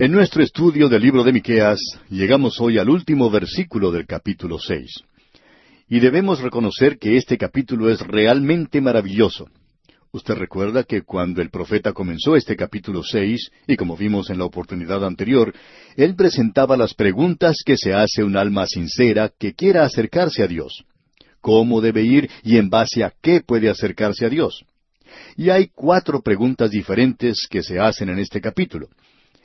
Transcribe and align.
En 0.00 0.12
nuestro 0.12 0.42
estudio 0.42 0.88
del 0.88 1.02
libro 1.02 1.22
de 1.24 1.30
Miqueas 1.30 1.78
llegamos 2.08 2.58
hoy 2.58 2.78
al 2.78 2.88
último 2.88 3.28
versículo 3.28 3.92
del 3.92 4.06
capítulo 4.06 4.58
seis. 4.58 5.04
Y 5.90 6.00
debemos 6.00 6.40
reconocer 6.40 6.98
que 6.98 7.18
este 7.18 7.36
capítulo 7.36 7.90
es 7.90 8.00
realmente 8.00 8.80
maravilloso. 8.80 9.50
Usted 10.10 10.36
recuerda 10.36 10.84
que 10.84 11.02
cuando 11.02 11.42
el 11.42 11.50
profeta 11.50 11.92
comenzó 11.92 12.34
este 12.34 12.56
capítulo 12.56 13.02
seis, 13.02 13.50
y 13.66 13.76
como 13.76 13.94
vimos 13.94 14.30
en 14.30 14.38
la 14.38 14.46
oportunidad 14.46 15.04
anterior, 15.04 15.52
él 15.96 16.14
presentaba 16.14 16.78
las 16.78 16.94
preguntas 16.94 17.58
que 17.62 17.76
se 17.76 17.92
hace 17.92 18.24
un 18.24 18.38
alma 18.38 18.64
sincera 18.66 19.30
que 19.38 19.52
quiera 19.52 19.84
acercarse 19.84 20.42
a 20.42 20.46
Dios. 20.46 20.82
¿Cómo 21.42 21.82
debe 21.82 22.04
ir 22.04 22.30
y 22.42 22.56
en 22.56 22.70
base 22.70 23.04
a 23.04 23.12
qué 23.20 23.42
puede 23.42 23.68
acercarse 23.68 24.24
a 24.24 24.30
Dios? 24.30 24.64
Y 25.36 25.50
hay 25.50 25.68
cuatro 25.74 26.22
preguntas 26.22 26.70
diferentes 26.70 27.46
que 27.50 27.62
se 27.62 27.78
hacen 27.78 28.08
en 28.08 28.18
este 28.18 28.40
capítulo 28.40 28.88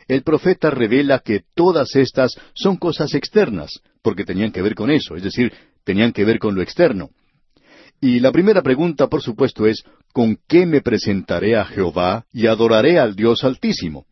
el 0.07 0.23
profeta 0.23 0.69
revela 0.69 1.19
que 1.19 1.41
todas 1.55 1.95
estas 1.95 2.35
son 2.53 2.77
cosas 2.77 3.13
externas, 3.13 3.79
porque 4.01 4.23
tenían 4.23 4.51
que 4.51 4.61
ver 4.61 4.75
con 4.75 4.91
eso, 4.91 5.15
es 5.15 5.23
decir, 5.23 5.51
tenían 5.83 6.11
que 6.11 6.25
ver 6.25 6.39
con 6.39 6.55
lo 6.55 6.61
externo. 6.61 7.09
Y 8.01 8.19
la 8.19 8.31
primera 8.31 8.61
pregunta, 8.61 9.07
por 9.07 9.21
supuesto, 9.21 9.65
es, 9.65 9.83
¿con 10.13 10.37
qué 10.47 10.65
me 10.65 10.81
presentaré 10.81 11.55
a 11.55 11.65
Jehová 11.65 12.25
y 12.31 12.47
adoraré 12.47 12.99
al 12.99 13.15
Dios 13.15 13.43
Altísimo? 13.43 14.05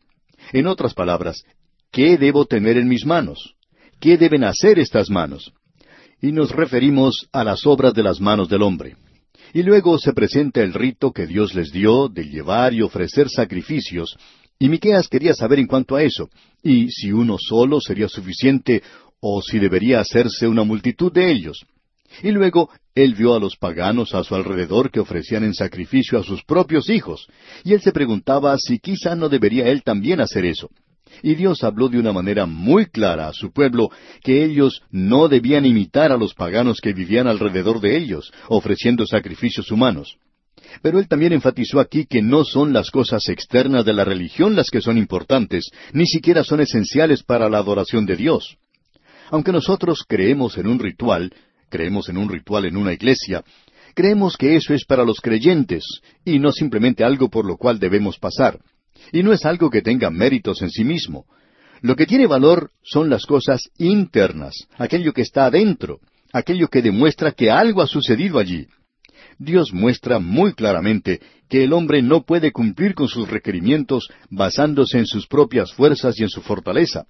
En 0.52 0.66
otras 0.66 0.94
palabras, 0.94 1.44
¿qué 1.92 2.16
debo 2.18 2.46
tener 2.46 2.76
en 2.76 2.88
mis 2.88 3.04
manos? 3.06 3.54
¿Qué 4.00 4.16
deben 4.18 4.44
hacer 4.44 4.78
estas 4.78 5.10
manos? 5.10 5.52
Y 6.20 6.32
nos 6.32 6.50
referimos 6.50 7.28
a 7.32 7.44
las 7.44 7.66
obras 7.66 7.94
de 7.94 8.02
las 8.02 8.20
manos 8.20 8.48
del 8.48 8.62
hombre. 8.62 8.96
Y 9.52 9.62
luego 9.62 9.98
se 9.98 10.12
presenta 10.12 10.62
el 10.62 10.74
rito 10.74 11.12
que 11.12 11.26
Dios 11.26 11.54
les 11.54 11.70
dio 11.70 12.08
de 12.08 12.24
llevar 12.24 12.74
y 12.74 12.82
ofrecer 12.82 13.28
sacrificios, 13.28 14.16
y 14.58 14.68
Miqueas 14.68 15.08
quería 15.08 15.34
saber 15.34 15.58
en 15.58 15.66
cuanto 15.66 15.96
a 15.96 16.02
eso, 16.02 16.28
y 16.62 16.90
si 16.90 17.12
uno 17.12 17.36
solo 17.38 17.80
sería 17.80 18.08
suficiente, 18.08 18.82
o 19.20 19.42
si 19.42 19.58
debería 19.58 20.00
hacerse 20.00 20.46
una 20.46 20.64
multitud 20.64 21.12
de 21.12 21.30
ellos. 21.30 21.64
Y 22.22 22.30
luego 22.30 22.70
él 22.94 23.14
vio 23.14 23.34
a 23.34 23.40
los 23.40 23.56
paganos 23.56 24.14
a 24.14 24.22
su 24.22 24.34
alrededor 24.34 24.90
que 24.90 25.00
ofrecían 25.00 25.44
en 25.44 25.54
sacrificio 25.54 26.18
a 26.18 26.22
sus 26.22 26.44
propios 26.44 26.88
hijos, 26.88 27.26
y 27.64 27.72
él 27.72 27.80
se 27.80 27.92
preguntaba 27.92 28.56
si 28.58 28.78
quizá 28.78 29.16
no 29.16 29.28
debería 29.28 29.68
él 29.68 29.82
también 29.82 30.20
hacer 30.20 30.44
eso. 30.44 30.70
Y 31.22 31.34
Dios 31.34 31.62
habló 31.62 31.88
de 31.88 31.98
una 31.98 32.12
manera 32.12 32.46
muy 32.46 32.86
clara 32.86 33.28
a 33.28 33.32
su 33.32 33.52
pueblo 33.52 33.90
que 34.22 34.44
ellos 34.44 34.82
no 34.90 35.28
debían 35.28 35.64
imitar 35.64 36.12
a 36.12 36.16
los 36.16 36.34
paganos 36.34 36.80
que 36.80 36.92
vivían 36.92 37.26
alrededor 37.26 37.80
de 37.80 37.96
ellos, 37.96 38.32
ofreciendo 38.48 39.06
sacrificios 39.06 39.70
humanos. 39.70 40.16
Pero 40.82 40.98
él 40.98 41.08
también 41.08 41.32
enfatizó 41.32 41.80
aquí 41.80 42.06
que 42.06 42.22
no 42.22 42.44
son 42.44 42.72
las 42.72 42.90
cosas 42.90 43.28
externas 43.28 43.84
de 43.84 43.92
la 43.92 44.04
religión 44.04 44.56
las 44.56 44.70
que 44.70 44.80
son 44.80 44.98
importantes, 44.98 45.70
ni 45.92 46.06
siquiera 46.06 46.44
son 46.44 46.60
esenciales 46.60 47.22
para 47.22 47.48
la 47.48 47.58
adoración 47.58 48.06
de 48.06 48.16
Dios. 48.16 48.56
Aunque 49.30 49.52
nosotros 49.52 50.04
creemos 50.06 50.58
en 50.58 50.66
un 50.66 50.78
ritual, 50.78 51.32
creemos 51.68 52.08
en 52.08 52.18
un 52.18 52.28
ritual 52.28 52.66
en 52.66 52.76
una 52.76 52.92
iglesia, 52.92 53.42
creemos 53.94 54.36
que 54.36 54.56
eso 54.56 54.74
es 54.74 54.84
para 54.84 55.04
los 55.04 55.20
creyentes, 55.20 55.84
y 56.24 56.38
no 56.38 56.52
simplemente 56.52 57.04
algo 57.04 57.28
por 57.28 57.46
lo 57.46 57.56
cual 57.56 57.78
debemos 57.78 58.18
pasar. 58.18 58.60
Y 59.12 59.22
no 59.22 59.32
es 59.32 59.44
algo 59.44 59.70
que 59.70 59.82
tenga 59.82 60.10
méritos 60.10 60.62
en 60.62 60.70
sí 60.70 60.84
mismo. 60.84 61.26
Lo 61.80 61.96
que 61.96 62.06
tiene 62.06 62.26
valor 62.26 62.70
son 62.82 63.10
las 63.10 63.26
cosas 63.26 63.68
internas, 63.78 64.54
aquello 64.78 65.12
que 65.12 65.22
está 65.22 65.46
adentro, 65.46 66.00
aquello 66.32 66.68
que 66.68 66.82
demuestra 66.82 67.32
que 67.32 67.50
algo 67.50 67.82
ha 67.82 67.86
sucedido 67.86 68.38
allí. 68.38 68.66
Dios 69.38 69.72
muestra 69.72 70.18
muy 70.18 70.52
claramente 70.54 71.20
que 71.48 71.64
el 71.64 71.72
hombre 71.72 72.02
no 72.02 72.22
puede 72.22 72.52
cumplir 72.52 72.94
con 72.94 73.08
sus 73.08 73.28
requerimientos 73.28 74.08
basándose 74.30 74.98
en 74.98 75.06
sus 75.06 75.26
propias 75.26 75.72
fuerzas 75.72 76.18
y 76.18 76.22
en 76.22 76.28
su 76.28 76.40
fortaleza. 76.40 77.06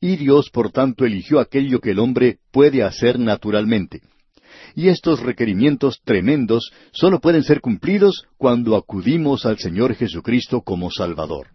Y 0.00 0.16
Dios, 0.16 0.50
por 0.50 0.70
tanto, 0.70 1.04
eligió 1.04 1.40
aquello 1.40 1.80
que 1.80 1.90
el 1.90 1.98
hombre 1.98 2.38
puede 2.52 2.82
hacer 2.82 3.18
naturalmente. 3.18 4.02
Y 4.74 4.88
estos 4.88 5.20
requerimientos 5.20 6.00
tremendos 6.04 6.70
solo 6.92 7.20
pueden 7.20 7.42
ser 7.42 7.60
cumplidos 7.60 8.24
cuando 8.36 8.76
acudimos 8.76 9.44
al 9.44 9.58
Señor 9.58 9.94
Jesucristo 9.94 10.62
como 10.62 10.90
Salvador. 10.90 11.48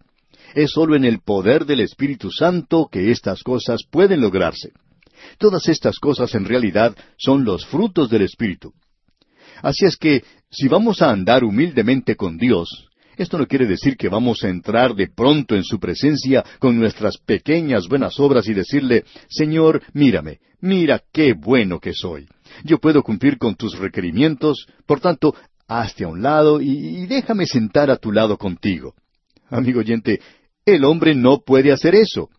Es 0.56 0.72
solo 0.72 0.96
en 0.96 1.06
el 1.06 1.20
poder 1.20 1.66
del 1.66 1.80
Espíritu 1.80 2.30
Santo 2.32 2.88
que 2.92 3.12
estas 3.12 3.44
cosas 3.44 3.82
pueden 3.90 4.22
lograrse. 4.22 4.72
Todas 5.38 5.68
estas 5.70 6.00
cosas 6.00 6.36
en 6.36 6.46
realidad 6.46 6.96
son 7.18 7.46
los 7.46 7.66
frutos 7.66 8.10
del 8.10 8.24
Espíritu. 8.24 8.74
Así 9.64 9.86
es 9.86 9.96
que, 9.96 10.24
si 10.52 10.68
vamos 10.68 11.02
a 11.02 11.10
andar 11.10 11.44
humildemente 11.46 12.18
con 12.18 12.38
Dios, 12.38 12.90
esto 13.16 13.38
no 13.38 13.48
quiere 13.48 13.66
decir 13.66 13.96
que 13.96 14.10
vamos 14.10 14.44
a 14.44 14.50
entrar 14.50 14.94
de 14.94 15.08
pronto 15.08 15.56
en 15.56 15.64
su 15.64 15.80
presencia 15.80 16.44
con 16.60 16.78
nuestras 16.78 17.18
pequeñas 17.18 17.88
buenas 17.88 18.20
obras 18.20 18.48
y 18.48 18.54
decirle, 18.54 19.06
Señor, 19.30 19.82
mírame, 19.94 20.40
mira 20.60 21.02
qué 21.14 21.34
bueno 21.34 21.80
que 21.80 21.94
soy. 21.94 22.28
Yo 22.66 22.78
puedo 22.80 23.04
cumplir 23.04 23.38
con 23.38 23.56
tus 23.56 23.80
requerimientos, 23.80 24.68
por 24.86 25.00
tanto, 25.00 25.34
hazte 25.66 26.04
a 26.04 26.10
un 26.10 26.22
lado 26.22 26.60
y, 26.60 27.06
déjame 27.06 27.46
sentar 27.46 27.90
a 27.90 27.96
tu 27.96 28.12
lado 28.12 28.38
contigo. 28.38 28.96
Amigo 29.50 29.80
oyente, 29.80 30.20
el 30.66 30.84
hombre 30.84 31.16
no 31.16 31.40
puede 31.40 31.72
hacer 31.72 31.96
eso. 31.96 32.30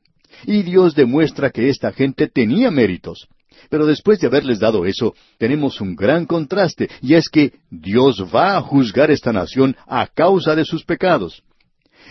Y 0.44 0.62
Dios 0.62 0.94
demuestra 0.94 1.50
que 1.50 1.70
esta 1.70 1.91
gente 1.91 2.28
tenía 2.28 2.70
méritos. 2.70 3.28
Pero 3.74 3.86
después 3.86 4.20
de 4.20 4.28
haberles 4.28 4.60
dado 4.60 4.86
eso, 4.86 5.16
tenemos 5.36 5.80
un 5.80 5.96
gran 5.96 6.26
contraste, 6.26 6.88
y 7.02 7.14
es 7.14 7.28
que 7.28 7.54
Dios 7.72 8.24
va 8.32 8.56
a 8.56 8.60
juzgar 8.60 9.10
esta 9.10 9.32
nación 9.32 9.74
a 9.88 10.06
causa 10.06 10.54
de 10.54 10.64
sus 10.64 10.84
pecados. 10.84 11.42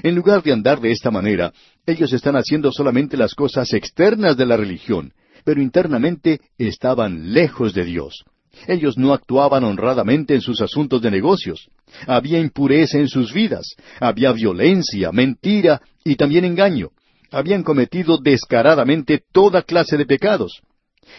En 0.01 0.13
lugar 0.13 0.43
de 0.43 0.51
andar 0.51 0.81
de 0.81 0.91
esta 0.91 1.09
manera, 1.09 1.53
ellos 1.85 2.11
están 2.11 2.35
haciendo 2.35 2.69
solamente 2.73 3.15
las 3.15 3.33
cosas 3.33 3.71
externas 3.71 4.35
de 4.35 4.45
la 4.45 4.57
religión, 4.57 5.13
pero 5.45 5.61
internamente 5.61 6.41
estaban 6.57 7.31
lejos 7.31 7.73
de 7.73 7.85
Dios. 7.85 8.25
Ellos 8.67 8.97
no 8.97 9.13
actuaban 9.13 9.63
honradamente 9.63 10.35
en 10.35 10.41
sus 10.41 10.59
asuntos 10.59 11.01
de 11.01 11.11
negocios. 11.11 11.69
Había 12.07 12.39
impureza 12.39 12.97
en 12.97 13.07
sus 13.07 13.31
vidas, 13.31 13.77
había 14.01 14.33
violencia, 14.33 15.13
mentira 15.13 15.81
y 16.03 16.17
también 16.17 16.43
engaño. 16.43 16.89
Habían 17.31 17.63
cometido 17.63 18.17
descaradamente 18.17 19.23
toda 19.31 19.61
clase 19.61 19.95
de 19.95 20.05
pecados. 20.05 20.61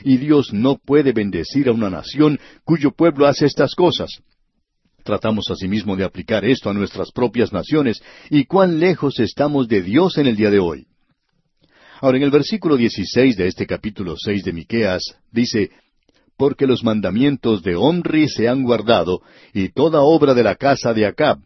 Y 0.03 0.17
Dios 0.17 0.53
no 0.53 0.77
puede 0.77 1.13
bendecir 1.13 1.69
a 1.69 1.73
una 1.73 1.91
nación 1.91 2.39
cuyo 2.65 2.91
pueblo 2.91 3.27
hace 3.27 3.47
estas 3.47 3.75
cosas. 3.75 4.11
Tratamos 5.05 5.51
asimismo 5.51 5.97
de 5.97 6.05
aplicar 6.05 6.45
esto 6.45 6.71
a 6.71 6.75
nuestras 6.75 7.13
propias 7.13 7.53
naciones 7.53 8.03
y 8.31 8.47
cuán 8.47 8.81
lejos 8.81 9.21
estamos 9.21 9.69
de 9.69 9.83
Dios 9.83 10.17
en 10.17 10.27
el 10.27 10.37
día 10.37 10.51
de 10.51 10.59
hoy. 10.59 10.87
Ahora, 12.01 12.17
en 12.17 12.23
el 12.25 12.31
versículo 12.31 12.77
16 12.77 13.37
de 13.37 13.47
este 13.47 13.67
capítulo 13.67 14.15
6 14.17 14.45
de 14.45 14.53
Miqueas 14.53 15.03
dice, 15.31 15.71
Porque 16.37 16.67
los 16.67 16.83
mandamientos 16.83 17.63
de 17.63 17.77
Omri 17.77 18.29
se 18.29 18.49
han 18.49 18.63
guardado, 18.63 19.23
y 19.53 19.69
toda 19.69 20.03
obra 20.03 20.35
de 20.35 20.43
la 20.43 20.55
casa 20.57 20.93
de 20.93 21.07
Acab, 21.07 21.39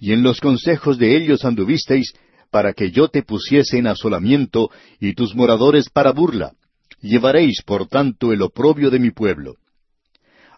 y 0.00 0.12
en 0.12 0.22
los 0.22 0.40
consejos 0.40 0.98
de 0.98 1.16
ellos 1.16 1.44
anduvisteis, 1.44 2.12
para 2.50 2.72
que 2.72 2.90
yo 2.90 3.08
te 3.08 3.22
pusiese 3.22 3.78
en 3.78 3.86
asolamiento, 3.86 4.70
y 5.00 5.14
tus 5.14 5.34
moradores 5.34 5.88
para 5.88 6.12
burla. 6.12 6.52
Llevaréis, 7.00 7.62
por 7.62 7.86
tanto, 7.86 8.32
el 8.32 8.42
oprobio 8.42 8.90
de 8.90 8.98
mi 8.98 9.10
pueblo. 9.10 9.54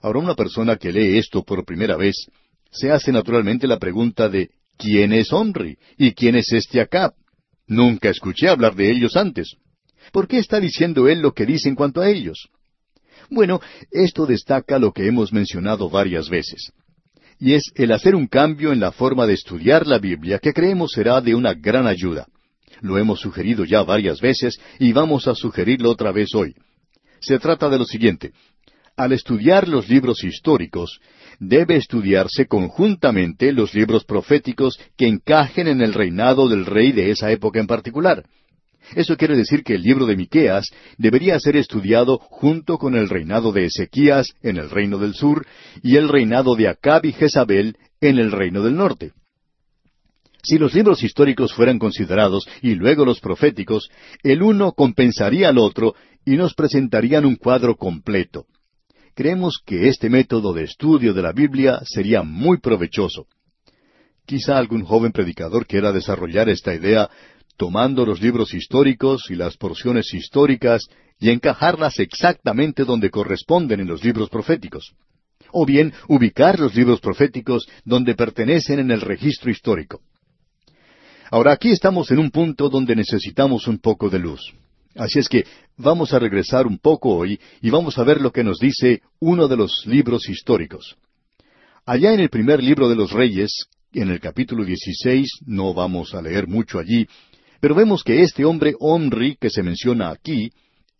Ahora 0.02 0.18
una 0.18 0.34
persona 0.34 0.76
que 0.76 0.92
lee 0.92 1.18
esto 1.18 1.42
por 1.42 1.64
primera 1.64 1.96
vez 1.96 2.16
se 2.70 2.90
hace 2.90 3.12
naturalmente 3.12 3.66
la 3.66 3.78
pregunta 3.78 4.28
de 4.28 4.50
¿quién 4.78 5.12
es 5.12 5.32
Omri? 5.32 5.76
¿Y 5.98 6.12
quién 6.12 6.36
es 6.36 6.52
este 6.52 6.80
Acab? 6.80 7.12
Nunca 7.66 8.08
escuché 8.08 8.48
hablar 8.48 8.74
de 8.74 8.90
ellos 8.90 9.16
antes. 9.16 9.56
¿Por 10.12 10.26
qué 10.26 10.38
está 10.38 10.58
diciendo 10.58 11.08
él 11.08 11.20
lo 11.20 11.32
que 11.32 11.46
dice 11.46 11.68
en 11.68 11.74
cuanto 11.74 12.00
a 12.00 12.08
ellos? 12.08 12.48
Bueno, 13.28 13.60
esto 13.90 14.26
destaca 14.26 14.78
lo 14.78 14.92
que 14.92 15.06
hemos 15.06 15.32
mencionado 15.32 15.90
varias 15.90 16.28
veces. 16.28 16.72
Y 17.38 17.54
es 17.54 17.70
el 17.74 17.92
hacer 17.92 18.14
un 18.14 18.26
cambio 18.26 18.72
en 18.72 18.80
la 18.80 18.92
forma 18.92 19.26
de 19.26 19.34
estudiar 19.34 19.86
la 19.86 19.98
Biblia 19.98 20.38
que 20.38 20.52
creemos 20.52 20.92
será 20.92 21.20
de 21.20 21.34
una 21.34 21.54
gran 21.54 21.86
ayuda. 21.86 22.26
Lo 22.80 22.98
hemos 22.98 23.20
sugerido 23.20 23.64
ya 23.64 23.82
varias 23.82 24.20
veces 24.20 24.58
y 24.78 24.92
vamos 24.92 25.28
a 25.28 25.34
sugerirlo 25.34 25.90
otra 25.90 26.12
vez 26.12 26.34
hoy. 26.34 26.54
Se 27.20 27.38
trata 27.38 27.68
de 27.68 27.78
lo 27.78 27.84
siguiente. 27.84 28.32
Al 28.96 29.12
estudiar 29.12 29.68
los 29.68 29.88
libros 29.88 30.24
históricos, 30.24 31.00
debe 31.38 31.76
estudiarse 31.76 32.46
conjuntamente 32.46 33.52
los 33.52 33.74
libros 33.74 34.04
proféticos 34.04 34.78
que 34.96 35.06
encajen 35.06 35.68
en 35.68 35.80
el 35.80 35.94
reinado 35.94 36.48
del 36.48 36.66
rey 36.66 36.92
de 36.92 37.10
esa 37.10 37.30
época 37.30 37.60
en 37.60 37.66
particular. 37.66 38.24
Eso 38.94 39.16
quiere 39.16 39.36
decir 39.36 39.62
que 39.62 39.74
el 39.74 39.82
libro 39.82 40.06
de 40.06 40.16
Miqueas 40.16 40.68
debería 40.98 41.38
ser 41.38 41.56
estudiado 41.56 42.18
junto 42.18 42.78
con 42.78 42.96
el 42.96 43.08
reinado 43.08 43.52
de 43.52 43.66
Ezequías 43.66 44.34
en 44.42 44.56
el 44.56 44.70
reino 44.70 44.98
del 44.98 45.14
sur 45.14 45.46
y 45.82 45.96
el 45.96 46.08
reinado 46.08 46.54
de 46.54 46.68
Acab 46.68 47.04
y 47.04 47.12
Jezabel 47.12 47.76
en 48.00 48.18
el 48.18 48.32
reino 48.32 48.62
del 48.62 48.76
norte. 48.76 49.12
Si 50.42 50.58
los 50.58 50.74
libros 50.74 51.02
históricos 51.02 51.52
fueran 51.52 51.78
considerados 51.78 52.48
y 52.62 52.74
luego 52.74 53.04
los 53.04 53.20
proféticos, 53.20 53.90
el 54.22 54.42
uno 54.42 54.72
compensaría 54.72 55.48
al 55.48 55.58
otro 55.58 55.94
y 56.24 56.36
nos 56.36 56.54
presentarían 56.54 57.24
un 57.24 57.36
cuadro 57.36 57.76
completo. 57.76 58.46
Creemos 59.14 59.60
que 59.64 59.88
este 59.88 60.08
método 60.08 60.52
de 60.52 60.64
estudio 60.64 61.12
de 61.12 61.22
la 61.22 61.32
Biblia 61.32 61.80
sería 61.84 62.22
muy 62.22 62.58
provechoso. 62.58 63.26
Quizá 64.24 64.56
algún 64.56 64.84
joven 64.84 65.12
predicador 65.12 65.66
quiera 65.66 65.92
desarrollar 65.92 66.48
esta 66.48 66.74
idea 66.74 67.10
tomando 67.56 68.06
los 68.06 68.22
libros 68.22 68.54
históricos 68.54 69.30
y 69.30 69.34
las 69.34 69.56
porciones 69.58 70.14
históricas 70.14 70.86
y 71.18 71.28
encajarlas 71.28 71.98
exactamente 71.98 72.84
donde 72.84 73.10
corresponden 73.10 73.80
en 73.80 73.88
los 73.88 74.02
libros 74.02 74.30
proféticos. 74.30 74.94
O 75.52 75.66
bien 75.66 75.92
ubicar 76.08 76.58
los 76.58 76.74
libros 76.74 77.00
proféticos 77.00 77.68
donde 77.84 78.14
pertenecen 78.14 78.78
en 78.78 78.90
el 78.90 79.02
registro 79.02 79.50
histórico. 79.50 80.00
Ahora 81.30 81.52
aquí 81.52 81.70
estamos 81.70 82.10
en 82.10 82.18
un 82.18 82.30
punto 82.30 82.68
donde 82.68 82.96
necesitamos 82.96 83.68
un 83.68 83.78
poco 83.78 84.10
de 84.10 84.18
luz. 84.18 84.52
Así 84.96 85.20
es 85.20 85.28
que 85.28 85.44
vamos 85.76 86.12
a 86.12 86.18
regresar 86.18 86.66
un 86.66 86.78
poco 86.78 87.14
hoy 87.14 87.38
y 87.62 87.70
vamos 87.70 87.98
a 87.98 88.04
ver 88.04 88.20
lo 88.20 88.32
que 88.32 88.42
nos 88.42 88.58
dice 88.58 89.02
uno 89.20 89.46
de 89.46 89.56
los 89.56 89.86
libros 89.86 90.28
históricos. 90.28 90.96
Allá 91.86 92.12
en 92.12 92.20
el 92.20 92.30
primer 92.30 92.60
libro 92.60 92.88
de 92.88 92.96
los 92.96 93.12
Reyes, 93.12 93.66
en 93.92 94.10
el 94.10 94.18
capítulo 94.18 94.64
16, 94.64 95.42
no 95.46 95.72
vamos 95.72 96.14
a 96.14 96.22
leer 96.22 96.48
mucho 96.48 96.80
allí, 96.80 97.06
pero 97.60 97.76
vemos 97.76 98.02
que 98.02 98.22
este 98.22 98.44
hombre 98.44 98.74
Omri 98.80 99.36
que 99.40 99.50
se 99.50 99.62
menciona 99.62 100.10
aquí 100.10 100.50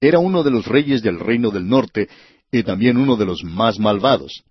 era 0.00 0.21
uno 0.21 0.44
de 0.44 0.53
los 0.53 0.67
reyes 0.67 1.03
del 1.03 1.19
reino 1.19 1.50
del 1.50 1.69
norte 1.69 2.09
y 2.53 2.62
también 2.62 2.97
uno 2.99 3.17
de 3.17 3.26
los 3.26 3.43
más 3.43 3.81
malvados. 3.81 4.44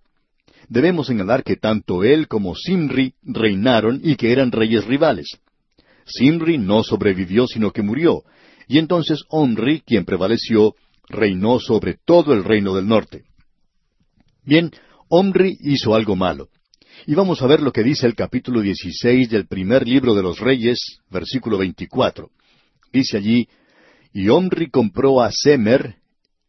Debemos 0.68 1.08
señalar 1.08 1.44
que 1.44 1.56
tanto 1.56 2.04
él 2.04 2.28
como 2.28 2.54
Simri 2.54 3.14
reinaron 3.24 4.02
y 4.04 4.18
que 4.18 4.34
eran 4.34 4.52
reyes 4.52 4.86
rivales. 4.86 5.40
Simri 6.10 6.58
no 6.58 6.84
sobrevivió 6.84 7.48
sino 7.48 7.72
que 7.72 7.82
murió, 7.82 8.24
y 8.68 8.78
entonces 8.78 9.24
Omri, 9.30 9.82
quien 9.82 10.06
prevaleció, 10.06 10.76
reinó 11.08 11.60
sobre 11.60 11.98
todo 12.06 12.34
el 12.34 12.44
reino 12.44 12.76
del 12.76 12.88
norte. 12.88 13.24
Bien, 14.44 14.72
Omri 15.10 15.58
hizo 15.62 15.96
algo 15.96 16.16
malo. 16.16 16.50
Y 17.08 17.16
vamos 17.16 17.42
a 17.42 17.48
ver 17.48 17.62
lo 17.62 17.72
que 17.72 17.84
dice 17.84 18.06
el 18.06 18.16
capítulo 18.16 18.62
16 18.62 19.30
del 19.30 19.48
primer 19.48 19.88
libro 19.88 20.14
de 20.14 20.22
los 20.22 20.40
Reyes, 20.40 21.00
versículo 21.10 21.58
24. 21.58 22.30
Dice 22.92 23.18
allí, 23.18 23.48
Y 24.14 24.28
Omri 24.30 24.70
compró 24.70 25.22
a 25.22 25.32
Semer 25.32 25.96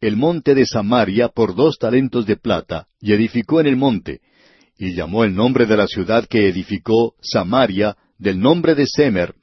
el 0.01 0.17
monte 0.17 0.55
de 0.55 0.65
Samaria 0.65 1.29
por 1.29 1.55
dos 1.55 1.77
talentos 1.77 2.25
de 2.25 2.35
plata, 2.35 2.87
y 2.99 3.13
edificó 3.13 3.61
en 3.61 3.67
el 3.67 3.77
monte, 3.77 4.19
y 4.77 4.93
llamó 4.95 5.23
el 5.23 5.35
nombre 5.35 5.67
de 5.67 5.77
la 5.77 5.87
ciudad 5.87 6.27
que 6.27 6.49
edificó 6.49 7.13
Samaria, 7.21 7.95
del 8.17 8.39
nombre 8.39 8.73
de 8.73 8.87
Semer, 8.87 9.35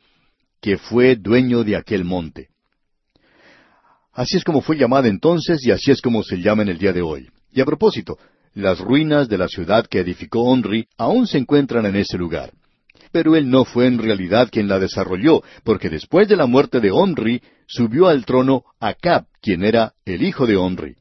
que 0.61 0.77
fue 0.77 1.17
dueño 1.17 1.65
de 1.65 1.77
aquel 1.77 2.05
monte. 2.05 2.49
Así 4.13 4.37
es 4.37 4.45
como 4.45 4.61
fue 4.61 4.77
llamada 4.77 5.09
entonces 5.09 5.65
y 5.65 5.71
así 5.71 5.91
es 5.91 6.01
como 6.01 6.23
se 6.23 6.39
llama 6.39 6.63
en 6.63 6.71
el 6.71 6.79
día 6.79 6.93
de 6.93 7.03
hoy. 7.03 7.29
Y 7.53 7.61
a 7.61 7.65
propósito, 7.65 8.19
las 8.55 8.81
ruinas 8.81 9.29
de 9.29 9.39
la 9.39 9.49
ciudad 9.49 9.87
que 9.87 10.01
edificó 10.01 10.43
Onri 10.43 10.89
aún 10.97 11.27
se 11.27 11.39
encuentran 11.39 11.87
en 11.87 11.97
ese 11.97 12.19
lugar. 12.19 12.53
Pero 13.13 13.37
él 13.37 13.49
no 13.49 13.65
fue 13.65 13.87
en 13.87 13.99
realidad 13.99 14.49
quien 14.51 14.69
la 14.69 14.79
desarrolló, 14.79 15.43
porque 15.63 15.89
después 15.89 16.29
de 16.29 16.37
la 16.37 16.47
muerte 16.47 16.81
de 16.81 16.91
Onri 16.91 17.41
subió 17.67 18.09
al 18.09 18.27
trono 18.27 18.65
Acab, 18.81 19.27
quien 19.41 19.65
era 19.65 19.95
el 20.05 20.23
hijo 20.23 20.47
de 20.47 20.57
Onri. 20.57 20.97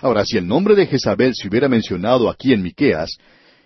Ahora, 0.00 0.24
si 0.24 0.38
el 0.38 0.46
nombre 0.46 0.74
de 0.74 0.86
Jezabel 0.86 1.34
se 1.34 1.48
hubiera 1.48 1.68
mencionado 1.68 2.30
aquí 2.30 2.52
en 2.52 2.62
Miqueas, 2.62 3.18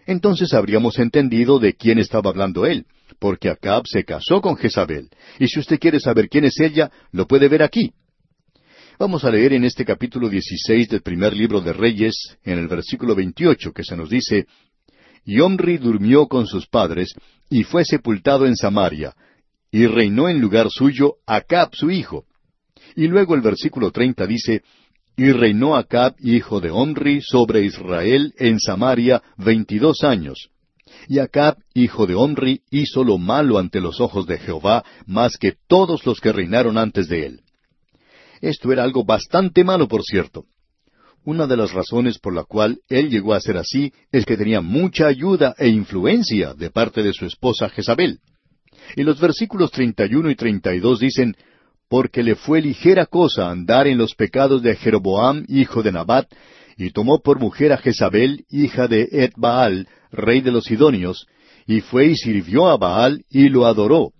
entonces 0.06 0.52
habríamos 0.54 0.98
entendido 0.98 1.58
de 1.58 1.74
quién 1.74 1.98
estaba 1.98 2.30
hablando 2.30 2.66
él, 2.66 2.86
porque 3.22 3.48
Acab 3.48 3.86
se 3.86 4.02
casó 4.02 4.40
con 4.40 4.56
Jezabel. 4.56 5.08
Y 5.38 5.46
si 5.46 5.60
usted 5.60 5.78
quiere 5.78 6.00
saber 6.00 6.28
quién 6.28 6.44
es 6.44 6.58
ella, 6.58 6.90
lo 7.12 7.28
puede 7.28 7.46
ver 7.46 7.62
aquí. 7.62 7.92
Vamos 8.98 9.22
a 9.24 9.30
leer 9.30 9.52
en 9.52 9.62
este 9.62 9.84
capítulo 9.84 10.28
16 10.28 10.88
del 10.88 11.02
primer 11.02 11.32
libro 11.32 11.60
de 11.60 11.72
Reyes, 11.72 12.16
en 12.42 12.58
el 12.58 12.66
versículo 12.66 13.14
28, 13.14 13.72
que 13.72 13.84
se 13.84 13.96
nos 13.96 14.10
dice, 14.10 14.46
Y 15.24 15.38
Omri 15.38 15.78
durmió 15.78 16.26
con 16.26 16.48
sus 16.48 16.66
padres, 16.66 17.14
y 17.48 17.62
fue 17.62 17.84
sepultado 17.84 18.44
en 18.44 18.56
Samaria, 18.56 19.14
y 19.70 19.86
reinó 19.86 20.28
en 20.28 20.40
lugar 20.40 20.68
suyo 20.68 21.18
Acab 21.24 21.76
su 21.76 21.92
hijo. 21.92 22.24
Y 22.96 23.06
luego 23.06 23.36
el 23.36 23.40
versículo 23.40 23.92
30 23.92 24.26
dice, 24.26 24.62
Y 25.16 25.30
reinó 25.30 25.76
Acab, 25.76 26.16
hijo 26.18 26.60
de 26.60 26.72
Omri, 26.72 27.20
sobre 27.22 27.62
Israel 27.62 28.34
en 28.36 28.58
Samaria 28.58 29.22
veintidós 29.36 30.02
años. 30.02 30.51
Y 31.08 31.18
Acab, 31.18 31.56
hijo 31.74 32.06
de 32.06 32.14
Omri, 32.14 32.62
hizo 32.70 33.04
lo 33.04 33.18
malo 33.18 33.58
ante 33.58 33.80
los 33.80 34.00
ojos 34.00 34.26
de 34.26 34.38
Jehová, 34.38 34.84
más 35.06 35.36
que 35.36 35.54
todos 35.66 36.06
los 36.06 36.20
que 36.20 36.32
reinaron 36.32 36.78
antes 36.78 37.08
de 37.08 37.26
él. 37.26 37.40
Esto 38.40 38.72
era 38.72 38.82
algo 38.82 39.04
bastante 39.04 39.64
malo, 39.64 39.88
por 39.88 40.02
cierto. 40.02 40.44
Una 41.24 41.46
de 41.46 41.56
las 41.56 41.72
razones 41.72 42.18
por 42.18 42.34
la 42.34 42.42
cual 42.42 42.80
él 42.88 43.08
llegó 43.08 43.34
a 43.34 43.40
ser 43.40 43.56
así 43.56 43.92
es 44.10 44.24
que 44.24 44.36
tenía 44.36 44.60
mucha 44.60 45.06
ayuda 45.06 45.54
e 45.56 45.68
influencia 45.68 46.52
de 46.54 46.70
parte 46.70 47.02
de 47.04 47.12
su 47.12 47.24
esposa 47.26 47.68
Jezabel. 47.68 48.18
Y 48.96 49.04
los 49.04 49.20
versículos 49.20 49.70
31 49.70 50.30
y 50.30 50.34
32 50.34 50.98
dicen, 50.98 51.36
Porque 51.88 52.24
le 52.24 52.34
fue 52.34 52.60
ligera 52.60 53.06
cosa 53.06 53.50
andar 53.50 53.86
en 53.86 53.98
los 53.98 54.14
pecados 54.16 54.62
de 54.62 54.74
Jeroboam, 54.74 55.44
hijo 55.46 55.84
de 55.84 55.92
Nabat, 55.92 56.26
y 56.76 56.90
tomó 56.90 57.20
por 57.20 57.38
mujer 57.38 57.72
a 57.72 57.78
Jezabel, 57.78 58.44
hija 58.50 58.88
de 58.88 59.08
Et 59.10 59.32
Baal, 59.36 59.88
rey 60.10 60.40
de 60.40 60.52
los 60.52 60.64
Sidonios, 60.64 61.26
y 61.66 61.80
fue 61.80 62.06
y 62.06 62.16
sirvió 62.16 62.68
a 62.68 62.76
Baal 62.76 63.24
y 63.30 63.48
lo 63.48 63.66
adoró, 63.66 64.12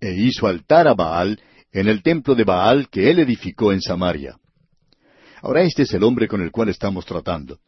e 0.00 0.12
hizo 0.14 0.46
altar 0.46 0.88
a 0.88 0.94
Baal, 0.94 1.40
en 1.72 1.88
el 1.88 2.02
templo 2.02 2.34
de 2.34 2.44
Baal 2.44 2.88
que 2.88 3.10
él 3.10 3.20
edificó 3.20 3.72
en 3.72 3.80
Samaria. 3.80 4.36
Ahora 5.42 5.62
este 5.62 5.82
es 5.82 5.94
el 5.94 6.02
hombre 6.02 6.28
con 6.28 6.42
el 6.42 6.50
cual 6.50 6.68
estamos 6.68 7.06
tratando. 7.06 7.58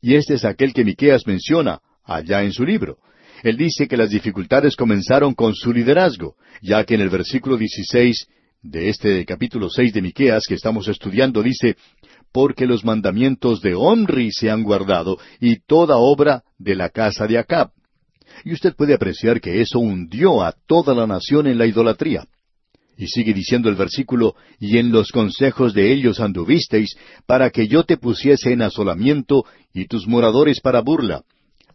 Y 0.00 0.16
este 0.16 0.34
es 0.34 0.44
aquel 0.44 0.74
que 0.74 0.84
Miqueas 0.84 1.26
menciona 1.26 1.80
allá 2.04 2.42
en 2.42 2.52
su 2.52 2.64
libro. 2.64 2.98
Él 3.42 3.56
dice 3.56 3.88
que 3.88 3.96
las 3.96 4.10
dificultades 4.10 4.76
comenzaron 4.76 5.34
con 5.34 5.54
su 5.54 5.72
liderazgo, 5.72 6.36
ya 6.60 6.84
que 6.84 6.94
en 6.94 7.00
el 7.00 7.08
versículo 7.08 7.56
16 7.56 8.26
de 8.62 8.88
este 8.88 9.24
capítulo 9.24 9.68
6 9.68 9.92
de 9.92 10.02
Miqueas 10.02 10.44
que 10.46 10.54
estamos 10.54 10.86
estudiando 10.88 11.42
dice, 11.42 11.76
porque 12.32 12.66
los 12.66 12.84
mandamientos 12.84 13.60
de 13.60 13.74
Omri 13.74 14.32
se 14.32 14.50
han 14.50 14.62
guardado 14.62 15.18
y 15.40 15.60
toda 15.60 15.98
obra 15.98 16.42
de 16.58 16.74
la 16.74 16.88
casa 16.88 17.26
de 17.26 17.38
Acab. 17.38 17.70
Y 18.44 18.52
usted 18.54 18.74
puede 18.74 18.94
apreciar 18.94 19.40
que 19.40 19.60
eso 19.60 19.78
hundió 19.78 20.42
a 20.42 20.54
toda 20.66 20.94
la 20.94 21.06
nación 21.06 21.46
en 21.46 21.58
la 21.58 21.66
idolatría. 21.66 22.26
Y 22.96 23.06
sigue 23.06 23.32
diciendo 23.32 23.68
el 23.68 23.74
versículo, 23.74 24.34
y 24.58 24.78
en 24.78 24.92
los 24.92 25.10
consejos 25.12 25.74
de 25.74 25.92
ellos 25.92 26.20
anduvisteis, 26.20 26.96
para 27.26 27.50
que 27.50 27.68
yo 27.68 27.84
te 27.84 27.96
pusiese 27.96 28.52
en 28.52 28.62
asolamiento 28.62 29.44
y 29.72 29.86
tus 29.86 30.06
moradores 30.06 30.60
para 30.60 30.80
burla. 30.80 31.22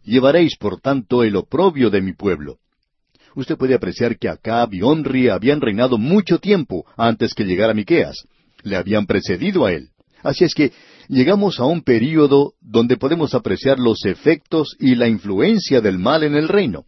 Llevaréis, 0.04 0.56
por 0.56 0.80
tanto, 0.80 1.22
el 1.22 1.36
oprobio 1.36 1.90
de 1.90 2.00
mi 2.00 2.12
pueblo. 2.12 2.58
Usted 3.34 3.56
puede 3.56 3.74
apreciar 3.74 4.18
que 4.18 4.28
Acab 4.28 4.72
y 4.72 4.82
Onri 4.82 5.28
habían 5.28 5.60
reinado 5.60 5.98
mucho 5.98 6.38
tiempo 6.38 6.86
antes 6.96 7.34
que 7.34 7.44
llegara 7.44 7.74
Miqueas. 7.74 8.24
Le 8.62 8.76
habían 8.76 9.06
precedido 9.06 9.66
a 9.66 9.72
él. 9.72 9.90
Así 10.22 10.44
es 10.44 10.54
que 10.54 10.72
llegamos 11.08 11.60
a 11.60 11.64
un 11.64 11.82
período 11.82 12.54
donde 12.60 12.96
podemos 12.96 13.34
apreciar 13.34 13.78
los 13.78 14.04
efectos 14.04 14.76
y 14.78 14.94
la 14.94 15.08
influencia 15.08 15.80
del 15.80 15.98
mal 15.98 16.24
en 16.24 16.34
el 16.34 16.48
reino. 16.48 16.84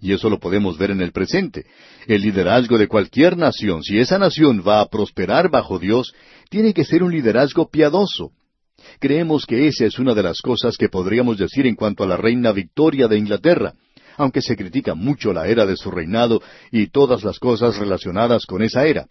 Y 0.00 0.12
eso 0.12 0.28
lo 0.28 0.38
podemos 0.38 0.76
ver 0.76 0.90
en 0.90 1.00
el 1.00 1.12
presente. 1.12 1.64
El 2.06 2.22
liderazgo 2.22 2.76
de 2.76 2.88
cualquier 2.88 3.38
nación, 3.38 3.82
si 3.82 3.98
esa 3.98 4.18
nación 4.18 4.62
va 4.66 4.80
a 4.80 4.86
prosperar 4.90 5.50
bajo 5.50 5.78
Dios, 5.78 6.12
tiene 6.50 6.74
que 6.74 6.84
ser 6.84 7.02
un 7.02 7.10
liderazgo 7.10 7.70
piadoso. 7.70 8.32
Creemos 9.00 9.46
que 9.46 9.66
esa 9.66 9.86
es 9.86 9.98
una 9.98 10.14
de 10.14 10.22
las 10.22 10.42
cosas 10.42 10.76
que 10.76 10.90
podríamos 10.90 11.38
decir 11.38 11.66
en 11.66 11.74
cuanto 11.74 12.04
a 12.04 12.06
la 12.06 12.18
reina 12.18 12.52
Victoria 12.52 13.08
de 13.08 13.16
Inglaterra, 13.16 13.72
aunque 14.18 14.42
se 14.42 14.56
critica 14.56 14.94
mucho 14.94 15.32
la 15.32 15.48
era 15.48 15.64
de 15.64 15.76
su 15.76 15.90
reinado 15.90 16.42
y 16.70 16.88
todas 16.88 17.24
las 17.24 17.38
cosas 17.38 17.78
relacionadas 17.78 18.44
con 18.44 18.62
esa 18.62 18.86
era. 18.86 19.06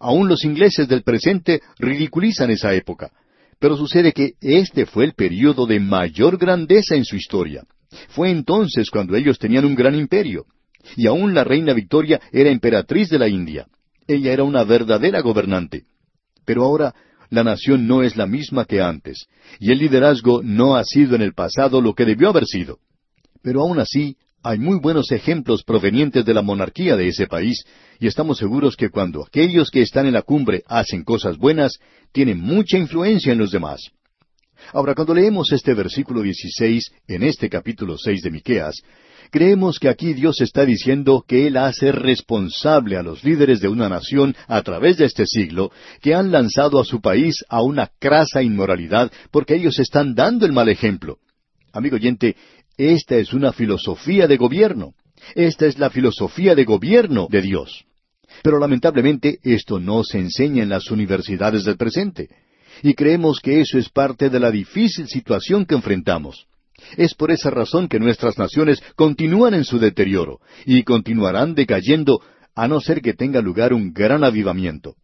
Aún 0.00 0.28
los 0.28 0.44
ingleses 0.44 0.88
del 0.88 1.02
presente 1.02 1.60
ridiculizan 1.78 2.50
esa 2.50 2.74
época, 2.74 3.10
pero 3.58 3.76
sucede 3.76 4.12
que 4.12 4.34
este 4.40 4.86
fue 4.86 5.04
el 5.04 5.14
período 5.14 5.66
de 5.66 5.80
mayor 5.80 6.38
grandeza 6.38 6.94
en 6.94 7.04
su 7.04 7.16
historia. 7.16 7.64
Fue 8.08 8.30
entonces 8.30 8.90
cuando 8.90 9.16
ellos 9.16 9.38
tenían 9.38 9.64
un 9.64 9.74
gran 9.74 9.94
imperio. 9.94 10.46
Y 10.96 11.06
aún 11.06 11.34
la 11.34 11.44
reina 11.44 11.72
Victoria 11.72 12.20
era 12.32 12.50
emperatriz 12.50 13.08
de 13.08 13.18
la 13.18 13.28
India. 13.28 13.66
Ella 14.06 14.32
era 14.32 14.44
una 14.44 14.64
verdadera 14.64 15.20
gobernante. 15.20 15.84
Pero 16.44 16.64
ahora 16.64 16.94
la 17.30 17.44
nación 17.44 17.86
no 17.86 18.02
es 18.02 18.16
la 18.16 18.26
misma 18.26 18.64
que 18.64 18.80
antes, 18.80 19.26
y 19.58 19.70
el 19.70 19.78
liderazgo 19.78 20.42
no 20.42 20.76
ha 20.76 20.84
sido 20.84 21.14
en 21.14 21.22
el 21.22 21.34
pasado 21.34 21.82
lo 21.82 21.94
que 21.94 22.06
debió 22.06 22.30
haber 22.30 22.46
sido. 22.46 22.78
Pero 23.42 23.60
aún 23.60 23.78
así, 23.78 24.16
hay 24.42 24.58
muy 24.58 24.78
buenos 24.78 25.10
ejemplos 25.10 25.62
provenientes 25.62 26.24
de 26.24 26.34
la 26.34 26.42
monarquía 26.42 26.96
de 26.96 27.08
ese 27.08 27.26
país, 27.26 27.64
y 27.98 28.06
estamos 28.06 28.38
seguros 28.38 28.76
que 28.76 28.90
cuando 28.90 29.24
aquellos 29.24 29.70
que 29.70 29.82
están 29.82 30.06
en 30.06 30.14
la 30.14 30.22
cumbre 30.22 30.62
hacen 30.66 31.04
cosas 31.04 31.36
buenas, 31.36 31.78
tienen 32.12 32.40
mucha 32.40 32.78
influencia 32.78 33.32
en 33.32 33.38
los 33.38 33.50
demás. 33.50 33.80
Ahora, 34.72 34.94
cuando 34.94 35.14
leemos 35.14 35.52
este 35.52 35.74
versículo 35.74 36.22
16 36.22 36.90
en 37.08 37.22
este 37.22 37.48
capítulo 37.48 37.96
6 37.96 38.22
de 38.22 38.30
Miqueas, 38.30 38.82
creemos 39.30 39.78
que 39.78 39.88
aquí 39.88 40.14
Dios 40.14 40.40
está 40.40 40.64
diciendo 40.64 41.24
que 41.26 41.46
Él 41.46 41.56
hace 41.56 41.92
responsable 41.92 42.96
a 42.96 43.02
los 43.02 43.24
líderes 43.24 43.60
de 43.60 43.68
una 43.68 43.88
nación 43.88 44.34
a 44.46 44.62
través 44.62 44.96
de 44.98 45.06
este 45.06 45.26
siglo 45.26 45.70
que 46.00 46.14
han 46.14 46.32
lanzado 46.32 46.80
a 46.80 46.84
su 46.84 47.00
país 47.00 47.44
a 47.48 47.62
una 47.62 47.90
crasa 47.98 48.42
inmoralidad 48.42 49.12
porque 49.30 49.54
ellos 49.54 49.78
están 49.78 50.14
dando 50.14 50.46
el 50.46 50.52
mal 50.52 50.68
ejemplo. 50.68 51.18
Amigo 51.72 51.96
oyente, 51.96 52.34
esta 52.78 53.16
es 53.16 53.32
una 53.32 53.52
filosofía 53.52 54.28
de 54.28 54.36
gobierno. 54.36 54.94
Esta 55.34 55.66
es 55.66 55.78
la 55.78 55.90
filosofía 55.90 56.54
de 56.54 56.64
gobierno 56.64 57.26
de 57.28 57.42
Dios. 57.42 57.84
Pero 58.42 58.60
lamentablemente 58.60 59.40
esto 59.42 59.80
no 59.80 60.04
se 60.04 60.18
enseña 60.18 60.62
en 60.62 60.68
las 60.68 60.90
universidades 60.90 61.64
del 61.64 61.76
presente. 61.76 62.28
Y 62.82 62.94
creemos 62.94 63.40
que 63.40 63.60
eso 63.60 63.78
es 63.78 63.88
parte 63.88 64.30
de 64.30 64.38
la 64.38 64.52
difícil 64.52 65.08
situación 65.08 65.66
que 65.66 65.74
enfrentamos. 65.74 66.46
Es 66.96 67.14
por 67.14 67.32
esa 67.32 67.50
razón 67.50 67.88
que 67.88 67.98
nuestras 67.98 68.38
naciones 68.38 68.80
continúan 68.94 69.54
en 69.54 69.64
su 69.64 69.80
deterioro 69.80 70.40
y 70.64 70.84
continuarán 70.84 71.54
decayendo 71.54 72.20
a 72.54 72.68
no 72.68 72.80
ser 72.80 73.02
que 73.02 73.14
tenga 73.14 73.40
lugar 73.40 73.72
un 73.72 73.92
gran 73.92 74.22
avivamiento. 74.22 74.94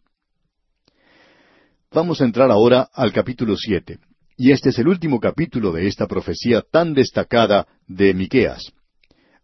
Vamos 1.91 2.21
a 2.21 2.25
entrar 2.25 2.53
ahora 2.53 2.89
al 2.93 3.13
capítulo 3.13 3.57
siete, 3.57 3.99
y 4.37 4.51
este 4.51 4.71
es 4.71 4.79
el 4.79 4.89
último 4.89 5.21
capítulo 5.21 5.73
de 5.73 5.87
esta 5.87 6.07
profecía 6.07 6.63
tan 6.63 6.93
destacada 6.93 7.67
de 7.87 8.15
Miqueas. 8.15 8.73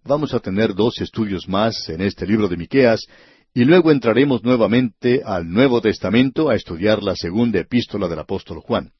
Vamos 0.04 0.34
a 0.34 0.40
tener 0.40 0.74
dos 0.74 1.00
estudios 1.00 1.48
más 1.48 1.88
en 1.88 2.00
este 2.00 2.26
libro 2.26 2.48
de 2.48 2.56
Miqueas 2.56 3.06
y 3.54 3.64
luego 3.64 3.92
entraremos 3.92 4.42
nuevamente 4.42 5.22
al 5.24 5.48
Nuevo 5.48 5.80
Testamento 5.80 6.50
a 6.50 6.54
estudiar 6.54 7.02
la 7.02 7.14
segunda 7.14 7.60
epístola 7.60 8.08
del 8.08 8.18
apóstol 8.18 8.60
Juan. 8.60 8.92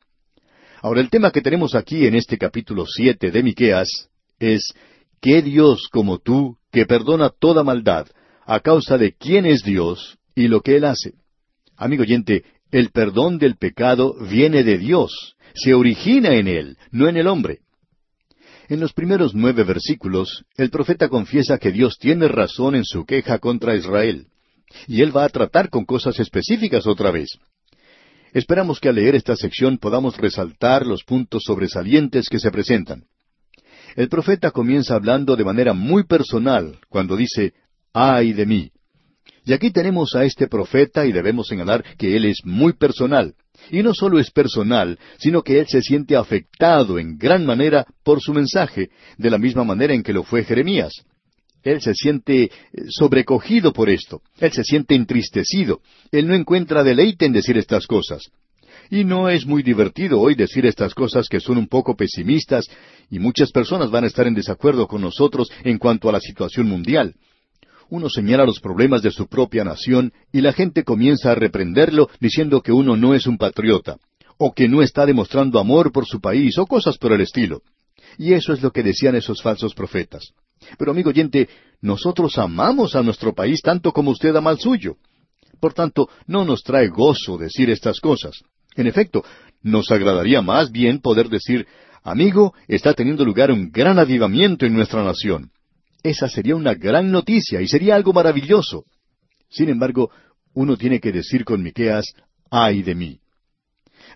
Ahora 0.83 1.01
el 1.01 1.11
tema 1.11 1.31
que 1.31 1.43
tenemos 1.43 1.75
aquí 1.75 2.07
en 2.07 2.15
este 2.15 2.39
capítulo 2.39 2.87
siete 2.87 3.31
de 3.31 3.43
Miqueas 3.43 4.09
es 4.39 4.73
¿Qué 5.21 5.43
Dios 5.43 5.89
como 5.91 6.19
tú 6.19 6.57
que 6.71 6.87
perdona 6.87 7.31
toda 7.31 7.65
maldad 7.65 8.07
a 8.47 8.61
causa 8.61 8.97
de 8.97 9.15
quién 9.15 9.45
es 9.45 9.63
Dios 9.63 10.19
y 10.35 10.49
lo 10.49 10.61
que 10.61 10.77
Él 10.77 10.85
hace? 10.85 11.15
Amigo 11.77 12.03
oyente, 12.03 12.45
el 12.71 12.91
perdón 12.91 13.39
del 13.39 13.57
pecado 13.57 14.15
viene 14.29 14.65
de 14.65 14.79
Dios, 14.79 15.37
se 15.55 15.75
origina 15.75 16.35
en 16.35 16.49
Él, 16.49 16.77
no 16.91 17.09
en 17.09 17.17
el 17.17 17.27
hombre. 17.27 17.61
En 18.69 18.79
los 18.79 18.93
primeros 18.93 19.35
nueve 19.35 19.65
versículos, 19.65 20.45
el 20.57 20.71
profeta 20.71 21.09
confiesa 21.09 21.59
que 21.59 21.73
Dios 21.73 21.99
tiene 21.99 22.29
razón 22.29 22.77
en 22.77 22.85
su 22.85 23.05
queja 23.05 23.41
contra 23.41 23.75
Israel. 23.75 24.29
Y 24.87 25.03
él 25.03 25.15
va 25.15 25.25
a 25.25 25.29
tratar 25.29 25.71
con 25.71 25.85
cosas 25.85 26.21
específicas 26.21 26.87
otra 26.87 27.11
vez. 27.11 27.31
Esperamos 28.33 28.79
que 28.79 28.89
al 28.89 28.95
leer 28.95 29.17
esta 29.17 29.35
sección 29.35 29.79
podamos 29.79 30.17
resaltar 30.17 30.87
los 30.87 31.03
puntos 31.03 31.43
sobresalientes 31.45 32.29
que 32.29 32.39
se 32.39 32.53
presentan. 32.53 33.07
El 33.97 34.09
profeta 34.09 34.53
comienza 34.53 34.95
hablando 34.95 35.35
de 35.35 35.45
manera 35.45 35.73
muy 35.73 36.05
personal 36.05 36.79
cuando 36.89 37.17
dice, 37.17 37.55
ay 37.93 38.33
de 38.33 38.47
mí. 38.47 38.71
Y 39.45 39.53
aquí 39.53 39.71
tenemos 39.71 40.15
a 40.15 40.25
este 40.25 40.49
profeta 40.49 41.07
y 41.07 41.13
debemos 41.13 41.49
señalar 41.49 41.85
que 41.97 42.17
él 42.17 42.25
es 42.25 42.41
muy 42.45 42.75
personal. 42.75 43.35
Y 43.71 43.83
no 43.83 43.95
solo 43.95 44.19
es 44.19 44.31
personal, 44.31 44.99
sino 45.19 45.43
que 45.43 45.61
él 45.61 45.67
se 45.69 45.83
siente 45.83 46.17
afectado 46.17 46.99
en 46.99 47.19
gran 47.19 47.45
manera 47.45 47.87
por 48.03 48.21
su 48.21 48.33
mensaje, 48.33 48.91
de 49.19 49.31
la 49.31 49.39
misma 49.39 49.65
manera 49.65 49.95
en 49.95 50.03
que 50.03 50.13
lo 50.13 50.23
fue 50.23 50.45
Jeremías. 50.45 50.93
Él 51.63 51.81
se 51.83 51.95
siente 51.95 52.45
eh, 52.45 52.51
sobrecogido 52.89 53.73
por 53.73 53.91
esto, 53.91 54.23
él 54.39 54.51
se 54.51 54.65
siente 54.65 54.95
entristecido, 54.95 55.81
él 56.11 56.27
no 56.27 56.35
encuentra 56.35 56.83
deleite 56.83 57.27
en 57.27 57.33
decir 57.33 57.59
estas 57.59 57.87
cosas. 57.87 58.31
Y 58.91 59.05
no 59.05 59.29
es 59.29 59.47
muy 59.47 59.63
divertido 59.63 60.21
hoy 60.21 60.35
decir 60.35 60.65
estas 60.65 60.95
cosas 60.95 61.29
que 61.29 61.39
son 61.39 61.59
un 61.59 61.69
poco 61.69 61.97
pesimistas, 61.97 62.67
y 63.11 63.19
muchas 63.19 63.53
personas 63.53 63.91
van 63.91 64.05
a 64.05 64.07
estar 64.07 64.27
en 64.27 64.35
desacuerdo 64.35 64.89
con 64.89 65.03
nosotros 65.03 65.51
en 65.63 65.79
cuanto 65.79 66.09
a 66.09 66.13
la 66.13 66.21
situación 66.21 66.67
mundial 66.67 67.15
uno 67.91 68.09
señala 68.09 68.47
los 68.47 68.61
problemas 68.61 69.03
de 69.03 69.11
su 69.11 69.27
propia 69.27 69.65
nación 69.65 70.13
y 70.33 70.41
la 70.41 70.53
gente 70.53 70.85
comienza 70.85 71.33
a 71.33 71.35
reprenderlo 71.35 72.09
diciendo 72.21 72.63
que 72.63 72.73
uno 72.73 72.97
no 72.97 73.15
es 73.15 73.27
un 73.27 73.37
patriota, 73.37 73.99
o 74.39 74.55
que 74.55 74.69
no 74.69 74.81
está 74.81 75.05
demostrando 75.05 75.59
amor 75.59 75.93
por 75.93 76.07
su 76.07 76.21
país, 76.21 76.57
o 76.57 76.67
cosas 76.67 76.97
por 76.99 77.13
el 77.13 77.21
estilo. 77.21 77.63
Y 78.17 78.33
eso 78.33 78.53
es 78.53 78.63
lo 78.63 78.71
que 78.71 78.83
decían 78.83 79.17
esos 79.17 79.43
falsos 79.43 79.75
profetas. 79.75 80.33
Pero 80.79 80.93
amigo 80.93 81.11
oyente, 81.11 81.49
nosotros 81.81 82.39
amamos 82.39 82.95
a 82.95 83.03
nuestro 83.03 83.35
país 83.35 83.61
tanto 83.61 83.93
como 83.93 84.13
usted 84.13 84.35
ama 84.37 84.51
al 84.51 84.59
suyo. 84.59 84.97
Por 85.59 85.75
tanto, 85.75 86.09
no 86.27 86.45
nos 86.45 86.63
trae 86.63 86.89
gozo 86.89 87.39
decir 87.39 87.71
estas 87.71 88.01
cosas. 88.01 88.43
En 88.77 88.87
efecto, 88.87 89.25
nos 89.63 89.91
agradaría 89.91 90.43
más 90.43 90.71
bien 90.71 91.01
poder 91.01 91.29
decir, 91.29 91.67
amigo, 92.03 92.55
está 92.69 92.95
teniendo 92.95 93.25
lugar 93.25 93.51
un 93.51 93.71
gran 93.71 93.99
avivamiento 93.99 94.65
en 94.65 94.75
nuestra 94.75 95.03
nación. 95.03 95.51
Esa 96.02 96.28
sería 96.28 96.57
una 96.57 96.75
gran 96.75 97.11
noticia 97.11 97.61
y 97.61 97.69
sería 97.69 97.95
algo 97.95 98.12
maravilloso. 98.12 98.85
Sin 99.49 99.69
embargo, 99.69 100.11
uno 100.54 100.76
tiene 100.76 101.00
que 101.00 101.12
decir 101.12 101.45
con 101.45 101.62
Miqueas, 101.62 102.14
ay 102.50 102.83
de 102.83 102.95
mí. 102.95 103.21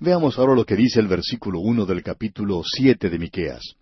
Veamos 0.01 0.39
ahora 0.39 0.55
lo 0.55 0.65
que 0.65 0.77
dice 0.77 1.01
el 1.01 1.09
versículo 1.09 1.61
uno 1.61 1.87
del 1.87 2.03
capítulo 2.03 2.63
siete 2.65 3.11
de 3.11 3.19
Miqueas. 3.19 3.77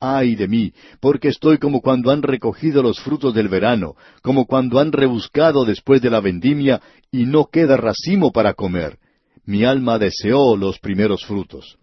Ay 0.00 0.34
de 0.34 0.48
mí, 0.48 0.72
porque 1.00 1.28
estoy 1.28 1.58
como 1.58 1.80
cuando 1.80 2.10
han 2.10 2.22
recogido 2.22 2.82
los 2.82 2.98
frutos 2.98 3.32
del 3.34 3.48
verano, 3.48 3.94
como 4.20 4.46
cuando 4.46 4.80
han 4.80 4.90
rebuscado 4.90 5.64
después 5.64 6.02
de 6.02 6.10
la 6.10 6.20
vendimia, 6.20 6.82
y 7.12 7.24
no 7.24 7.46
queda 7.46 7.76
racimo 7.76 8.32
para 8.32 8.54
comer. 8.54 8.98
Mi 9.44 9.64
alma 9.64 10.00
deseó 10.00 10.56
los 10.56 10.80
primeros 10.80 11.24
frutos. 11.24 11.78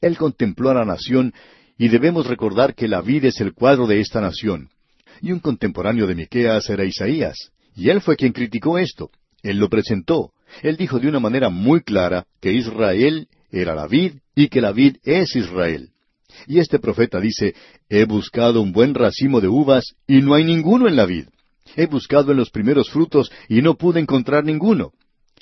Él 0.00 0.18
contempló 0.18 0.70
a 0.70 0.74
la 0.74 0.84
nación 0.84 1.32
y 1.78 1.88
debemos 1.88 2.26
recordar 2.26 2.74
que 2.74 2.88
la 2.88 3.02
vida 3.02 3.28
es 3.28 3.40
el 3.40 3.52
cuadro 3.52 3.86
de 3.86 4.00
esta 4.00 4.20
nación. 4.20 4.70
Y 5.20 5.32
un 5.32 5.40
contemporáneo 5.40 6.06
de 6.06 6.14
Miqueas 6.14 6.68
era 6.70 6.84
Isaías, 6.84 7.50
y 7.74 7.90
él 7.90 8.00
fue 8.00 8.16
quien 8.16 8.32
criticó 8.32 8.78
esto. 8.78 9.10
Él 9.42 9.58
lo 9.58 9.68
presentó. 9.68 10.32
Él 10.62 10.76
dijo 10.76 10.98
de 10.98 11.08
una 11.08 11.20
manera 11.20 11.50
muy 11.50 11.82
clara 11.82 12.26
que 12.40 12.52
Israel 12.52 13.28
era 13.50 13.74
la 13.74 13.86
vid 13.86 14.14
y 14.34 14.48
que 14.48 14.60
la 14.60 14.72
vid 14.72 14.96
es 15.04 15.36
Israel. 15.36 15.90
Y 16.46 16.58
este 16.58 16.78
profeta 16.78 17.20
dice, 17.20 17.54
He 17.88 18.04
buscado 18.04 18.60
un 18.60 18.72
buen 18.72 18.94
racimo 18.94 19.40
de 19.40 19.48
uvas 19.48 19.94
y 20.06 20.20
no 20.22 20.34
hay 20.34 20.44
ninguno 20.44 20.88
en 20.88 20.96
la 20.96 21.06
vid. 21.06 21.26
He 21.76 21.86
buscado 21.86 22.32
en 22.32 22.38
los 22.38 22.50
primeros 22.50 22.90
frutos 22.90 23.30
y 23.48 23.62
no 23.62 23.74
pude 23.74 24.00
encontrar 24.00 24.44
ninguno. 24.44 24.92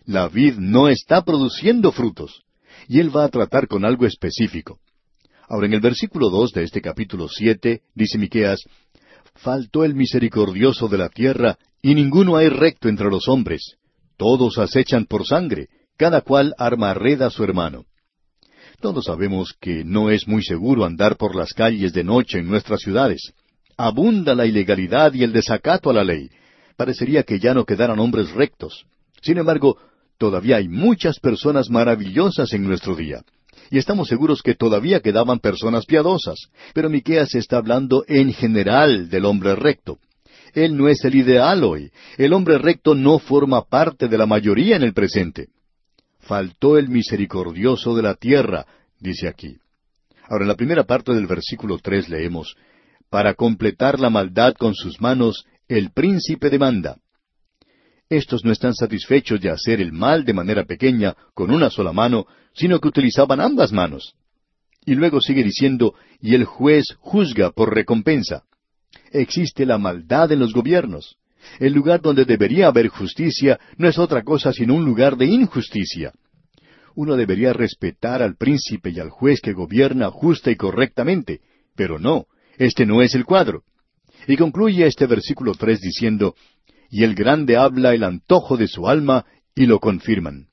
La 0.05 0.29
vid 0.29 0.55
no 0.57 0.89
está 0.89 1.25
produciendo 1.25 1.93
frutos. 1.93 2.43
Y 2.89 3.01
él 3.01 3.15
va 3.15 3.25
a 3.25 3.29
tratar 3.29 3.69
con 3.69 3.85
algo 3.85 4.07
específico. 4.07 4.79
Ahora, 5.49 5.67
en 5.67 5.75
el 5.75 5.81
versículo 5.81 6.31
dos 6.31 6.53
de 6.53 6.65
este 6.65 6.81
capítulo 6.81 7.29
siete, 7.29 7.83
dice 7.95 8.19
Miqueas, 8.19 8.61
Faltó 9.37 9.85
el 9.85 9.95
misericordioso 9.95 10.89
de 10.89 10.99
la 10.99 11.09
tierra, 11.09 11.59
y 11.83 11.95
ninguno 11.95 12.37
hay 12.37 12.49
recto 12.49 12.89
entre 12.89 13.11
los 13.11 13.29
hombres. 13.29 13.77
Todos 14.17 14.59
acechan 14.59 15.07
por 15.07 15.27
sangre, 15.27 15.69
cada 15.97 16.21
cual 16.21 16.55
arma 16.57 16.95
red 16.95 17.21
a 17.21 17.31
su 17.31 17.43
hermano. 17.43 17.85
Todos 18.81 19.07
sabemos 19.07 19.55
que 19.61 19.85
no 19.85 20.11
es 20.11 20.29
muy 20.29 20.43
seguro 20.43 20.85
andar 20.85 21.17
por 21.17 21.35
las 21.35 21.53
calles 21.53 21.93
de 21.93 22.05
noche 22.05 22.39
en 22.39 22.49
nuestras 22.49 22.81
ciudades. 22.81 23.33
Abunda 23.77 24.35
la 24.35 24.47
ilegalidad 24.47 25.13
y 25.15 25.25
el 25.25 25.33
desacato 25.33 25.91
a 25.91 25.95
la 25.95 26.05
ley. 26.05 26.31
Parecería 26.77 27.25
que 27.25 27.41
ya 27.41 27.55
no 27.55 27.65
quedaran 27.65 27.99
hombres 27.99 28.31
rectos. 28.33 28.87
Sin 29.21 29.39
embargo, 29.39 29.79
todavía 30.17 30.57
hay 30.57 30.69
muchas 30.69 31.19
personas 31.19 31.71
maravillosas 31.71 32.53
en 32.53 32.65
nuestro 32.65 32.95
día 32.95 33.25
y 33.75 33.79
estamos 33.79 34.07
seguros 34.07 34.41
que 34.41 34.55
todavía 34.55 35.01
quedaban 35.01 35.41
personas 35.41 35.85
piadosas. 35.85 36.39
Pero 36.75 36.89
Miqueas 36.89 37.35
está 37.35 37.57
hablando 37.57 38.05
en 38.07 38.33
general 38.33 39.09
del 39.09 39.25
hombre 39.25 39.57
recto. 39.57 39.99
Él 40.53 40.77
no 40.77 40.89
es 40.89 41.05
el 41.05 41.17
ideal 41.17 41.65
hoy. 41.65 41.91
El 42.17 42.35
hombre 42.35 42.59
recto 42.59 42.95
no 42.95 43.19
forma 43.19 43.65
parte 43.65 44.07
de 44.07 44.17
la 44.17 44.27
mayoría 44.27 44.77
en 44.77 44.85
el 44.85 44.95
presente. 44.95 45.49
Faltó 46.21 46.79
el 46.79 46.89
misericordioso 46.89 47.97
de 47.97 48.03
la 48.03 48.15
tierra, 48.15 48.65
dice 49.01 49.27
aquí. 49.27 49.57
Ahora, 50.29 50.45
en 50.45 50.49
la 50.51 50.55
primera 50.55 50.85
parte 50.85 51.13
del 51.13 51.27
versículo 51.27 51.81
tres 51.83 52.09
leemos, 52.09 52.55
Para 53.11 53.35
completar 53.35 53.99
la 53.99 54.09
maldad 54.09 54.55
con 54.55 54.77
sus 54.77 55.01
manos, 55.01 55.47
el 55.67 55.91
príncipe 55.91 56.49
demanda. 56.49 56.99
Estos 58.09 58.45
no 58.45 58.53
están 58.53 58.75
satisfechos 58.75 59.41
de 59.41 59.51
hacer 59.51 59.81
el 59.81 59.93
mal 59.93 60.25
de 60.25 60.35
manera 60.35 60.65
pequeña, 60.65 61.15
con 61.33 61.51
una 61.51 61.71
sola 61.71 61.93
mano, 61.93 62.27
sino 62.53 62.81
que 62.81 62.89
utilizaban 62.89 63.41
ambas 63.41 63.73
manos. 63.73 64.15
Y 64.85 64.95
luego 64.95 65.21
sigue 65.21 65.43
diciendo, 65.43 65.95
y 66.21 66.35
el 66.35 66.45
juez 66.45 66.95
juzga 67.01 67.51
por 67.51 67.75
recompensa. 67.75 68.45
Existe 69.11 69.65
la 69.65 69.79
maldad 69.79 70.31
en 70.33 70.41
los 70.41 70.53
gobiernos. 70.53 71.17
El 71.59 71.73
lugar 71.73 72.01
donde 72.01 72.25
debería 72.25 72.69
haber 72.69 72.89
justicia 72.89 73.59
no 73.77 73.89
es 73.89 73.99
otra 73.99 74.23
cosa 74.23 74.53
sino 74.53 74.75
un 74.75 74.85
lugar 74.85 75.17
de 75.17 75.27
injusticia. 75.27 76.13
Uno 76.95 77.17
debería 77.17 77.53
respetar 77.53 78.23
al 78.23 78.37
príncipe 78.37 78.91
y 78.91 79.01
al 79.01 79.11
juez 79.11 79.41
que 79.41 79.53
gobierna 79.53 80.11
justa 80.11 80.51
y 80.51 80.57
correctamente, 80.57 81.41
pero 81.75 81.99
no, 81.99 82.27
este 82.57 82.87
no 82.87 83.03
es 83.03 83.15
el 83.15 83.25
cuadro. 83.25 83.65
Y 84.27 84.37
concluye 84.37 84.87
este 84.87 85.07
versículo 85.07 85.55
tres 85.55 85.81
diciendo, 85.81 86.35
y 86.91 87.05
el 87.05 87.15
grande 87.15 87.57
habla 87.57 87.95
el 87.95 88.05
antojo 88.05 88.57
de 88.57 88.69
su 88.69 88.89
alma 88.89 89.25
y 89.55 89.67
lo 89.67 89.81
confirman. 89.81 90.49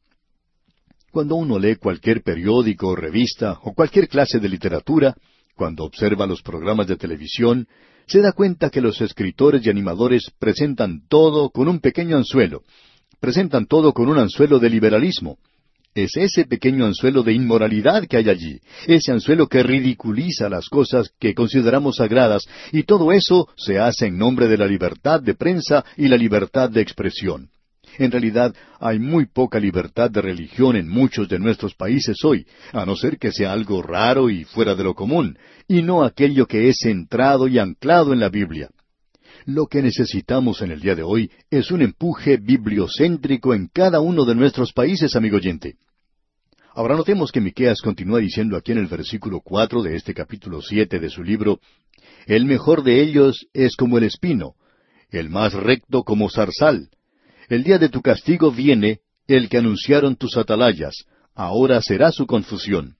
Cuando 1.12 1.36
uno 1.36 1.60
lee 1.60 1.76
cualquier 1.76 2.24
periódico 2.24 2.88
o 2.88 2.96
revista 2.96 3.60
o 3.64 3.74
cualquier 3.74 4.08
clase 4.08 4.40
de 4.40 4.48
literatura, 4.48 5.16
cuando 5.56 5.84
observa 5.84 6.26
los 6.26 6.42
programas 6.42 6.88
de 6.88 6.96
televisión, 6.96 7.68
se 8.08 8.22
da 8.22 8.32
cuenta 8.32 8.70
que 8.70 8.82
los 8.82 9.02
escritores 9.02 9.66
y 9.66 9.70
animadores 9.70 10.32
presentan 10.40 11.08
todo 11.08 11.50
con 11.50 11.68
un 11.68 11.80
pequeño 11.80 12.18
anzuelo, 12.18 12.64
presentan 13.20 13.68
todo 13.68 13.94
con 13.94 14.10
un 14.10 14.18
anzuelo 14.18 14.60
de 14.60 14.70
liberalismo. 14.70 15.38
Es 15.94 16.16
ese 16.16 16.46
pequeño 16.46 16.86
anzuelo 16.86 17.22
de 17.22 17.34
inmoralidad 17.34 18.08
que 18.08 18.16
hay 18.16 18.30
allí, 18.30 18.62
ese 18.88 19.12
anzuelo 19.12 19.48
que 19.48 19.62
ridiculiza 19.62 20.48
las 20.48 20.70
cosas 20.70 21.12
que 21.20 21.34
consideramos 21.34 21.98
sagradas, 21.98 22.48
y 22.72 22.84
todo 22.84 23.12
eso 23.12 23.50
se 23.58 23.78
hace 23.78 24.06
en 24.06 24.18
nombre 24.18 24.48
de 24.48 24.58
la 24.58 24.68
libertad 24.68 25.22
de 25.22 25.34
prensa 25.34 25.84
y 25.98 26.08
la 26.08 26.16
libertad 26.16 26.70
de 26.70 26.80
expresión. 26.80 27.50
En 27.98 28.10
realidad 28.10 28.56
hay 28.80 29.00
muy 29.00 29.26
poca 29.26 29.60
libertad 29.60 30.10
de 30.10 30.22
religión 30.22 30.78
en 30.78 30.88
muchos 30.88 31.28
de 31.28 31.40
nuestros 31.40 31.76
países 31.76 32.24
hoy, 32.24 32.48
a 32.72 32.86
no 32.86 32.96
ser 32.96 33.18
que 33.18 33.34
sea 33.34 33.52
algo 33.52 33.82
raro 33.82 34.30
y 34.30 34.46
fuera 34.46 34.76
de 34.76 34.86
lo 34.86 34.94
común, 34.94 35.38
y 35.68 35.82
no 35.82 36.04
aquello 36.04 36.48
que 36.48 36.70
es 36.70 36.78
centrado 36.82 37.50
y 37.50 37.60
anclado 37.60 38.14
en 38.14 38.22
la 38.22 38.30
Biblia. 38.30 38.70
Lo 39.46 39.66
que 39.66 39.82
necesitamos 39.82 40.62
en 40.62 40.72
el 40.72 40.80
día 40.82 40.96
de 40.96 41.02
hoy 41.02 41.32
es 41.50 41.72
un 41.72 41.82
empuje 41.82 42.38
bibliocéntrico 42.38 43.56
en 43.56 43.68
cada 43.68 44.00
uno 44.00 44.24
de 44.24 44.36
nuestros 44.36 44.72
países, 44.72 45.16
amigo 45.16 45.38
oyente. 45.38 45.78
Ahora 46.74 46.96
notemos 46.96 47.32
que 47.32 47.42
Miqueas 47.42 47.82
continúa 47.82 48.20
diciendo 48.20 48.56
aquí 48.56 48.72
en 48.72 48.78
el 48.78 48.88
versículo 48.88 49.42
cuatro 49.42 49.82
de 49.82 49.96
este 49.96 50.14
capítulo 50.14 50.62
siete 50.62 51.00
de 51.00 51.10
su 51.10 51.24
libro 51.24 51.60
El 52.28 52.46
mejor 52.46 52.84
de 52.84 53.02
ellos 53.02 53.48
es 53.52 53.76
como 53.76 53.98
el 53.98 54.04
espino, 54.04 54.54
el 55.10 55.30
más 55.30 55.54
recto 55.54 56.04
como 56.04 56.30
zarzal. 56.30 56.90
El 57.50 57.64
día 57.64 57.80
de 57.80 57.90
tu 57.90 58.02
castigo 58.02 58.52
viene, 58.52 59.00
el 59.28 59.50
que 59.50 59.58
anunciaron 59.58 60.16
tus 60.16 60.38
atalayas, 60.38 61.06
ahora 61.34 61.82
será 61.82 62.12
su 62.12 62.28
confusión. 62.28 62.96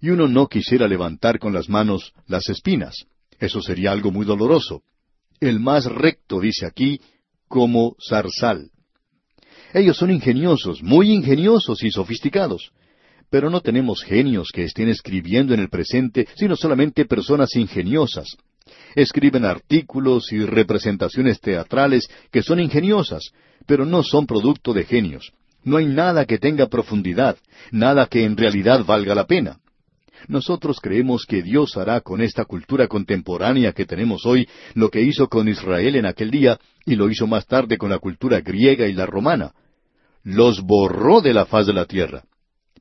Y 0.00 0.08
uno 0.08 0.26
no 0.26 0.48
quisiera 0.48 0.88
levantar 0.88 1.38
con 1.38 1.52
las 1.52 1.68
manos 1.68 2.14
las 2.26 2.48
espinas. 2.48 3.04
Eso 3.38 3.60
sería 3.60 3.92
algo 3.92 4.10
muy 4.10 4.24
doloroso 4.24 4.82
el 5.40 5.60
más 5.60 5.86
recto, 5.86 6.40
dice 6.40 6.66
aquí, 6.66 7.00
como 7.48 7.96
zarzal. 8.06 8.70
Ellos 9.72 9.96
son 9.96 10.10
ingeniosos, 10.10 10.82
muy 10.82 11.10
ingeniosos 11.10 11.82
y 11.82 11.90
sofisticados. 11.90 12.72
Pero 13.30 13.48
no 13.48 13.60
tenemos 13.60 14.02
genios 14.02 14.50
que 14.52 14.64
estén 14.64 14.88
escribiendo 14.88 15.54
en 15.54 15.60
el 15.60 15.68
presente, 15.68 16.26
sino 16.34 16.56
solamente 16.56 17.04
personas 17.04 17.54
ingeniosas. 17.54 18.36
Escriben 18.94 19.44
artículos 19.44 20.32
y 20.32 20.44
representaciones 20.44 21.40
teatrales 21.40 22.08
que 22.32 22.42
son 22.42 22.58
ingeniosas, 22.60 23.30
pero 23.66 23.86
no 23.86 24.02
son 24.02 24.26
producto 24.26 24.72
de 24.72 24.84
genios. 24.84 25.32
No 25.62 25.76
hay 25.76 25.86
nada 25.86 26.24
que 26.24 26.38
tenga 26.38 26.66
profundidad, 26.66 27.36
nada 27.70 28.06
que 28.06 28.24
en 28.24 28.36
realidad 28.36 28.84
valga 28.84 29.14
la 29.14 29.26
pena. 29.26 29.60
Nosotros 30.28 30.80
creemos 30.80 31.24
que 31.26 31.42
Dios 31.42 31.76
hará 31.76 32.00
con 32.00 32.20
esta 32.20 32.44
cultura 32.44 32.88
contemporánea 32.88 33.72
que 33.72 33.86
tenemos 33.86 34.26
hoy 34.26 34.48
lo 34.74 34.90
que 34.90 35.02
hizo 35.02 35.28
con 35.28 35.48
Israel 35.48 35.96
en 35.96 36.06
aquel 36.06 36.30
día 36.30 36.58
y 36.84 36.96
lo 36.96 37.10
hizo 37.10 37.26
más 37.26 37.46
tarde 37.46 37.78
con 37.78 37.90
la 37.90 37.98
cultura 37.98 38.40
griega 38.40 38.86
y 38.86 38.92
la 38.92 39.06
romana. 39.06 39.52
Los 40.22 40.60
borró 40.60 41.20
de 41.20 41.32
la 41.32 41.46
faz 41.46 41.66
de 41.66 41.72
la 41.72 41.86
tierra. 41.86 42.24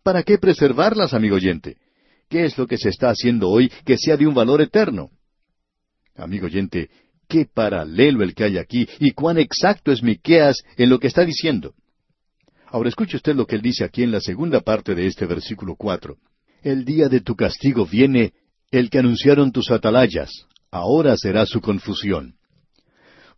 ¿Para 0.03 0.23
qué 0.23 0.37
preservarlas, 0.37 1.13
amigo 1.13 1.35
oyente? 1.35 1.77
¿Qué 2.29 2.45
es 2.45 2.57
lo 2.57 2.67
que 2.67 2.77
se 2.77 2.89
está 2.89 3.09
haciendo 3.09 3.49
hoy 3.49 3.71
que 3.85 3.97
sea 3.97 4.17
de 4.17 4.27
un 4.27 4.33
valor 4.33 4.61
eterno? 4.61 5.09
Amigo 6.15 6.45
oyente, 6.45 6.89
qué 7.27 7.45
paralelo 7.45 8.23
el 8.23 8.35
que 8.35 8.43
hay 8.43 8.57
aquí 8.57 8.87
y 8.99 9.11
cuán 9.11 9.37
exacto 9.37 9.91
es 9.91 10.03
Miqueas 10.03 10.57
en 10.77 10.89
lo 10.89 10.99
que 10.99 11.07
está 11.07 11.23
diciendo. 11.25 11.73
Ahora 12.67 12.89
escuche 12.89 13.17
usted 13.17 13.35
lo 13.35 13.47
que 13.47 13.55
él 13.55 13.61
dice 13.61 13.83
aquí 13.83 14.03
en 14.03 14.11
la 14.11 14.19
segunda 14.19 14.61
parte 14.61 14.93
de 14.93 15.07
este 15.07 15.25
versículo 15.25 15.75
cuatro. 15.75 16.17
El 16.61 16.83
día 16.83 17.07
de 17.07 17.21
tu 17.21 17.35
castigo 17.37 17.85
viene, 17.85 18.33
el 18.69 18.89
que 18.89 18.99
anunciaron 18.99 19.53
tus 19.53 19.71
atalayas, 19.71 20.29
ahora 20.71 21.15
será 21.15 21.45
su 21.45 21.61
confusión. 21.61 22.35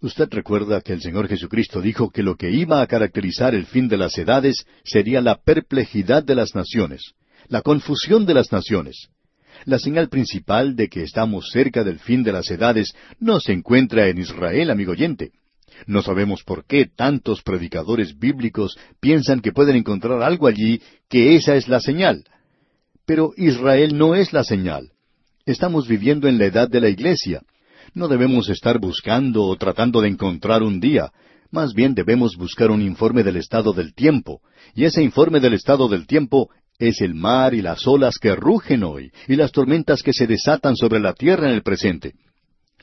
Usted 0.02 0.28
recuerda 0.32 0.82
que 0.82 0.94
el 0.94 1.02
Señor 1.02 1.28
Jesucristo 1.28 1.82
dijo 1.82 2.10
que 2.10 2.24
lo 2.24 2.36
que 2.36 2.50
iba 2.50 2.82
a 2.82 2.88
caracterizar 2.88 3.54
el 3.54 3.68
fin 3.68 3.88
de 3.88 3.98
las 3.98 4.18
edades 4.18 4.66
sería 4.84 5.22
la 5.22 5.36
perplejidad 5.36 6.24
de 6.24 6.34
las 6.34 6.56
naciones, 6.56 7.14
la 7.48 7.62
confusión 7.62 8.26
de 8.26 8.34
las 8.34 8.52
naciones. 8.52 9.10
La 9.66 9.78
señal 9.78 10.10
principal 10.10 10.76
de 10.76 10.90
que 10.90 11.04
estamos 11.04 11.50
cerca 11.52 11.84
del 11.84 12.00
fin 12.00 12.24
de 12.24 12.32
las 12.32 12.50
edades 12.50 12.96
no 13.20 13.40
se 13.40 13.52
encuentra 13.52 14.08
en 14.08 14.18
Israel, 14.18 14.72
amigo 14.72 14.94
oyente. 14.94 15.32
No 15.86 16.02
sabemos 16.02 16.44
por 16.44 16.66
qué 16.66 16.88
tantos 16.88 17.44
predicadores 17.44 18.18
bíblicos 18.18 18.76
piensan 19.00 19.42
que 19.42 19.52
pueden 19.52 19.76
encontrar 19.76 20.24
algo 20.24 20.48
allí 20.48 20.82
que 21.08 21.36
esa 21.36 21.56
es 21.56 21.68
la 21.68 21.80
señal. 21.80 22.24
Pero 23.06 23.32
Israel 23.38 23.98
no 23.98 24.16
es 24.16 24.34
la 24.34 24.44
señal. 24.44 24.92
Estamos 25.46 25.88
viviendo 25.88 26.28
en 26.28 26.38
la 26.38 26.46
edad 26.46 26.70
de 26.70 26.82
la 26.82 26.90
iglesia. 26.90 27.42
No 27.94 28.08
debemos 28.08 28.50
estar 28.50 28.80
buscando 28.80 29.44
o 29.44 29.56
tratando 29.58 30.02
de 30.02 30.10
encontrar 30.10 30.64
un 30.64 30.80
día. 30.80 31.12
Más 31.50 31.74
bien 31.74 31.94
debemos 31.94 32.38
buscar 32.38 32.72
un 32.72 32.82
informe 32.82 33.24
del 33.24 33.38
estado 33.38 33.74
del 33.74 33.94
tiempo. 33.94 34.42
Y 34.76 34.86
ese 34.86 35.04
informe 35.04 35.40
del 35.40 35.54
estado 35.54 35.90
del 35.90 36.08
tiempo 36.08 36.50
es 36.80 37.02
el 37.02 37.14
mar 37.14 37.54
y 37.54 37.62
las 37.62 37.86
olas 37.86 38.18
que 38.18 38.36
rugen 38.36 38.84
hoy 38.84 39.12
y 39.28 39.36
las 39.36 39.52
tormentas 39.52 40.02
que 40.02 40.14
se 40.14 40.28
desatan 40.28 40.76
sobre 40.76 41.00
la 41.00 41.14
tierra 41.14 41.50
en 41.50 41.56
el 41.56 41.64
presente. 41.64 42.14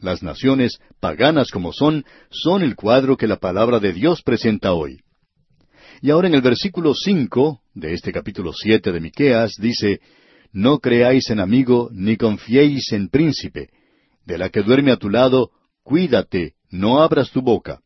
Las 0.00 0.22
naciones, 0.22 0.78
paganas 1.00 1.50
como 1.50 1.72
son, 1.72 2.04
son 2.30 2.62
el 2.62 2.76
cuadro 2.76 3.16
que 3.16 3.26
la 3.26 3.36
palabra 3.36 3.80
de 3.80 3.92
Dios 3.92 4.22
presenta 4.22 4.72
hoy. 4.72 5.00
Y 6.00 6.10
ahora 6.10 6.28
en 6.28 6.34
el 6.34 6.42
versículo 6.42 6.94
cinco 6.94 7.62
de 7.78 7.94
este 7.94 8.12
capítulo 8.12 8.52
siete 8.52 8.90
de 8.90 9.00
Miqueas 9.00 9.52
dice 9.58 10.00
No 10.52 10.78
creáis 10.78 11.30
en 11.30 11.40
amigo, 11.40 11.90
ni 11.92 12.16
confiéis 12.16 12.92
en 12.92 13.08
príncipe. 13.08 13.70
De 14.24 14.36
la 14.36 14.50
que 14.50 14.62
duerme 14.62 14.90
a 14.90 14.96
tu 14.96 15.08
lado, 15.08 15.50
cuídate, 15.82 16.54
no 16.70 17.00
abras 17.00 17.30
tu 17.30 17.40
boca. 17.40 17.80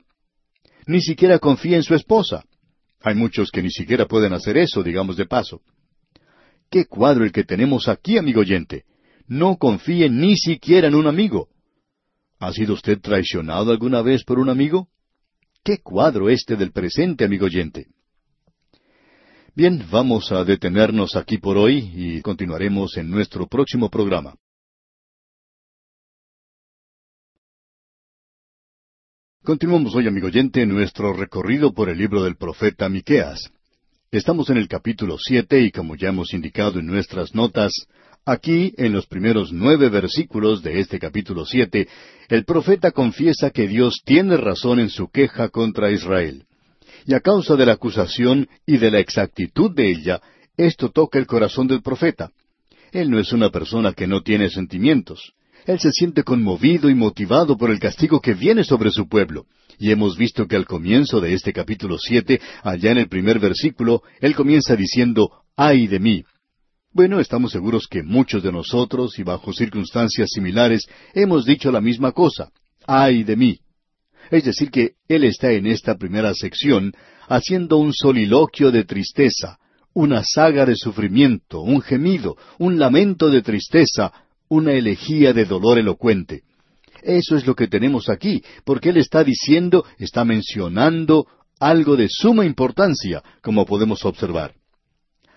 Ni 0.86 1.00
siquiera 1.00 1.38
confía 1.38 1.76
en 1.76 1.82
su 1.82 1.94
esposa. 1.94 2.44
Hay 3.00 3.14
muchos 3.14 3.50
que 3.50 3.62
ni 3.62 3.70
siquiera 3.70 4.06
pueden 4.06 4.32
hacer 4.32 4.56
eso, 4.56 4.82
digamos 4.82 5.16
de 5.16 5.26
paso. 5.26 5.60
¿Qué 6.70 6.86
cuadro 6.86 7.24
el 7.24 7.32
que 7.32 7.44
tenemos 7.44 7.88
aquí, 7.88 8.16
amigo 8.16 8.40
oyente? 8.40 8.84
No 9.26 9.56
confíe 9.56 10.08
ni 10.08 10.36
siquiera 10.36 10.88
en 10.88 10.94
un 10.94 11.06
amigo. 11.06 11.48
¿Ha 12.38 12.52
sido 12.52 12.74
usted 12.74 12.98
traicionado 13.00 13.70
alguna 13.70 14.02
vez 14.02 14.24
por 14.24 14.38
un 14.38 14.48
amigo? 14.48 14.88
¿Qué 15.62 15.78
cuadro 15.78 16.28
este 16.28 16.56
del 16.56 16.72
presente, 16.72 17.24
amigo 17.24 17.46
oyente? 17.46 17.86
Bien, 19.54 19.84
vamos 19.90 20.32
a 20.32 20.44
detenernos 20.44 21.14
aquí 21.14 21.36
por 21.36 21.58
hoy 21.58 21.92
y 21.94 22.22
continuaremos 22.22 22.96
en 22.96 23.10
nuestro 23.10 23.46
próximo 23.46 23.90
programa. 23.90 24.34
Continuamos 29.44 29.94
hoy, 29.94 30.08
amigo 30.08 30.28
oyente, 30.28 30.64
nuestro 30.64 31.12
recorrido 31.12 31.74
por 31.74 31.90
el 31.90 31.98
libro 31.98 32.22
del 32.24 32.36
profeta 32.36 32.88
Miqueas. 32.88 33.50
Estamos 34.10 34.48
en 34.48 34.56
el 34.56 34.68
capítulo 34.68 35.18
siete 35.18 35.60
y 35.60 35.70
como 35.70 35.96
ya 35.96 36.08
hemos 36.08 36.32
indicado 36.32 36.78
en 36.78 36.86
nuestras 36.86 37.34
notas, 37.34 37.74
aquí 38.24 38.72
en 38.78 38.94
los 38.94 39.06
primeros 39.06 39.52
nueve 39.52 39.90
versículos 39.90 40.62
de 40.62 40.80
este 40.80 40.98
capítulo 40.98 41.44
siete, 41.44 41.88
el 42.30 42.46
profeta 42.46 42.90
confiesa 42.92 43.50
que 43.50 43.68
Dios 43.68 44.00
tiene 44.02 44.38
razón 44.38 44.80
en 44.80 44.88
su 44.88 45.08
queja 45.08 45.50
contra 45.50 45.90
Israel 45.90 46.46
y 47.06 47.14
a 47.14 47.20
causa 47.20 47.56
de 47.56 47.66
la 47.66 47.72
acusación 47.72 48.48
y 48.66 48.78
de 48.78 48.90
la 48.90 49.00
exactitud 49.00 49.74
de 49.74 49.90
ella, 49.90 50.20
esto 50.56 50.90
toca 50.90 51.18
el 51.18 51.26
corazón 51.26 51.66
del 51.66 51.82
profeta. 51.82 52.30
Él 52.92 53.10
no 53.10 53.18
es 53.18 53.32
una 53.32 53.50
persona 53.50 53.92
que 53.92 54.06
no 54.06 54.22
tiene 54.22 54.50
sentimientos. 54.50 55.32
Él 55.66 55.78
se 55.80 55.92
siente 55.92 56.24
conmovido 56.24 56.90
y 56.90 56.94
motivado 56.94 57.56
por 57.56 57.70
el 57.70 57.78
castigo 57.78 58.20
que 58.20 58.34
viene 58.34 58.64
sobre 58.64 58.90
su 58.90 59.08
pueblo. 59.08 59.46
Y 59.78 59.90
hemos 59.90 60.16
visto 60.16 60.46
que 60.46 60.56
al 60.56 60.66
comienzo 60.66 61.20
de 61.20 61.32
este 61.34 61.52
capítulo 61.52 61.96
siete, 61.98 62.40
allá 62.62 62.90
en 62.90 62.98
el 62.98 63.08
primer 63.08 63.38
versículo, 63.38 64.02
él 64.20 64.34
comienza 64.34 64.76
diciendo, 64.76 65.30
ay 65.56 65.86
de 65.86 66.00
mí. 66.00 66.24
Bueno, 66.92 67.20
estamos 67.20 67.52
seguros 67.52 67.86
que 67.88 68.02
muchos 68.02 68.42
de 68.42 68.52
nosotros, 68.52 69.18
y 69.18 69.22
bajo 69.22 69.52
circunstancias 69.52 70.28
similares, 70.30 70.86
hemos 71.14 71.46
dicho 71.46 71.72
la 71.72 71.80
misma 71.80 72.12
cosa, 72.12 72.50
ay 72.86 73.22
de 73.22 73.36
mí. 73.36 73.61
Es 74.32 74.44
decir, 74.44 74.70
que 74.70 74.92
él 75.08 75.24
está 75.24 75.52
en 75.52 75.66
esta 75.66 75.98
primera 75.98 76.32
sección 76.32 76.94
haciendo 77.28 77.76
un 77.76 77.92
soliloquio 77.92 78.70
de 78.70 78.84
tristeza, 78.84 79.58
una 79.92 80.24
saga 80.24 80.64
de 80.64 80.74
sufrimiento, 80.74 81.60
un 81.60 81.82
gemido, 81.82 82.38
un 82.58 82.78
lamento 82.78 83.28
de 83.28 83.42
tristeza, 83.42 84.10
una 84.48 84.72
elegía 84.72 85.34
de 85.34 85.44
dolor 85.44 85.78
elocuente. 85.78 86.44
Eso 87.02 87.36
es 87.36 87.46
lo 87.46 87.54
que 87.54 87.68
tenemos 87.68 88.08
aquí, 88.08 88.42
porque 88.64 88.88
él 88.88 88.96
está 88.96 89.22
diciendo, 89.22 89.84
está 89.98 90.24
mencionando 90.24 91.26
algo 91.60 91.94
de 91.94 92.08
suma 92.08 92.46
importancia, 92.46 93.22
como 93.42 93.66
podemos 93.66 94.02
observar. 94.06 94.54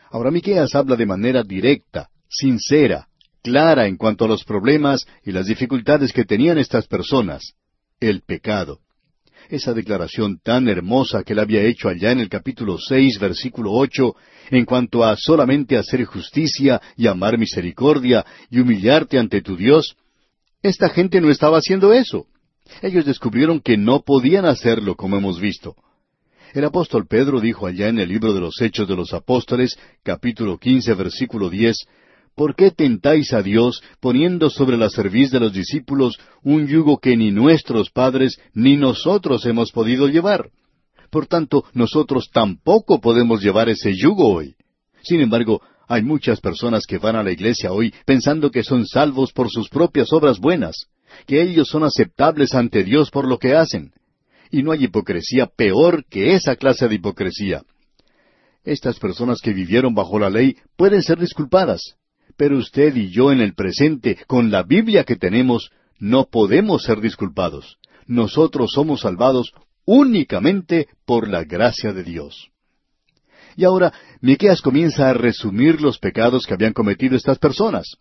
Ahora 0.09 0.31
Miqueas 0.31 0.73
habla 0.73 0.95
de 0.95 1.05
manera 1.05 1.43
directa, 1.43 2.07
sincera, 2.29 3.09
clara 3.43 3.87
en 3.87 3.97
cuanto 3.97 4.23
a 4.23 4.29
los 4.29 4.45
problemas 4.45 5.05
y 5.25 5.33
las 5.33 5.47
dificultades 5.47 6.13
que 6.13 6.23
tenían 6.23 6.57
estas 6.57 6.87
personas, 6.87 7.55
el 7.99 8.21
pecado 8.21 8.84
esa 9.49 9.73
declaración 9.73 10.39
tan 10.43 10.67
hermosa 10.67 11.23
que 11.23 11.33
él 11.33 11.39
había 11.39 11.61
hecho 11.61 11.89
allá 11.89 12.11
en 12.11 12.19
el 12.19 12.29
capítulo 12.29 12.77
seis, 12.77 13.19
versículo 13.19 13.71
ocho, 13.73 14.15
en 14.49 14.65
cuanto 14.65 15.03
a 15.03 15.15
solamente 15.17 15.77
hacer 15.77 16.03
justicia 16.05 16.81
y 16.95 17.07
amar 17.07 17.37
misericordia 17.37 18.25
y 18.49 18.59
humillarte 18.59 19.17
ante 19.19 19.41
tu 19.41 19.55
Dios, 19.55 19.95
esta 20.61 20.89
gente 20.89 21.21
no 21.21 21.29
estaba 21.29 21.57
haciendo 21.57 21.93
eso. 21.93 22.25
Ellos 22.81 23.05
descubrieron 23.05 23.59
que 23.59 23.77
no 23.77 24.01
podían 24.01 24.45
hacerlo 24.45 24.95
como 24.95 25.17
hemos 25.17 25.39
visto. 25.39 25.75
El 26.53 26.65
apóstol 26.65 27.05
Pedro 27.05 27.41
dijo 27.41 27.67
allá 27.67 27.89
en 27.89 27.99
el 27.99 28.09
libro 28.09 28.33
de 28.33 28.39
los 28.39 28.59
Hechos 28.61 28.87
de 28.87 28.95
los 28.95 29.13
Apóstoles, 29.13 29.77
capítulo 30.03 30.57
quince, 30.57 30.93
versículo 30.93 31.49
diez, 31.49 31.85
¿Por 32.35 32.53
qué 32.53 32.69
tentáis 32.69 33.31
a 33.31 33.41
Dios 33.41 33.81
poniendo 34.01 34.49
sobre 34.49 34.75
la 34.75 34.89
cerviz 34.89 35.31
de 35.31 35.39
los 35.39 35.53
discípulos 35.53 36.19
un 36.43 36.67
yugo 36.67 36.97
que 36.97 37.15
ni 37.15 37.31
nuestros 37.31 37.89
padres 37.89 38.37
ni 38.53 38.75
nosotros 38.75 39.45
hemos 39.45 39.71
podido 39.71 40.09
llevar? 40.09 40.49
Por 41.09 41.27
tanto, 41.27 41.63
nosotros 41.73 42.29
tampoco 42.33 42.99
podemos 42.99 43.41
llevar 43.41 43.69
ese 43.69 43.95
yugo 43.95 44.33
hoy. 44.33 44.55
Sin 45.01 45.21
embargo, 45.21 45.61
hay 45.87 46.01
muchas 46.01 46.41
personas 46.41 46.85
que 46.85 46.97
van 46.97 47.15
a 47.15 47.23
la 47.23 47.31
iglesia 47.31 47.71
hoy 47.71 47.93
pensando 48.05 48.51
que 48.51 48.63
son 48.63 48.85
salvos 48.85 49.31
por 49.31 49.49
sus 49.49 49.69
propias 49.69 50.11
obras 50.11 50.39
buenas, 50.39 50.87
que 51.27 51.41
ellos 51.41 51.69
son 51.69 51.85
aceptables 51.85 52.53
ante 52.53 52.83
Dios 52.83 53.11
por 53.11 53.29
lo 53.29 53.39
que 53.39 53.55
hacen. 53.55 53.93
Y 54.51 54.61
no 54.61 54.73
hay 54.73 54.83
hipocresía 54.83 55.45
peor 55.45 56.03
que 56.09 56.33
esa 56.33 56.57
clase 56.57 56.89
de 56.89 56.95
hipocresía. 56.95 57.63
Estas 58.65 58.99
personas 58.99 59.39
que 59.41 59.53
vivieron 59.53 59.95
bajo 59.95 60.19
la 60.19 60.29
ley 60.29 60.57
pueden 60.75 61.01
ser 61.01 61.17
disculpadas, 61.19 61.95
pero 62.37 62.57
usted 62.57 62.95
y 62.95 63.09
yo 63.09 63.31
en 63.31 63.41
el 63.41 63.53
presente, 63.53 64.17
con 64.27 64.51
la 64.51 64.63
Biblia 64.63 65.03
que 65.03 65.15
tenemos, 65.15 65.71
no 65.99 66.25
podemos 66.25 66.83
ser 66.83 67.01
disculpados. 67.01 67.77
Nosotros 68.07 68.71
somos 68.73 69.01
salvados 69.01 69.53
únicamente 69.85 70.87
por 71.05 71.29
la 71.29 71.43
gracia 71.43 71.93
de 71.93 72.03
Dios. 72.03 72.49
Y 73.55 73.63
ahora 73.63 73.93
Miqueas 74.21 74.61
comienza 74.61 75.09
a 75.09 75.13
resumir 75.13 75.81
los 75.81 75.97
pecados 75.97 76.45
que 76.45 76.53
habían 76.53 76.73
cometido 76.73 77.15
estas 77.15 77.39
personas. 77.39 77.97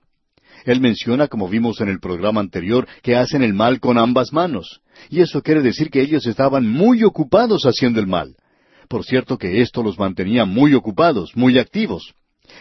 Él 0.64 0.80
menciona, 0.80 1.28
como 1.28 1.48
vimos 1.48 1.80
en 1.80 1.88
el 1.88 2.00
programa 2.00 2.40
anterior, 2.40 2.88
que 3.02 3.16
hacen 3.16 3.42
el 3.42 3.54
mal 3.54 3.80
con 3.80 3.98
ambas 3.98 4.32
manos. 4.32 4.80
Y 5.10 5.20
eso 5.20 5.42
quiere 5.42 5.62
decir 5.62 5.90
que 5.90 6.00
ellos 6.00 6.26
estaban 6.26 6.66
muy 6.68 7.04
ocupados 7.04 7.64
haciendo 7.66 8.00
el 8.00 8.06
mal. 8.06 8.36
Por 8.88 9.04
cierto 9.04 9.38
que 9.38 9.60
esto 9.60 9.82
los 9.82 9.98
mantenía 9.98 10.44
muy 10.44 10.74
ocupados, 10.74 11.36
muy 11.36 11.58
activos. 11.58 12.14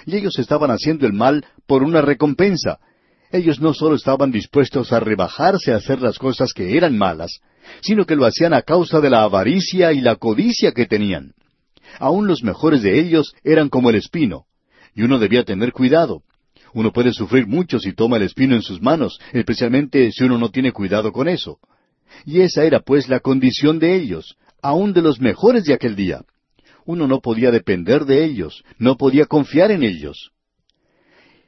Y 0.05 0.15
ellos 0.15 0.37
estaban 0.39 0.71
haciendo 0.71 1.05
el 1.05 1.13
mal 1.13 1.45
por 1.67 1.83
una 1.83 2.01
recompensa. 2.01 2.79
Ellos 3.31 3.59
no 3.59 3.73
solo 3.73 3.95
estaban 3.95 4.31
dispuestos 4.31 4.93
a 4.93 4.99
rebajarse 4.99 5.73
a 5.73 5.77
hacer 5.77 6.01
las 6.01 6.19
cosas 6.19 6.53
que 6.53 6.77
eran 6.77 6.97
malas, 6.97 7.39
sino 7.81 8.05
que 8.05 8.15
lo 8.15 8.25
hacían 8.25 8.53
a 8.53 8.61
causa 8.61 9.01
de 9.01 9.09
la 9.09 9.23
avaricia 9.23 9.91
y 9.91 10.01
la 10.01 10.17
codicia 10.17 10.71
que 10.71 10.85
tenían. 10.85 11.33
Aún 11.99 12.27
los 12.27 12.43
mejores 12.43 12.83
de 12.83 12.99
ellos 12.99 13.33
eran 13.43 13.69
como 13.69 13.89
el 13.89 13.95
espino, 13.95 14.45
y 14.95 15.01
uno 15.01 15.19
debía 15.19 15.43
tener 15.43 15.71
cuidado. 15.71 16.21
Uno 16.73 16.91
puede 16.91 17.13
sufrir 17.13 17.47
mucho 17.47 17.79
si 17.79 17.93
toma 17.93 18.17
el 18.17 18.23
espino 18.23 18.55
en 18.55 18.61
sus 18.61 18.81
manos, 18.81 19.19
especialmente 19.31 20.11
si 20.11 20.23
uno 20.23 20.37
no 20.37 20.49
tiene 20.49 20.71
cuidado 20.71 21.11
con 21.11 21.27
eso. 21.27 21.59
Y 22.25 22.41
esa 22.41 22.63
era 22.63 22.79
pues 22.79 23.09
la 23.09 23.19
condición 23.19 23.79
de 23.79 23.95
ellos, 23.95 24.35
aun 24.61 24.93
de 24.93 25.01
los 25.01 25.19
mejores 25.19 25.65
de 25.65 25.73
aquel 25.73 25.95
día. 25.95 26.21
Uno 26.85 27.07
no 27.07 27.19
podía 27.19 27.51
depender 27.51 28.05
de 28.05 28.23
ellos, 28.25 28.63
no 28.77 28.97
podía 28.97 29.25
confiar 29.25 29.71
en 29.71 29.83
ellos. 29.83 30.31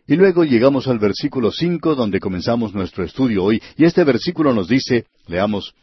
Y 0.07 0.15
luego 0.15 0.43
llegamos 0.43 0.87
al 0.87 0.99
versículo 0.99 1.51
cinco 1.51 1.95
donde 1.95 2.19
comenzamos 2.19 2.73
nuestro 2.73 3.03
estudio 3.03 3.43
hoy, 3.43 3.61
y 3.75 3.85
este 3.85 4.03
versículo 4.03 4.53
nos 4.53 4.67
dice, 4.67 5.05
leamos, 5.27 5.73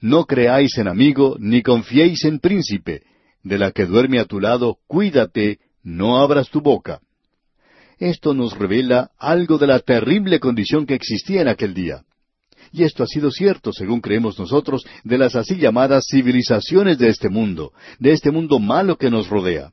No 0.00 0.26
creáis 0.26 0.76
en 0.78 0.88
amigo, 0.88 1.36
ni 1.38 1.62
confiéis 1.62 2.24
en 2.24 2.40
príncipe, 2.40 3.02
de 3.42 3.58
la 3.58 3.72
que 3.72 3.86
duerme 3.86 4.18
a 4.20 4.26
tu 4.26 4.38
lado, 4.38 4.78
cuídate, 4.86 5.60
no 5.82 6.18
abras 6.18 6.50
tu 6.50 6.60
boca. 6.60 7.00
Esto 7.98 8.34
nos 8.34 8.58
revela 8.58 9.10
algo 9.18 9.56
de 9.56 9.66
la 9.66 9.78
terrible 9.78 10.40
condición 10.40 10.84
que 10.84 10.94
existía 10.94 11.40
en 11.40 11.48
aquel 11.48 11.74
día. 11.74 12.04
Y 12.76 12.82
esto 12.82 13.04
ha 13.04 13.06
sido 13.06 13.30
cierto, 13.30 13.72
según 13.72 14.00
creemos 14.00 14.36
nosotros, 14.36 14.84
de 15.04 15.16
las 15.16 15.36
así 15.36 15.54
llamadas 15.54 16.06
civilizaciones 16.10 16.98
de 16.98 17.06
este 17.06 17.28
mundo, 17.28 17.72
de 18.00 18.10
este 18.10 18.32
mundo 18.32 18.58
malo 18.58 18.98
que 18.98 19.10
nos 19.10 19.28
rodea. 19.28 19.70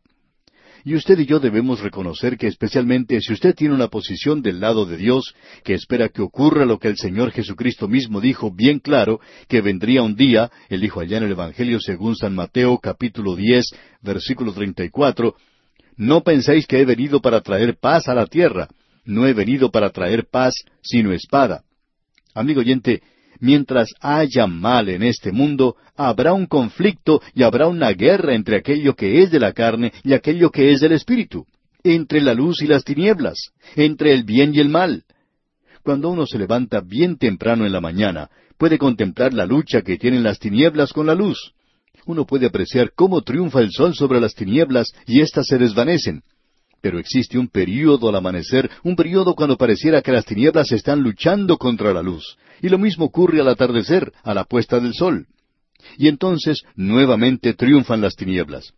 Y 0.86 0.94
usted 0.94 1.18
y 1.18 1.26
yo 1.26 1.40
debemos 1.40 1.80
reconocer 1.80 2.38
que 2.38 2.46
especialmente 2.46 3.20
si 3.20 3.34
usted 3.34 3.56
tiene 3.56 3.74
una 3.74 3.88
posición 3.88 4.44
del 4.44 4.60
lado 4.60 4.86
de 4.86 4.98
Dios, 4.98 5.34
que 5.64 5.74
espera 5.74 6.10
que 6.10 6.22
ocurra 6.22 6.64
lo 6.64 6.78
que 6.78 6.90
el 6.90 6.98
Señor 6.98 7.32
Jesucristo 7.32 7.88
mismo 7.88 8.22
dijo 8.22 8.52
bien 8.52 8.78
claro, 8.78 9.20
que 9.48 9.62
vendría 9.62 10.04
un 10.04 10.16
día, 10.16 10.52
él 10.70 10.82
dijo 10.82 11.00
allá 11.00 11.18
en 11.18 11.24
el 11.24 11.32
Evangelio 11.32 11.80
según 11.80 12.16
San 12.16 12.36
Mateo 12.36 12.78
capítulo 12.78 13.36
diez, 13.36 13.66
versículo 14.04 14.54
treinta 14.54 14.84
y 14.84 14.92
cuatro, 14.92 15.34
no 15.98 16.22
penséis 16.22 16.68
que 16.68 16.80
he 16.80 16.86
venido 16.86 17.20
para 17.20 17.42
traer 17.42 17.80
paz 17.80 18.08
a 18.08 18.14
la 18.14 18.28
tierra, 18.28 18.68
no 19.06 19.26
he 19.26 19.34
venido 19.34 19.72
para 19.72 19.90
traer 19.90 20.28
paz, 20.32 20.54
sino 20.84 21.14
espada. 21.14 21.64
Amigo 22.34 22.62
oyente, 22.62 23.02
mientras 23.40 23.90
haya 24.00 24.48
mal 24.48 24.90
en 24.90 25.04
este 25.04 25.32
mundo, 25.32 25.76
habrá 25.98 26.34
un 26.34 26.46
conflicto 26.46 27.22
y 27.34 27.44
habrá 27.44 27.68
una 27.68 27.92
guerra 27.92 28.36
entre 28.36 28.58
aquello 28.58 28.96
que 28.96 29.22
es 29.22 29.32
de 29.32 29.40
la 29.40 29.54
carne 29.54 29.92
y 30.04 30.14
aquello 30.14 30.50
que 30.52 30.72
es 30.72 30.80
del 30.80 30.94
Espíritu, 30.94 31.46
entre 31.84 32.22
la 32.22 32.34
luz 32.34 32.62
y 32.62 32.68
las 32.68 32.84
tinieblas, 32.84 33.52
entre 33.76 34.14
el 34.14 34.24
bien 34.24 34.54
y 34.56 34.60
el 34.60 34.70
mal. 34.70 35.04
Cuando 35.84 36.10
uno 36.10 36.26
se 36.26 36.38
levanta 36.38 36.80
bien 36.82 37.18
temprano 37.18 37.66
en 37.66 37.72
la 37.74 37.82
mañana, 37.82 38.30
puede 38.58 38.78
contemplar 38.78 39.34
la 39.34 39.46
lucha 39.46 39.82
que 39.82 39.98
tienen 39.98 40.24
las 40.24 40.40
tinieblas 40.40 40.94
con 40.94 41.08
la 41.08 41.16
luz. 41.16 41.54
Uno 42.06 42.26
puede 42.26 42.48
apreciar 42.48 42.92
cómo 42.96 43.22
triunfa 43.22 43.60
el 43.62 43.72
sol 43.72 43.96
sobre 43.96 44.22
las 44.22 44.36
tinieblas 44.36 44.94
y 45.08 45.22
éstas 45.22 45.48
se 45.48 45.58
desvanecen. 45.58 46.24
Pero 46.82 46.98
existe 46.98 47.38
un 47.38 47.48
período 47.48 48.10
al 48.10 48.16
amanecer, 48.16 48.70
un 48.84 48.96
período 48.96 49.36
cuando 49.36 49.58
pareciera 49.58 50.02
que 50.02 50.12
las 50.12 50.26
tinieblas 50.26 50.72
están 50.72 51.02
luchando 51.02 51.58
contra 51.58 51.94
la 51.94 52.02
luz. 52.02 52.38
Y 52.62 52.70
lo 52.70 52.80
mismo 52.80 53.06
ocurre 53.06 53.40
al 53.40 53.50
atardecer, 53.50 54.12
a 54.24 54.34
la 54.34 54.44
puesta 54.46 54.80
del 54.80 54.94
sol. 54.94 55.28
Y 55.98 56.08
entonces 56.08 56.64
nuevamente 56.76 57.54
triunfan 57.54 58.02
las 58.02 58.16
tinieblas. 58.16 58.74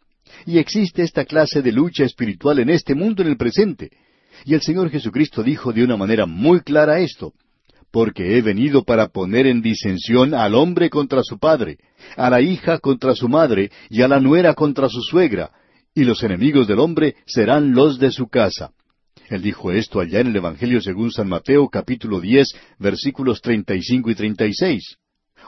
Y 0.46 0.58
existe 0.58 1.04
esta 1.04 1.26
clase 1.26 1.62
de 1.62 1.72
lucha 1.72 2.04
espiritual 2.04 2.60
en 2.60 2.70
este 2.70 2.96
mundo 2.96 3.22
en 3.22 3.30
el 3.30 3.38
presente. 3.38 3.92
Y 4.46 4.54
el 4.54 4.62
Señor 4.62 4.90
Jesucristo 4.90 5.44
dijo 5.44 5.72
de 5.72 5.84
una 5.84 5.96
manera 5.96 6.26
muy 6.26 6.62
clara 6.62 7.00
esto, 7.00 7.34
porque 7.92 8.38
he 8.38 8.42
venido 8.42 8.84
para 8.84 9.08
poner 9.08 9.46
en 9.46 9.62
disensión 9.62 10.34
al 10.34 10.56
hombre 10.56 10.90
contra 10.90 11.22
su 11.24 11.38
padre, 11.38 11.78
a 12.18 12.30
la 12.30 12.42
hija 12.42 12.80
contra 12.80 13.14
su 13.14 13.30
madre, 13.30 13.70
y 13.90 14.02
a 14.02 14.08
la 14.08 14.20
nuera 14.20 14.54
contra 14.56 14.90
su 14.90 15.02
suegra, 15.02 15.52
y 15.96 16.04
los 16.04 16.24
enemigos 16.24 16.68
del 16.68 16.80
hombre 16.80 17.16
serán 17.26 17.74
los 17.74 18.00
de 18.00 18.12
su 18.12 18.28
casa. 18.28 18.72
Él 19.30 19.42
dijo 19.42 19.72
esto 19.72 20.00
allá 20.00 20.20
en 20.20 20.28
el 20.28 20.36
Evangelio 20.36 20.82
según 20.82 21.12
San 21.12 21.30
Mateo 21.30 21.70
capítulo 21.70 22.20
diez 22.20 22.50
versículos 22.80 23.42
treinta 23.42 23.76
y 23.76 23.82
cinco 23.82 24.10
y 24.10 24.16
treinta 24.16 24.46
y 24.46 24.54
seis. 24.54 24.98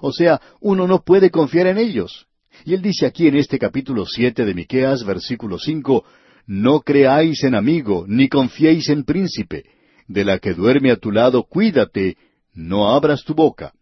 O 0.01 0.11
sea, 0.11 0.41
uno 0.61 0.87
no 0.87 1.03
puede 1.03 1.29
confiar 1.29 1.67
en 1.67 1.77
ellos. 1.77 2.27
Y 2.63 2.73
él 2.73 2.81
dice 2.81 3.05
aquí 3.05 3.27
en 3.27 3.35
este 3.35 3.59
capítulo 3.59 4.05
siete 4.05 4.45
de 4.45 4.53
Miqueas 4.53 5.03
versículo 5.03 5.59
cinco, 5.59 6.05
No 6.47 6.81
creáis 6.81 7.43
en 7.43 7.55
amigo, 7.55 8.05
ni 8.07 8.29
confiéis 8.29 8.89
en 8.89 9.03
príncipe. 9.03 9.65
De 10.07 10.23
la 10.23 10.37
que 10.39 10.53
duerme 10.53 10.91
a 10.91 10.97
tu 10.97 11.11
lado, 11.11 11.43
cuídate, 11.43 12.17
no 12.53 12.89
abras 12.89 13.23
tu 13.23 13.33
boca. 13.33 13.73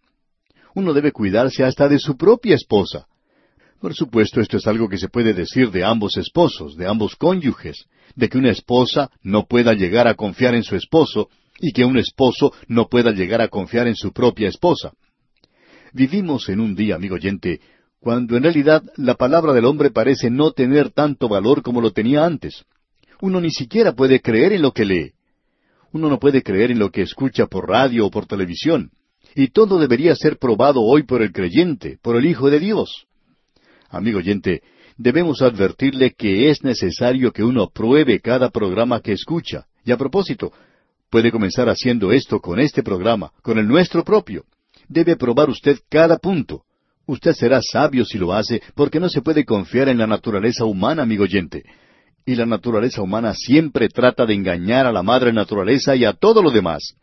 Uno 0.73 0.93
debe 0.93 1.11
cuidarse 1.11 1.63
hasta 1.63 1.87
de 1.87 1.99
su 1.99 2.17
propia 2.17 2.55
esposa. 2.55 3.05
Por 3.83 3.93
supuesto, 3.93 4.39
esto 4.39 4.55
es 4.55 4.65
algo 4.65 4.87
que 4.87 4.97
se 4.97 5.09
puede 5.09 5.33
decir 5.33 5.69
de 5.69 5.83
ambos 5.83 6.15
esposos, 6.15 6.77
de 6.77 6.87
ambos 6.87 7.17
cónyuges, 7.17 7.83
de 8.15 8.29
que 8.29 8.37
una 8.37 8.49
esposa 8.49 9.11
no 9.23 9.45
pueda 9.45 9.73
llegar 9.73 10.07
a 10.07 10.13
confiar 10.13 10.55
en 10.55 10.63
su 10.63 10.77
esposo 10.77 11.27
y 11.59 11.73
que 11.73 11.83
un 11.83 11.97
esposo 11.97 12.53
no 12.69 12.87
pueda 12.87 13.11
llegar 13.11 13.41
a 13.41 13.49
confiar 13.49 13.87
en 13.87 13.95
su 13.95 14.13
propia 14.13 14.47
esposa. 14.47 14.93
Vivimos 15.91 16.47
en 16.47 16.61
un 16.61 16.75
día, 16.75 16.95
amigo 16.95 17.15
oyente, 17.15 17.59
cuando 17.99 18.37
en 18.37 18.43
realidad 18.43 18.83
la 18.95 19.15
palabra 19.15 19.51
del 19.51 19.65
hombre 19.65 19.91
parece 19.91 20.29
no 20.29 20.51
tener 20.51 20.91
tanto 20.91 21.27
valor 21.27 21.61
como 21.61 21.81
lo 21.81 21.91
tenía 21.91 22.25
antes. 22.25 22.63
Uno 23.19 23.41
ni 23.41 23.51
siquiera 23.51 23.91
puede 23.91 24.21
creer 24.21 24.53
en 24.53 24.61
lo 24.61 24.71
que 24.71 24.85
lee. 24.85 25.11
Uno 25.91 26.07
no 26.07 26.19
puede 26.19 26.41
creer 26.41 26.71
en 26.71 26.79
lo 26.79 26.89
que 26.89 27.01
escucha 27.01 27.47
por 27.47 27.67
radio 27.67 28.05
o 28.05 28.09
por 28.09 28.27
televisión. 28.27 28.91
Y 29.35 29.49
todo 29.49 29.77
debería 29.77 30.15
ser 30.15 30.37
probado 30.37 30.79
hoy 30.83 31.03
por 31.03 31.21
el 31.21 31.33
creyente, 31.33 31.97
por 32.01 32.15
el 32.15 32.25
Hijo 32.25 32.49
de 32.49 32.61
Dios. 32.61 33.07
Amigo 33.93 34.17
oyente, 34.17 34.63
debemos 34.97 35.43
advertirle 35.43 36.15
que 36.17 36.49
es 36.49 36.63
necesario 36.63 37.31
que 37.31 37.43
uno 37.43 37.69
pruebe 37.69 38.19
cada 38.19 38.49
programa 38.49 39.01
que 39.01 39.11
escucha. 39.11 39.67
Y 39.85 39.91
a 39.91 39.97
propósito, 39.97 40.51
puede 41.11 41.31
comenzar 41.31 41.69
haciendo 41.69 42.11
esto 42.11 42.39
con 42.39 42.59
este 42.59 42.81
programa, 42.81 43.31
con 43.43 43.59
el 43.59 43.67
nuestro 43.67 44.03
propio. 44.03 44.45
Debe 44.89 45.15
probar 45.15 45.51
usted 45.51 45.77
cada 45.89 46.17
punto. 46.17 46.63
Usted 47.05 47.33
será 47.33 47.61
sabio 47.61 48.03
si 48.03 48.17
lo 48.17 48.33
hace, 48.33 48.63
porque 48.73 48.99
no 48.99 49.09
se 49.09 49.21
puede 49.21 49.45
confiar 49.45 49.89
en 49.89 49.99
la 49.99 50.07
naturaleza 50.07 50.65
humana, 50.65 51.03
amigo 51.03 51.25
oyente. 51.25 51.61
Y 52.25 52.33
la 52.33 52.47
naturaleza 52.47 53.03
humana 53.03 53.35
siempre 53.35 53.89
trata 53.89 54.25
de 54.25 54.33
engañar 54.33 54.87
a 54.87 54.91
la 54.91 55.03
madre 55.03 55.31
naturaleza 55.31 55.95
y 55.95 56.03
a 56.03 56.13
todo 56.13 56.41
lo 56.41 56.49
demás. 56.49 56.95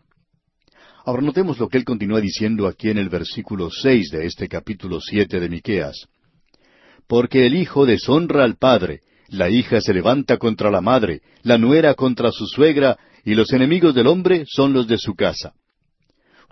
Ahora 1.04 1.22
notemos 1.22 1.60
lo 1.60 1.68
que 1.68 1.78
él 1.78 1.84
continúa 1.84 2.20
diciendo 2.20 2.66
aquí 2.66 2.90
en 2.90 2.98
el 2.98 3.08
versículo 3.10 3.70
seis 3.70 4.10
de 4.10 4.26
este 4.26 4.48
capítulo 4.48 5.00
siete 5.00 5.38
de 5.38 5.48
Miqueas. 5.48 6.08
Porque 7.10 7.44
el 7.44 7.56
hijo 7.56 7.86
deshonra 7.86 8.44
al 8.44 8.56
padre, 8.56 9.00
la 9.26 9.50
hija 9.50 9.80
se 9.80 9.92
levanta 9.92 10.36
contra 10.36 10.70
la 10.70 10.80
madre, 10.80 11.22
la 11.42 11.58
nuera 11.58 11.94
contra 11.94 12.30
su 12.30 12.46
suegra, 12.46 12.98
y 13.24 13.34
los 13.34 13.52
enemigos 13.52 13.96
del 13.96 14.06
hombre 14.06 14.44
son 14.46 14.72
los 14.72 14.86
de 14.86 14.96
su 14.96 15.16
casa. 15.16 15.52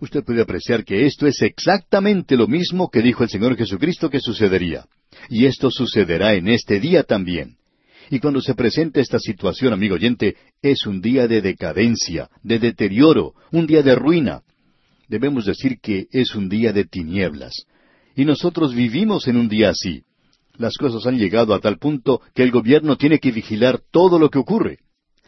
Usted 0.01 0.25
puede 0.25 0.43
apreciar 0.43 0.85
que 0.85 1.07
esto 1.07 1.29
es 1.29 1.43
exactamente 1.43 2.37
lo 2.37 2.49
mismo 2.49 2.91
que 2.91 3.03
dijo 3.03 3.23
el 3.23 3.31
Señor 3.31 3.57
Jesucristo 3.57 4.11
que 4.11 4.19
sucedería. 4.19 4.87
Y 5.29 5.47
esto 5.47 5.71
sucederá 5.71 6.35
en 6.35 6.49
este 6.49 6.81
día 6.81 7.05
también. 7.05 7.55
Y 8.11 8.19
cuando 8.19 8.41
se 8.41 8.57
presenta 8.57 9.01
esta 9.01 9.21
situación, 9.21 9.73
amigo 9.73 9.95
oyente, 9.95 10.35
es 10.61 10.87
un 10.87 11.01
día 11.01 11.29
de 11.29 11.41
decadencia, 11.41 12.31
de 12.43 12.59
deterioro, 12.59 13.35
un 13.53 13.69
día 13.69 13.85
de 13.85 13.95
ruina. 13.95 14.43
Debemos 15.07 15.47
decir 15.47 15.79
que 15.81 16.09
es 16.11 16.35
un 16.35 16.49
día 16.49 16.73
de 16.73 16.85
tinieblas. 16.85 17.53
Y 18.17 18.25
nosotros 18.25 18.75
vivimos 18.75 19.29
en 19.29 19.37
un 19.37 19.49
día 19.49 19.71
así. 19.71 20.03
Las 20.59 20.77
cosas 20.77 21.07
han 21.07 21.17
llegado 21.17 21.55
a 21.55 21.61
tal 21.61 21.79
punto 21.79 22.21
que 22.35 22.43
el 22.43 22.51
gobierno 22.51 22.97
tiene 22.97 23.19
que 23.19 23.33
vigilar 23.33 23.81
todo 23.91 24.19
lo 24.19 24.29
que 24.29 24.39
ocurre. 24.39 24.79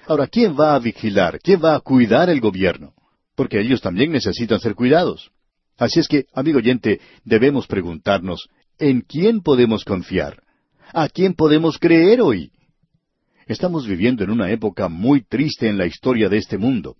Ahora, 0.07 0.27
¿quién 0.27 0.57
va 0.59 0.75
a 0.75 0.79
vigilar? 0.79 1.39
¿Quién 1.41 1.63
va 1.65 1.75
a 1.75 1.81
cuidar 1.81 2.29
el 2.29 2.41
gobierno? 2.41 2.95
porque 3.41 3.59
ellos 3.59 3.81
también 3.81 4.13
necesitan 4.13 4.61
ser 4.61 4.75
cuidados. 4.75 5.31
Así 5.79 5.99
es 5.99 6.09
que, 6.09 6.27
amigo 6.35 6.59
oyente, 6.59 7.01
debemos 7.25 7.67
preguntarnos, 7.67 8.51
¿en 8.79 9.01
quién 9.01 9.41
podemos 9.41 9.83
confiar? 9.83 10.43
¿A 10.93 11.09
quién 11.09 11.33
podemos 11.33 11.79
creer 11.79 12.21
hoy? 12.21 12.53
Estamos 13.47 13.87
viviendo 13.87 14.23
en 14.25 14.31
una 14.31 14.51
época 14.51 14.91
muy 14.91 15.23
triste 15.23 15.69
en 15.69 15.79
la 15.79 15.87
historia 15.87 16.29
de 16.29 16.37
este 16.37 16.59
mundo. 16.59 16.97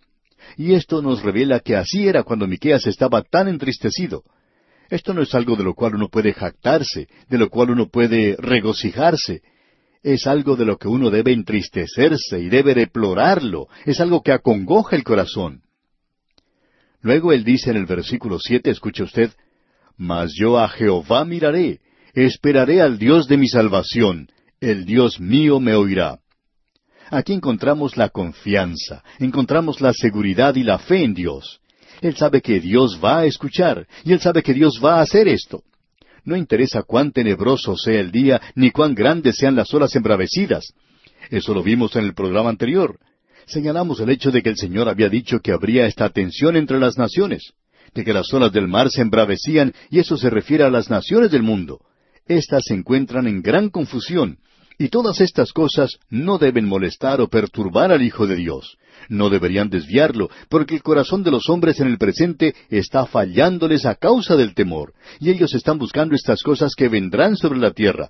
Y 0.57 0.73
esto 0.73 1.03
nos 1.03 1.23
revela 1.23 1.61
que 1.61 1.77
así 1.77 2.09
era 2.09 2.23
cuando 2.23 2.47
Miqueas 2.47 2.87
estaba 2.87 3.21
tan 3.21 3.47
entristecido. 3.47 4.25
Esto 4.91 5.15
no 5.15 5.23
es 5.23 5.35
algo 5.35 5.55
de 5.55 5.63
lo 5.63 5.75
cual 5.75 5.95
uno 5.95 6.09
puede 6.09 6.33
jactarse, 6.33 7.07
de 7.29 7.39
lo 7.39 7.49
cual 7.49 7.71
uno 7.71 7.89
puede 7.89 8.37
regocijarse. 8.37 9.41
Es 10.03 10.27
algo 10.27 10.57
de 10.57 10.65
lo 10.65 10.79
que 10.79 10.89
uno 10.89 11.11
debe 11.11 11.33
entristecerse 11.33 12.41
y 12.41 12.49
debe 12.49 12.75
deplorarlo. 12.75 13.69
Es 13.87 14.01
algo 14.01 14.23
que 14.23 14.33
acongoja 14.33 14.97
el 14.97 15.05
corazón. 15.05 15.63
Luego 17.03 17.33
él 17.33 17.45
dice 17.45 17.71
en 17.71 17.77
el 17.77 17.87
versículo 17.87 18.39
siete, 18.41 18.71
escuche 18.71 19.05
usted, 19.05 19.31
Mas 19.97 20.33
yo 20.35 20.59
a 20.59 20.69
Jehová 20.69 21.25
miraré, 21.25 21.81
esperaré 22.15 22.83
al 22.83 22.99
Dios 22.99 23.29
de 23.29 23.37
mi 23.37 23.49
salvación, 23.49 24.29
el 24.61 24.87
Dios 24.87 25.21
mío 25.21 25.61
me 25.61 25.75
oirá. 25.75 26.19
Aquí 27.11 27.33
encontramos 27.33 27.97
la 27.97 28.09
confianza, 28.09 29.03
encontramos 29.19 29.81
la 29.81 29.93
seguridad 29.93 30.55
y 30.57 30.63
la 30.63 30.79
fe 30.79 31.05
en 31.05 31.15
Dios. 31.15 31.61
Él 32.01 32.17
sabe 32.17 32.41
que 32.41 32.61
Dios 32.61 32.99
va 33.03 33.21
a 33.21 33.27
escuchar, 33.27 33.87
y 34.05 34.13
él 34.13 34.21
sabe 34.21 34.43
que 34.43 34.55
Dios 34.55 34.81
va 34.83 34.99
a 34.99 35.03
hacer 35.03 35.29
esto. 35.29 35.63
No 36.25 36.37
interesa 36.37 36.83
cuán 36.83 37.13
tenebroso 37.13 37.77
sea 37.77 38.01
el 38.01 38.11
día, 38.11 38.41
ni 38.55 38.71
cuán 38.71 38.95
grandes 38.95 39.37
sean 39.37 39.57
las 39.57 39.73
olas 39.73 39.95
embravecidas. 39.97 40.73
Eso 41.31 41.55
lo 41.55 41.63
vimos 41.63 41.97
en 41.97 42.05
el 42.05 42.15
programa 42.15 42.51
anterior 42.51 42.99
señalamos 43.51 44.01
el 44.01 44.11
hecho 44.11 44.31
de 44.31 44.43
que 44.43 44.51
el 44.51 44.57
Señor 44.57 44.89
había 44.89 45.09
dicho 45.09 45.41
que 45.41 45.53
habría 45.53 45.87
esta 45.87 46.09
tensión 46.11 46.57
entre 46.57 46.79
las 46.79 46.97
naciones, 46.97 47.53
de 47.95 48.05
que 48.05 48.13
las 48.13 48.33
olas 48.33 48.53
del 48.53 48.69
mar 48.69 48.91
se 48.91 49.03
embravecían, 49.03 49.75
y 49.91 49.99
eso 49.99 50.17
se 50.17 50.31
refiere 50.31 50.65
a 50.65 50.71
las 50.71 50.89
naciones 50.89 51.31
del 51.31 51.43
mundo. 51.43 51.81
Estas 52.27 52.63
se 52.67 52.75
encuentran 52.75 53.27
en 53.27 53.43
gran 53.43 53.69
confusión, 53.69 54.39
y 54.81 54.89
todas 54.89 55.21
estas 55.21 55.53
cosas 55.53 55.99
no 56.09 56.39
deben 56.39 56.65
molestar 56.65 57.21
o 57.21 57.29
perturbar 57.29 57.93
al 57.93 58.01
Hijo 58.01 58.27
de 58.27 58.37
Dios. 58.37 58.79
No 59.11 59.29
deberían 59.29 59.69
desviarlo, 59.69 60.31
porque 60.49 60.77
el 60.77 60.83
corazón 60.83 61.23
de 61.23 61.31
los 61.31 61.51
hombres 61.51 61.81
en 61.81 61.89
el 61.89 61.99
presente 61.99 62.55
está 62.71 63.05
fallándoles 63.05 63.85
a 63.85 63.95
causa 63.95 64.37
del 64.37 64.55
temor, 64.55 64.95
y 65.19 65.29
ellos 65.29 65.53
están 65.53 65.77
buscando 65.77 66.15
estas 66.15 66.43
cosas 66.43 66.75
que 66.75 66.89
vendrán 66.89 67.37
sobre 67.37 67.59
la 67.59 67.73
tierra. 67.73 68.09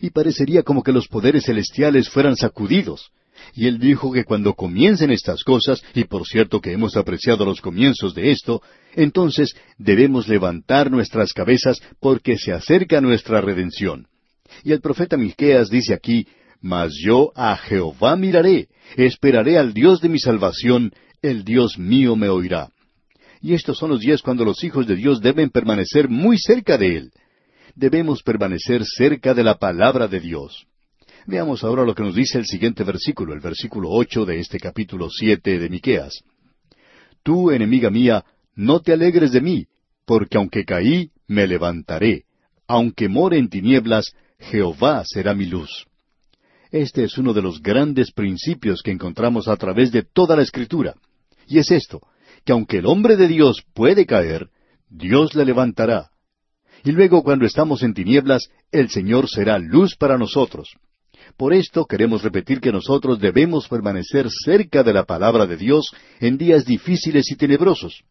Y 0.00 0.10
parecería 0.10 0.62
como 0.62 0.84
que 0.84 0.92
los 0.92 1.08
poderes 1.08 1.46
celestiales 1.46 2.08
fueran 2.08 2.36
sacudidos. 2.36 3.10
Y 3.54 3.66
él 3.66 3.80
dijo 3.80 4.12
que 4.12 4.22
cuando 4.22 4.54
comiencen 4.54 5.10
estas 5.10 5.42
cosas, 5.42 5.82
y 5.96 6.04
por 6.04 6.28
cierto 6.28 6.60
que 6.60 6.70
hemos 6.70 6.96
apreciado 6.96 7.44
los 7.44 7.60
comienzos 7.60 8.14
de 8.14 8.30
esto, 8.30 8.62
entonces 8.94 9.56
debemos 9.78 10.28
levantar 10.28 10.92
nuestras 10.92 11.32
cabezas 11.32 11.80
porque 11.98 12.38
se 12.38 12.52
acerca 12.52 13.00
nuestra 13.00 13.40
redención. 13.40 14.06
Y 14.64 14.72
el 14.72 14.80
profeta 14.80 15.16
Miqueas 15.16 15.70
dice 15.70 15.94
aquí, 15.94 16.26
Mas 16.60 16.92
yo 17.04 17.32
a 17.34 17.56
Jehová 17.56 18.16
miraré, 18.16 18.68
esperaré 18.96 19.58
al 19.58 19.72
Dios 19.72 20.00
de 20.00 20.08
mi 20.08 20.18
salvación, 20.18 20.92
el 21.22 21.44
Dios 21.44 21.78
mío 21.78 22.16
me 22.16 22.28
oirá. 22.28 22.70
Y 23.40 23.54
estos 23.54 23.78
son 23.78 23.90
los 23.90 24.00
días 24.00 24.22
cuando 24.22 24.44
los 24.44 24.62
hijos 24.64 24.86
de 24.86 24.96
Dios 24.96 25.20
deben 25.20 25.50
permanecer 25.50 26.08
muy 26.08 26.38
cerca 26.38 26.76
de 26.76 26.96
Él. 26.96 27.12
Debemos 27.74 28.22
permanecer 28.22 28.84
cerca 28.84 29.34
de 29.34 29.44
la 29.44 29.54
palabra 29.58 30.08
de 30.08 30.18
Dios. 30.18 30.66
Veamos 31.26 31.62
ahora 31.62 31.84
lo 31.84 31.94
que 31.94 32.02
nos 32.02 32.14
dice 32.14 32.38
el 32.38 32.46
siguiente 32.46 32.82
versículo, 32.82 33.34
el 33.34 33.40
versículo 33.40 33.90
ocho 33.90 34.24
de 34.24 34.40
este 34.40 34.58
capítulo 34.58 35.08
siete 35.10 35.58
de 35.58 35.68
Miqueas. 35.68 36.22
Tú, 37.22 37.50
enemiga 37.50 37.90
mía, 37.90 38.24
no 38.56 38.80
te 38.80 38.92
alegres 38.92 39.30
de 39.32 39.40
mí, 39.40 39.66
porque 40.04 40.38
aunque 40.38 40.64
caí, 40.64 41.10
me 41.26 41.46
levantaré. 41.46 42.24
Aunque 42.66 43.08
more 43.08 43.38
en 43.38 43.48
tinieblas, 43.48 44.12
Jehová 44.50 45.04
será 45.04 45.34
mi 45.34 45.46
luz. 45.46 45.86
Este 46.70 47.04
es 47.04 47.18
uno 47.18 47.32
de 47.32 47.42
los 47.42 47.62
grandes 47.62 48.12
principios 48.12 48.82
que 48.82 48.90
encontramos 48.90 49.48
a 49.48 49.56
través 49.56 49.90
de 49.92 50.02
toda 50.02 50.36
la 50.36 50.42
Escritura. 50.42 50.94
Y 51.46 51.58
es 51.58 51.70
esto, 51.70 52.00
que 52.44 52.52
aunque 52.52 52.78
el 52.78 52.86
hombre 52.86 53.16
de 53.16 53.28
Dios 53.28 53.62
puede 53.74 54.06
caer, 54.06 54.48
Dios 54.88 55.34
le 55.34 55.44
levantará. 55.44 56.10
Y 56.84 56.92
luego 56.92 57.22
cuando 57.22 57.46
estamos 57.46 57.82
en 57.82 57.94
tinieblas, 57.94 58.50
el 58.70 58.90
Señor 58.90 59.28
será 59.28 59.58
luz 59.58 59.96
para 59.96 60.18
nosotros. 60.18 60.76
Por 61.36 61.52
esto 61.52 61.84
queremos 61.84 62.22
repetir 62.22 62.60
que 62.60 62.72
nosotros 62.72 63.18
debemos 63.18 63.68
permanecer 63.68 64.28
cerca 64.30 64.82
de 64.82 64.92
la 64.92 65.04
palabra 65.04 65.46
de 65.46 65.56
Dios 65.56 65.92
en 66.20 66.38
días 66.38 66.64
difíciles 66.64 67.30
y 67.30 67.36
tenebrosos. 67.36 68.02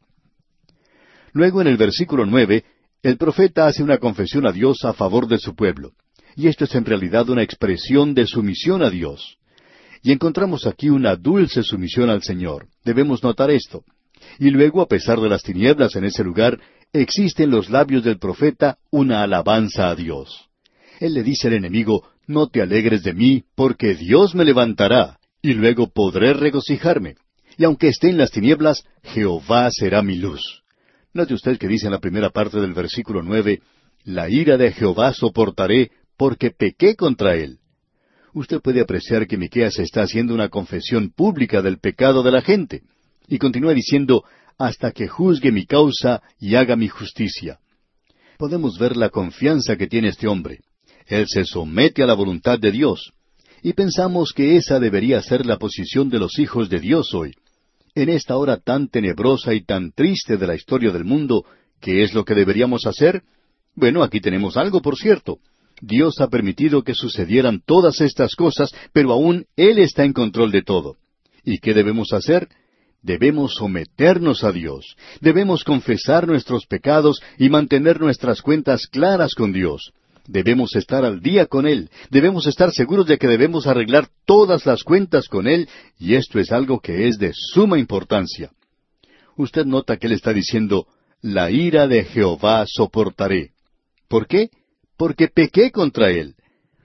Luego 1.32 1.62
en 1.62 1.68
el 1.68 1.78
versículo 1.78 2.26
nueve, 2.26 2.66
el 3.04 3.18
profeta 3.18 3.68
hace 3.68 3.84
una 3.84 3.98
confesión 3.98 4.48
a 4.48 4.52
Dios 4.52 4.84
a 4.84 4.94
favor 4.94 5.28
de 5.28 5.38
su 5.38 5.56
pueblo. 5.56 5.94
Y 6.38 6.48
esto 6.48 6.66
es 6.66 6.76
en 6.76 6.86
realidad 6.86 7.28
una 7.30 7.42
expresión 7.42 8.14
de 8.14 8.28
sumisión 8.28 8.84
a 8.84 8.92
Dios. 8.92 9.40
Y 10.04 10.12
encontramos 10.12 10.68
aquí 10.68 10.88
una 10.88 11.16
dulce 11.16 11.64
sumisión 11.64 12.12
al 12.12 12.22
Señor. 12.22 12.68
Debemos 12.86 13.24
notar 13.24 13.50
esto. 13.50 13.84
Y 14.38 14.52
luego, 14.52 14.82
a 14.84 14.88
pesar 14.88 15.20
de 15.20 15.30
las 15.30 15.42
tinieblas 15.42 15.96
en 15.96 16.06
ese 16.06 16.24
lugar, 16.24 16.60
existe 16.94 17.44
en 17.44 17.50
los 17.50 17.72
labios 17.72 18.04
del 18.04 18.20
profeta 18.20 18.78
una 18.92 19.24
alabanza 19.24 19.90
a 19.90 19.96
Dios. 19.96 20.48
Él 21.00 21.16
le 21.16 21.24
dice 21.24 21.48
al 21.48 21.56
enemigo, 21.56 22.08
no 22.28 22.48
te 22.48 22.62
alegres 22.62 23.02
de 23.02 23.16
mí, 23.16 23.44
porque 23.56 23.96
Dios 23.96 24.36
me 24.36 24.46
levantará, 24.46 25.18
y 25.42 25.54
luego 25.54 25.90
podré 25.90 26.34
regocijarme. 26.34 27.16
Y 27.58 27.64
aunque 27.64 27.88
esté 27.88 28.10
en 28.10 28.18
las 28.18 28.30
tinieblas, 28.30 28.84
Jehová 29.02 29.70
será 29.72 30.04
mi 30.04 30.18
luz. 30.18 30.64
Note 31.14 31.34
usted 31.34 31.58
que 31.58 31.68
dice 31.68 31.88
en 31.88 31.94
la 31.94 32.00
primera 32.00 32.30
parte 32.30 32.60
del 32.60 32.74
versículo 32.74 33.24
nueve, 33.24 33.62
La 34.04 34.30
ira 34.30 34.56
de 34.58 34.72
Jehová 34.72 35.14
soportaré, 35.14 35.92
porque 36.18 36.52
pequé 36.52 36.96
contra 36.96 37.36
él. 37.36 37.60
Usted 38.34 38.60
puede 38.62 38.82
apreciar 38.82 39.28
que 39.28 39.38
Miqueas 39.38 39.80
está 39.80 40.02
haciendo 40.02 40.34
una 40.34 40.50
confesión 40.50 41.10
pública 41.10 41.62
del 41.62 41.80
pecado 41.80 42.24
de 42.24 42.32
la 42.32 42.42
gente, 42.42 42.84
y 43.28 43.38
continúa 43.38 43.74
diciendo, 43.74 44.24
hasta 44.58 44.92
que 44.92 45.08
juzgue 45.08 45.52
mi 45.52 45.66
causa 45.66 46.22
y 46.40 46.56
haga 46.56 46.76
mi 46.76 46.88
justicia. 46.88 47.60
Podemos 48.38 48.78
ver 48.78 48.98
la 48.98 49.10
confianza 49.10 49.76
que 49.76 49.88
tiene 49.88 50.10
este 50.10 50.28
hombre. 50.28 50.60
Él 51.08 51.26
se 51.28 51.46
somete 51.46 52.04
a 52.04 52.08
la 52.08 52.14
voluntad 52.14 52.60
de 52.60 52.72
Dios. 52.72 53.12
Y 53.64 53.74
pensamos 53.74 54.34
que 54.34 54.56
esa 54.56 54.80
debería 54.80 55.22
ser 55.22 55.46
la 55.46 55.58
posición 55.58 56.10
de 56.10 56.20
los 56.20 56.38
hijos 56.38 56.70
de 56.70 56.80
Dios 56.80 57.14
hoy. 57.14 57.34
En 57.96 58.10
esta 58.10 58.38
hora 58.38 58.58
tan 58.58 58.90
tenebrosa 58.90 59.54
y 59.56 59.64
tan 59.64 59.92
triste 59.92 60.38
de 60.38 60.46
la 60.46 60.56
historia 60.56 60.92
del 60.92 61.06
mundo, 61.06 61.46
¿qué 61.82 62.04
es 62.04 62.14
lo 62.14 62.24
que 62.24 62.36
deberíamos 62.36 62.86
hacer? 62.86 63.24
Bueno, 63.74 64.04
aquí 64.04 64.22
tenemos 64.22 64.58
algo, 64.58 64.82
por 64.82 64.98
cierto. 64.98 65.40
Dios 65.82 66.20
ha 66.20 66.28
permitido 66.28 66.84
que 66.84 66.96
sucedieran 66.96 67.62
todas 67.66 68.02
estas 68.02 68.36
cosas, 68.36 68.72
pero 68.94 69.12
aún 69.12 69.46
Él 69.56 69.80
está 69.80 70.04
en 70.06 70.14
control 70.14 70.52
de 70.52 70.64
todo. 70.64 70.96
¿Y 71.44 71.60
qué 71.60 71.74
debemos 71.74 72.14
hacer? 72.14 72.50
Debemos 73.04 73.54
someternos 73.54 74.44
a 74.44 74.52
Dios, 74.52 74.98
debemos 75.22 75.64
confesar 75.64 76.28
nuestros 76.28 76.66
pecados 76.66 77.22
y 77.38 77.50
mantener 77.50 78.02
nuestras 78.02 78.42
cuentas 78.42 78.88
claras 78.88 79.36
con 79.36 79.54
Dios. 79.54 79.94
Debemos 80.26 80.76
estar 80.76 81.06
al 81.06 81.22
día 81.22 81.46
con 81.46 81.68
Él, 81.68 81.90
debemos 82.10 82.48
estar 82.48 82.72
seguros 82.72 83.06
de 83.06 83.18
que 83.18 83.28
debemos 83.28 83.66
arreglar 83.66 84.10
todas 84.26 84.66
las 84.66 84.84
cuentas 84.84 85.30
con 85.30 85.48
Él, 85.48 85.70
y 85.98 86.16
esto 86.16 86.40
es 86.40 86.52
algo 86.52 86.82
que 86.82 87.08
es 87.08 87.18
de 87.18 87.32
suma 87.34 87.80
importancia. 87.80 88.52
Usted 89.38 89.66
nota 89.66 89.96
que 89.96 90.08
Él 90.08 90.14
está 90.14 90.34
diciendo, 90.34 90.88
la 91.22 91.50
ira 91.50 91.88
de 91.88 92.04
Jehová 92.04 92.66
soportaré. 92.68 93.52
¿Por 94.10 94.28
qué? 94.28 94.50
Porque 94.98 95.28
pequé 95.28 95.72
contra 95.72 96.12
Él. 96.12 96.36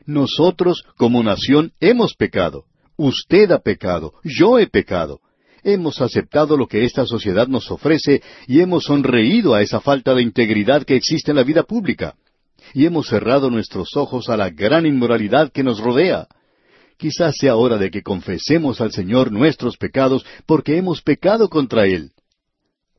Nosotros, 0.07 0.85
como 0.96 1.22
nación, 1.22 1.72
hemos 1.81 2.14
pecado. 2.14 2.64
Usted 2.96 3.51
ha 3.53 3.59
pecado. 3.61 4.14
Yo 4.22 4.59
he 4.59 4.66
pecado. 4.66 5.20
Hemos 5.64 6.01
aceptado 6.01 6.57
lo 6.57 6.66
que 6.66 6.85
esta 6.85 7.07
sociedad 7.07 7.46
nos 7.46 7.70
ofrece 7.70 8.22
y 8.48 8.61
hemos 8.61 8.85
sonreído 8.85 9.55
a 9.55 9.62
esa 9.62 9.81
falta 9.81 10.14
de 10.14 10.22
integridad 10.22 10.85
que 10.85 10.96
existe 10.96 11.31
en 11.31 11.37
la 11.37 11.44
vida 11.44 11.62
pública 11.62 12.16
y 12.75 12.87
hemos 12.87 13.09
cerrado 13.09 13.51
nuestros 13.51 13.96
ojos 13.96 14.29
a 14.29 14.37
la 14.37 14.51
gran 14.51 14.87
inmoralidad 14.87 15.51
que 15.53 15.62
nos 15.62 15.81
rodea. 15.81 16.27
Quizás 16.96 17.37
sea 17.37 17.57
hora 17.57 17.79
de 17.79 17.90
que 17.90 18.03
confesemos 18.03 18.81
al 18.81 18.92
Señor 18.92 19.33
nuestros 19.33 19.77
pecados 19.77 20.25
porque 20.46 20.77
hemos 20.77 21.03
pecado 21.03 21.48
contra 21.48 21.87
Él. 21.87 22.12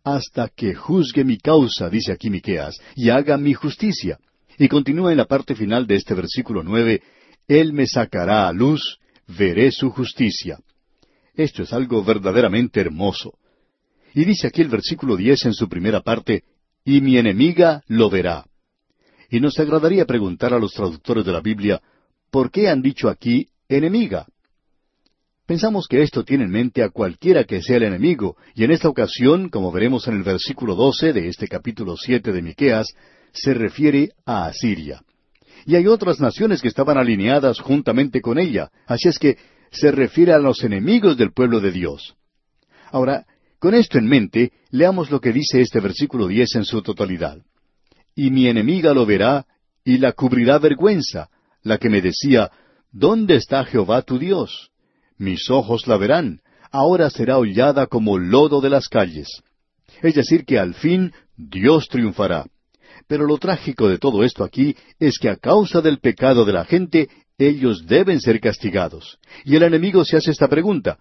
hasta 0.05 0.49
que 0.49 0.75
juzgue 0.75 1.23
mi 1.23 1.37
causa, 1.37 1.89
dice 1.89 2.11
aquí 2.11 2.29
Miqueas, 2.29 2.77
y 2.93 3.09
haga 3.09 3.37
mi 3.37 3.53
justicia. 3.53 4.19
Y 4.57 4.67
continúa 4.67 5.11
en 5.11 5.17
la 5.17 5.25
parte 5.25 5.55
final 5.55 5.87
de 5.87 5.95
este 5.95 6.13
versículo 6.13 6.63
nueve, 6.63 7.01
Él 7.47 7.73
me 7.73 7.87
sacará 7.87 8.47
a 8.47 8.53
luz, 8.53 8.99
veré 9.27 9.71
su 9.71 9.89
justicia. 9.89 10.59
Esto 11.35 11.63
es 11.63 11.73
algo 11.73 12.03
verdaderamente 12.03 12.79
hermoso. 12.79 13.33
Y 14.13 14.25
dice 14.25 14.47
aquí 14.47 14.61
el 14.61 14.69
versículo 14.69 15.17
diez 15.17 15.45
en 15.45 15.53
su 15.53 15.67
primera 15.67 16.01
parte, 16.01 16.43
y 16.85 17.01
mi 17.01 17.17
enemiga 17.17 17.81
lo 17.87 18.09
verá. 18.09 18.45
Y 19.29 19.39
nos 19.39 19.57
agradaría 19.57 20.05
preguntar 20.05 20.53
a 20.53 20.59
los 20.59 20.73
traductores 20.73 21.25
de 21.25 21.31
la 21.31 21.41
Biblia, 21.41 21.81
¿por 22.29 22.51
qué 22.51 22.69
han 22.69 22.81
dicho 22.81 23.09
aquí 23.09 23.47
enemiga? 23.67 24.27
Pensamos 25.47 25.87
que 25.87 26.03
esto 26.03 26.23
tiene 26.23 26.45
en 26.45 26.51
mente 26.51 26.83
a 26.83 26.89
cualquiera 26.89 27.43
que 27.43 27.61
sea 27.61 27.77
el 27.77 27.83
enemigo, 27.83 28.37
y 28.53 28.63
en 28.63 28.71
esta 28.71 28.87
ocasión, 28.87 29.49
como 29.49 29.71
veremos 29.71 30.07
en 30.07 30.15
el 30.15 30.23
versículo 30.23 30.75
doce 30.75 31.11
de 31.11 31.27
este 31.27 31.47
capítulo 31.47 31.97
siete 31.97 32.31
de 32.31 32.41
Miqueas, 32.41 32.93
se 33.33 33.53
refiere 33.53 34.11
a 34.25 34.45
Asiria. 34.45 35.01
Y 35.65 35.75
hay 35.75 35.87
otras 35.87 36.19
naciones 36.19 36.61
que 36.61 36.67
estaban 36.67 36.97
alineadas 36.97 37.59
juntamente 37.59 38.21
con 38.21 38.37
ella, 38.37 38.69
así 38.85 39.09
es 39.09 39.17
que 39.17 39.37
se 39.71 39.91
refiere 39.91 40.33
a 40.33 40.39
los 40.39 40.63
enemigos 40.63 41.17
del 41.17 41.33
pueblo 41.33 41.59
de 41.59 41.71
Dios. 41.71 42.15
Ahora, 42.91 43.25
con 43.59 43.73
esto 43.73 43.97
en 43.97 44.07
mente, 44.07 44.51
leamos 44.69 45.09
lo 45.09 45.19
que 45.19 45.31
dice 45.31 45.61
este 45.61 45.79
versículo 45.79 46.27
diez 46.27 46.55
en 46.55 46.65
su 46.65 46.81
totalidad. 46.81 47.39
Y 48.15 48.29
mi 48.29 48.47
enemiga 48.47 48.93
lo 48.93 49.05
verá, 49.05 49.45
y 49.83 49.97
la 49.97 50.11
cubrirá 50.11 50.59
vergüenza, 50.59 51.29
la 51.63 51.77
que 51.77 51.89
me 51.89 52.01
decía, 52.01 52.51
¿Dónde 52.91 53.37
está 53.37 53.65
Jehová 53.65 54.03
tu 54.03 54.19
Dios? 54.19 54.69
Mis 55.17 55.49
ojos 55.49 55.87
la 55.87 55.97
verán, 55.97 56.41
ahora 56.71 57.09
será 57.09 57.39
hollada 57.39 57.87
como 57.87 58.19
lodo 58.19 58.61
de 58.61 58.69
las 58.69 58.87
calles. 58.87 59.41
Es 60.03 60.13
decir, 60.13 60.45
que 60.45 60.59
al 60.59 60.75
fin 60.75 61.11
Dios 61.35 61.87
triunfará. 61.87 62.45
Pero 63.13 63.27
lo 63.27 63.37
trágico 63.37 63.89
de 63.89 63.99
todo 63.99 64.23
esto 64.23 64.43
aquí 64.43 64.75
es 64.97 65.19
que 65.19 65.29
a 65.29 65.35
causa 65.35 65.81
del 65.81 65.99
pecado 65.99 66.45
de 66.45 66.53
la 66.53 66.65
gente, 66.65 67.09
ellos 67.37 67.85
deben 67.85 68.19
ser 68.19 68.39
castigados. 68.39 69.19
Y 69.45 69.55
el 69.55 69.61
enemigo 69.61 70.03
se 70.03 70.17
hace 70.17 70.31
esta 70.31 70.47
pregunta, 70.47 70.97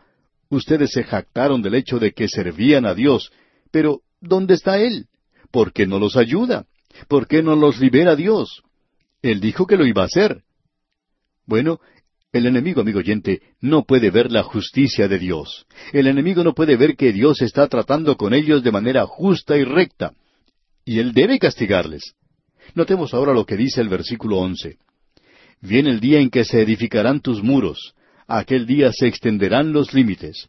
Ustedes 0.51 0.91
se 0.93 1.05
jactaron 1.05 1.63
del 1.63 1.75
hecho 1.75 1.99
de 1.99 2.13
que 2.13 2.29
servían 2.29 2.85
a 2.85 2.93
Dios, 2.93 3.33
pero 3.71 4.03
¿dónde 4.21 4.53
está 4.53 4.79
Él? 4.79 5.07
¿Por 5.51 5.73
qué 5.73 5.87
no 5.87 5.99
los 5.99 6.19
ayuda? 6.19 6.67
¿Por 7.09 7.27
qué 7.27 7.43
no 7.43 7.57
los 7.57 7.81
libera 7.81 8.15
Dios? 8.15 8.63
Él 9.23 9.41
dijo 9.41 9.67
que 9.67 9.79
lo 9.79 9.87
iba 9.87 10.03
a 10.03 10.05
hacer. 10.05 10.43
Bueno, 11.47 11.81
el 12.31 12.45
enemigo, 12.45 12.83
amigo 12.83 12.99
oyente, 12.99 13.41
no 13.63 13.85
puede 13.85 14.11
ver 14.11 14.31
la 14.31 14.43
justicia 14.43 15.09
de 15.09 15.19
Dios. 15.19 15.65
El 15.95 16.07
enemigo 16.07 16.45
no 16.45 16.53
puede 16.53 16.77
ver 16.77 16.95
que 16.95 17.15
Dios 17.15 17.41
está 17.41 17.69
tratando 17.69 18.19
con 18.19 18.35
ellos 18.35 18.63
de 18.63 18.71
manera 18.71 19.07
justa 19.07 19.57
y 19.57 19.65
recta. 19.65 20.13
Y 20.85 20.99
él 20.99 21.13
debe 21.13 21.39
castigarles. 21.39 22.15
Notemos 22.75 23.15
ahora 23.15 23.33
lo 23.33 23.45
que 23.45 23.57
dice 23.57 23.81
el 23.81 23.89
versículo 23.89 24.39
once. 24.39 24.79
Viene 25.61 25.91
el 25.91 26.01
día 26.01 26.21
en 26.21 26.31
que 26.31 26.45
se 26.45 26.61
edificarán 26.61 27.21
tus 27.21 27.43
muros, 27.43 27.95
aquel 28.27 28.67
día 28.67 28.93
se 28.93 29.07
extenderán 29.07 29.73
los 29.73 29.95
límites. 29.95 30.49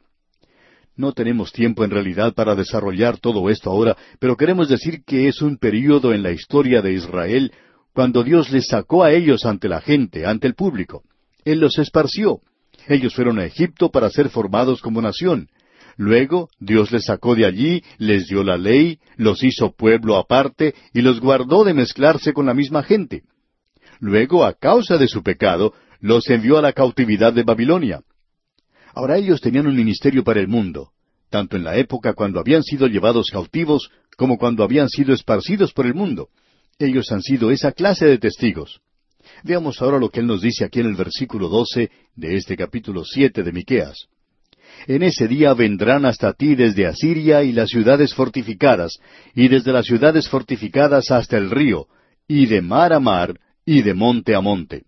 No 0.95 1.11
tenemos 1.11 1.51
tiempo 1.51 1.83
en 1.83 1.91
realidad 1.91 2.33
para 2.33 2.55
desarrollar 2.55 3.17
todo 3.17 3.49
esto 3.49 3.69
ahora, 3.69 3.97
pero 4.19 4.37
queremos 4.37 4.69
decir 4.69 5.03
que 5.05 5.27
es 5.27 5.41
un 5.41 5.57
período 5.57 6.13
en 6.13 6.23
la 6.23 6.31
historia 6.31 6.81
de 6.81 6.93
Israel 6.93 7.51
cuando 7.93 8.23
Dios 8.23 8.51
les 8.51 8.67
sacó 8.67 9.03
a 9.03 9.11
ellos 9.11 9.45
ante 9.45 9.67
la 9.67 9.81
gente, 9.81 10.25
ante 10.25 10.47
el 10.47 10.55
público. 10.55 11.03
Él 11.45 11.59
los 11.59 11.77
esparció. 11.77 12.41
Ellos 12.87 13.13
fueron 13.13 13.39
a 13.39 13.45
Egipto 13.45 13.89
para 13.89 14.09
ser 14.09 14.29
formados 14.29 14.81
como 14.81 15.01
nación. 15.01 15.47
Luego 15.97 16.49
Dios 16.59 16.91
les 16.91 17.05
sacó 17.05 17.35
de 17.35 17.45
allí, 17.45 17.83
les 17.97 18.27
dio 18.27 18.43
la 18.43 18.57
ley, 18.57 18.99
los 19.15 19.43
hizo 19.43 19.71
pueblo 19.71 20.17
aparte 20.17 20.73
y 20.93 21.01
los 21.01 21.19
guardó 21.19 21.63
de 21.63 21.73
mezclarse 21.73 22.33
con 22.33 22.45
la 22.45 22.53
misma 22.53 22.83
gente. 22.83 23.23
Luego, 23.99 24.43
a 24.43 24.53
causa 24.53 24.97
de 24.97 25.07
su 25.07 25.23
pecado, 25.23 25.73
los 25.99 26.29
envió 26.29 26.57
a 26.57 26.61
la 26.61 26.73
cautividad 26.73 27.31
de 27.33 27.43
Babilonia. 27.43 28.01
Ahora 28.93 29.17
ellos 29.17 29.39
tenían 29.39 29.67
un 29.67 29.75
ministerio 29.75 30.23
para 30.23 30.39
el 30.39 30.47
mundo, 30.47 30.91
tanto 31.29 31.57
en 31.57 31.63
la 31.63 31.77
época 31.77 32.13
cuando 32.13 32.39
habían 32.39 32.63
sido 32.63 32.87
llevados 32.87 33.29
cautivos 33.31 33.89
como 34.17 34.37
cuando 34.37 34.63
habían 34.63 34.89
sido 34.89 35.13
esparcidos 35.13 35.73
por 35.73 35.85
el 35.85 35.93
mundo. 35.93 36.29
Ellos 36.77 37.11
han 37.11 37.21
sido 37.21 37.51
esa 37.51 37.71
clase 37.71 38.05
de 38.05 38.17
testigos. 38.17 38.81
Veamos 39.43 39.81
ahora 39.81 39.99
lo 39.99 40.09
que 40.09 40.19
él 40.19 40.27
nos 40.27 40.41
dice 40.41 40.65
aquí 40.65 40.79
en 40.79 40.87
el 40.87 40.95
versículo 40.95 41.47
doce 41.47 41.89
de 42.15 42.35
este 42.35 42.57
capítulo 42.57 43.03
siete 43.05 43.43
de 43.43 43.51
Miqueas. 43.51 44.09
En 44.87 45.03
ese 45.03 45.27
día 45.27 45.53
vendrán 45.53 46.05
hasta 46.05 46.33
ti 46.33 46.55
desde 46.55 46.85
Asiria 46.85 47.43
y 47.43 47.51
las 47.51 47.69
ciudades 47.69 48.13
fortificadas, 48.13 48.99
y 49.33 49.47
desde 49.47 49.71
las 49.71 49.85
ciudades 49.85 50.27
fortificadas 50.27 51.11
hasta 51.11 51.37
el 51.37 51.51
río, 51.51 51.87
y 52.27 52.47
de 52.47 52.61
mar 52.61 52.93
a 52.93 52.99
mar, 52.99 53.39
y 53.65 53.81
de 53.81 53.93
monte 53.93 54.35
a 54.35 54.41
monte. 54.41 54.83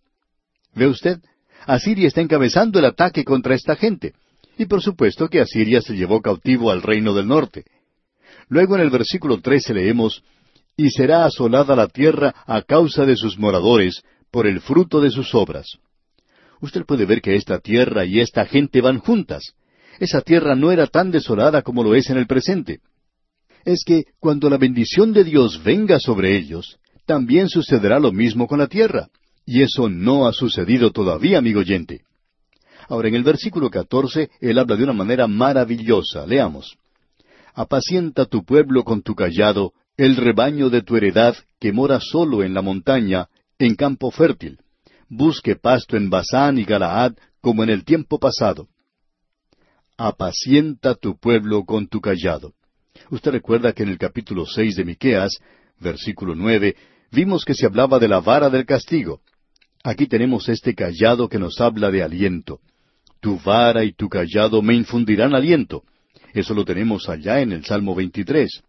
¿Ve 0.74 0.88
usted? 0.88 1.20
Asiria 1.66 2.08
está 2.08 2.22
encabezando 2.22 2.80
el 2.80 2.86
ataque 2.86 3.24
contra 3.24 3.56
esta 3.56 3.76
gente. 3.76 4.14
Y 4.58 4.66
por 4.66 4.82
supuesto 4.82 5.28
que 5.30 5.42
Asiria 5.42 5.82
se 5.82 5.96
llevó 5.96 6.22
cautivo 6.22 6.72
al 6.72 6.82
reino 6.82 7.14
del 7.14 7.28
norte. 7.28 7.66
Luego 8.48 8.76
en 8.76 8.82
el 8.82 8.90
versículo 8.90 9.42
trece 9.42 9.74
leemos, 9.74 10.24
Y 10.78 10.90
será 10.90 11.26
asolada 11.26 11.76
la 11.76 11.88
tierra 11.88 12.36
a 12.46 12.62
causa 12.62 13.06
de 13.06 13.16
sus 13.16 13.38
moradores, 13.38 14.04
por 14.30 14.46
el 14.46 14.60
fruto 14.60 15.00
de 15.00 15.10
sus 15.10 15.34
obras. 15.34 15.78
Usted 16.60 16.86
puede 16.86 17.06
ver 17.06 17.22
que 17.22 17.36
esta 17.36 17.60
tierra 17.60 18.06
y 18.06 18.20
esta 18.20 18.46
gente 18.46 18.82
van 18.82 19.00
juntas. 19.00 19.54
Esa 20.00 20.22
tierra 20.22 20.56
no 20.56 20.72
era 20.72 20.88
tan 20.88 21.12
desolada 21.12 21.62
como 21.62 21.84
lo 21.84 21.96
es 21.96 22.10
en 22.10 22.18
el 22.18 22.28
presente. 22.28 22.80
Es 23.64 23.84
que 23.86 24.06
cuando 24.20 24.50
la 24.50 24.58
bendición 24.58 25.14
de 25.14 25.24
Dios 25.24 25.64
venga 25.64 26.00
sobre 26.00 26.38
ellos, 26.38 26.78
también 27.06 27.50
sucederá 27.50 28.00
lo 28.00 28.12
mismo 28.12 28.48
con 28.48 28.60
la 28.60 28.68
tierra. 28.68 29.10
Y 29.46 29.62
eso 29.62 29.90
no 29.90 30.28
ha 30.28 30.34
sucedido 30.34 30.92
todavía, 30.92 31.38
amigo 31.38 31.60
oyente. 31.60 32.02
Ahora, 32.88 33.08
en 33.08 33.16
el 33.16 33.24
versículo 33.24 33.70
catorce, 33.70 34.30
él 34.40 34.60
habla 34.60 34.76
de 34.76 34.84
una 34.84 34.94
manera 34.94 35.28
maravillosa. 35.28 36.26
Leamos. 36.26 36.78
Apacienta 37.54 38.26
tu 38.26 38.44
pueblo 38.44 38.84
con 38.84 39.02
tu 39.02 39.16
callado, 39.16 39.74
el 39.98 40.18
rebaño 40.18 40.70
de 40.70 40.82
tu 40.82 40.98
heredad 40.98 41.36
que 41.60 41.72
mora 41.72 42.00
solo 42.00 42.44
en 42.44 42.54
la 42.54 42.62
montaña, 42.62 43.28
en 43.58 43.76
campo 43.76 44.12
fértil. 44.12 44.60
Busque 45.08 45.56
pasto 45.56 45.96
en 45.96 46.10
Basán 46.10 46.58
y 46.58 46.66
Galaad, 46.66 47.14
como 47.40 47.64
en 47.64 47.70
el 47.70 47.86
tiempo 47.86 48.20
pasado. 48.20 48.68
Apacienta 49.98 50.96
tu 50.96 51.18
pueblo 51.18 51.64
con 51.64 51.88
tu 51.88 52.02
callado. 52.02 52.52
Usted 53.12 53.32
recuerda 53.32 53.72
que 53.72 53.84
en 53.84 53.90
el 53.90 53.98
capítulo 53.98 54.46
seis 54.46 54.76
de 54.76 54.84
Miqueas, 54.84 55.40
versículo 55.80 56.36
nueve, 56.36 56.76
vimos 57.14 57.46
que 57.46 57.54
se 57.54 57.66
hablaba 57.66 57.98
de 57.98 58.10
la 58.10 58.20
vara 58.20 58.50
del 58.50 58.66
castigo. 58.66 59.22
Aquí 59.86 60.06
tenemos 60.08 60.50
este 60.50 60.76
callado 60.76 61.30
que 61.30 61.40
nos 61.40 61.62
habla 61.62 61.92
de 61.92 62.04
aliento. 62.04 62.60
Tu 63.22 63.40
vara 63.40 63.86
y 63.86 63.94
tu 63.94 64.10
callado 64.10 64.62
me 64.62 64.76
infundirán 64.76 65.34
aliento. 65.34 65.84
Eso 66.34 66.54
lo 66.54 66.66
tenemos 66.66 67.08
allá 67.08 67.40
en 67.40 67.54
el 67.54 67.64
Salmo 67.64 67.96
23. 67.96 68.64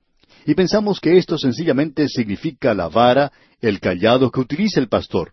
Y 0.47 0.55
pensamos 0.55 1.01
que 1.01 1.17
esto 1.17 1.39
sencillamente 1.39 2.09
significa 2.09 2.73
la 2.73 2.87
vara, 2.87 3.33
el 3.61 3.81
callado 3.81 4.31
que 4.31 4.39
utiliza 4.39 4.79
el 4.79 4.89
pastor. 4.89 5.33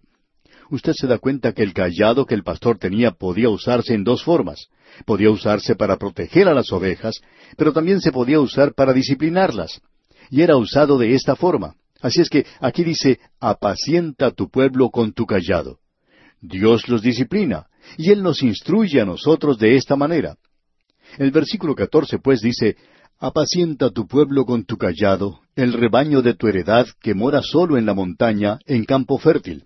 Usted 0.72 0.94
se 0.94 1.06
da 1.06 1.20
cuenta 1.20 1.54
que 1.54 1.62
el 1.62 1.72
callado 1.72 2.26
que 2.26 2.34
el 2.34 2.42
pastor 2.42 2.80
tenía 2.80 3.12
podía 3.12 3.50
usarse 3.50 3.94
en 3.94 4.04
dos 4.04 4.24
formas. 4.24 4.70
Podía 5.06 5.30
usarse 5.30 5.76
para 5.76 5.98
proteger 5.98 6.48
a 6.48 6.54
las 6.54 6.72
ovejas, 6.72 7.22
pero 7.58 7.74
también 7.74 8.02
se 8.02 8.12
podía 8.12 8.40
usar 8.40 8.74
para 8.74 8.94
disciplinarlas. 8.94 9.82
Y 10.30 10.42
era 10.42 10.56
usado 10.58 10.98
de 10.98 11.14
esta 11.16 11.36
forma. 11.36 11.76
Así 12.02 12.22
es 12.22 12.30
que 12.30 12.46
aquí 12.60 12.84
dice, 12.84 13.20
apacienta 13.40 14.32
tu 14.32 14.50
pueblo 14.50 14.90
con 14.90 15.14
tu 15.14 15.26
callado. 15.26 15.80
Dios 16.42 16.90
los 16.90 17.02
disciplina, 17.02 17.68
y 17.98 18.12
Él 18.12 18.22
nos 18.22 18.44
instruye 18.44 19.00
a 19.00 19.06
nosotros 19.06 19.58
de 19.58 19.76
esta 19.76 19.96
manera. 19.96 20.36
El 21.18 21.32
versículo 21.32 21.76
catorce 21.76 22.20
pues 22.20 22.42
dice, 22.42 22.76
Apacienta 23.20 23.90
tu 23.90 24.06
pueblo 24.06 24.46
con 24.46 24.66
tu 24.66 24.78
callado, 24.78 25.40
el 25.56 25.72
rebaño 25.72 26.22
de 26.22 26.34
tu 26.34 26.50
heredad 26.50 26.88
que 27.02 27.14
mora 27.14 27.42
solo 27.42 27.78
en 27.78 27.86
la 27.86 27.94
montaña, 27.94 28.60
en 28.66 28.84
campo 28.84 29.18
fértil. 29.18 29.64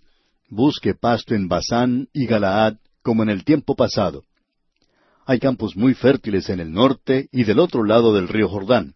Busque 0.48 0.94
pasto 0.94 1.34
en 1.34 1.48
Basán 1.48 2.08
y 2.14 2.28
Galaad, 2.28 2.76
como 3.02 3.24
en 3.24 3.30
el 3.30 3.44
tiempo 3.44 3.76
pasado. 3.76 4.22
Hay 5.30 5.40
campos 5.40 5.76
muy 5.76 5.94
fértiles 5.94 6.50
en 6.50 6.62
el 6.62 6.72
norte 6.72 7.28
y 7.34 7.44
del 7.44 7.60
otro 7.60 7.84
lado 7.84 8.14
del 8.14 8.30
río 8.30 8.48
Jordán. 8.48 8.94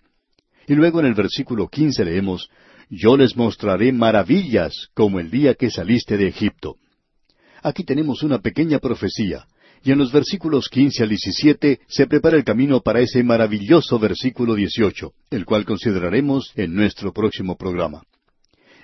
Y 0.66 0.76
luego 0.76 1.02
en 1.02 1.08
el 1.08 1.14
versículo 1.14 1.68
quince 1.68 2.06
leemos, 2.06 2.50
yo 2.90 3.18
les 3.18 3.36
mostraré 3.36 3.92
maravillas 3.92 4.88
como 4.94 5.20
el 5.20 5.30
día 5.30 5.56
que 5.56 5.70
saliste 5.70 6.16
de 6.16 6.30
Egipto. 6.30 6.78
Aquí 7.62 7.84
tenemos 7.84 8.24
una 8.24 8.40
pequeña 8.40 8.80
profecía, 8.80 9.46
y 9.84 9.92
en 9.92 9.98
los 9.98 10.14
versículos 10.14 10.70
quince 10.70 11.04
al 11.04 11.10
diecisiete 11.10 11.82
se 11.90 12.08
prepara 12.08 12.38
el 12.38 12.46
camino 12.46 12.80
para 12.80 13.02
ese 13.02 13.22
maravilloso 13.24 14.00
versículo 14.00 14.56
dieciocho, 14.56 15.12
el 15.32 15.44
cual 15.44 15.66
consideraremos 15.66 16.54
en 16.56 16.74
nuestro 16.74 17.12
próximo 17.12 17.58
programa. 17.58 18.04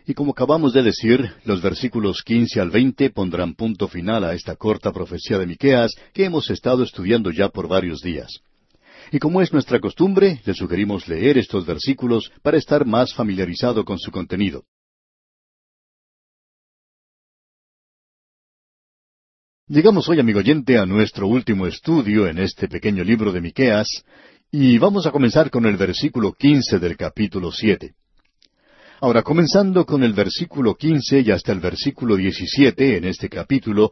Y 0.09 0.13
como 0.13 0.31
acabamos 0.31 0.71
de 0.71 0.83
decir, 0.83 1.33
los 1.43 1.61
versículos 1.61 2.23
quince 2.23 2.61
al 2.61 2.69
veinte 2.69 3.09
pondrán 3.09 3.55
punto 3.55 3.89
final 3.89 4.23
a 4.23 4.33
esta 4.33 4.55
corta 4.55 4.93
profecía 4.93 5.37
de 5.37 5.45
Miqueas 5.45 5.91
que 6.13 6.23
hemos 6.23 6.49
estado 6.49 6.83
estudiando 6.83 7.29
ya 7.29 7.49
por 7.49 7.67
varios 7.67 7.99
días. 7.99 8.39
Y 9.11 9.19
como 9.19 9.41
es 9.41 9.51
nuestra 9.51 9.81
costumbre, 9.81 10.41
le 10.45 10.53
sugerimos 10.53 11.09
leer 11.09 11.37
estos 11.37 11.65
versículos 11.65 12.31
para 12.41 12.57
estar 12.57 12.85
más 12.85 13.13
familiarizado 13.13 13.83
con 13.83 13.99
su 13.99 14.09
contenido. 14.09 14.63
Llegamos 19.67 20.07
hoy, 20.07 20.21
amigo 20.21 20.39
oyente, 20.39 20.77
a 20.77 20.85
nuestro 20.85 21.27
último 21.27 21.67
estudio 21.67 22.27
en 22.27 22.37
este 22.37 22.69
pequeño 22.69 23.03
libro 23.03 23.33
de 23.33 23.41
Miqueas, 23.41 24.05
y 24.49 24.77
vamos 24.77 25.05
a 25.05 25.11
comenzar 25.11 25.49
con 25.49 25.65
el 25.65 25.75
versículo 25.75 26.31
quince 26.31 26.79
del 26.79 26.95
capítulo 26.95 27.51
siete. 27.51 27.95
Ahora, 28.99 29.21
comenzando 29.21 29.85
con 29.85 30.03
el 30.03 30.13
versículo 30.13 30.73
quince 30.73 31.19
y 31.19 31.29
hasta 31.29 31.51
el 31.51 31.59
versículo 31.59 32.15
diecisiete 32.15 32.97
en 32.97 33.05
este 33.05 33.29
capítulo, 33.29 33.91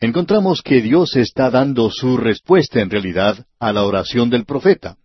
encontramos 0.00 0.60
que 0.62 0.82
Dios 0.82 1.14
está 1.14 1.50
dando 1.50 1.88
su 1.90 2.16
respuesta 2.16 2.80
en 2.80 2.90
realidad 2.90 3.46
a 3.60 3.72
la 3.72 3.84
oración 3.84 4.28
del 4.28 4.44
profeta. 4.44 4.96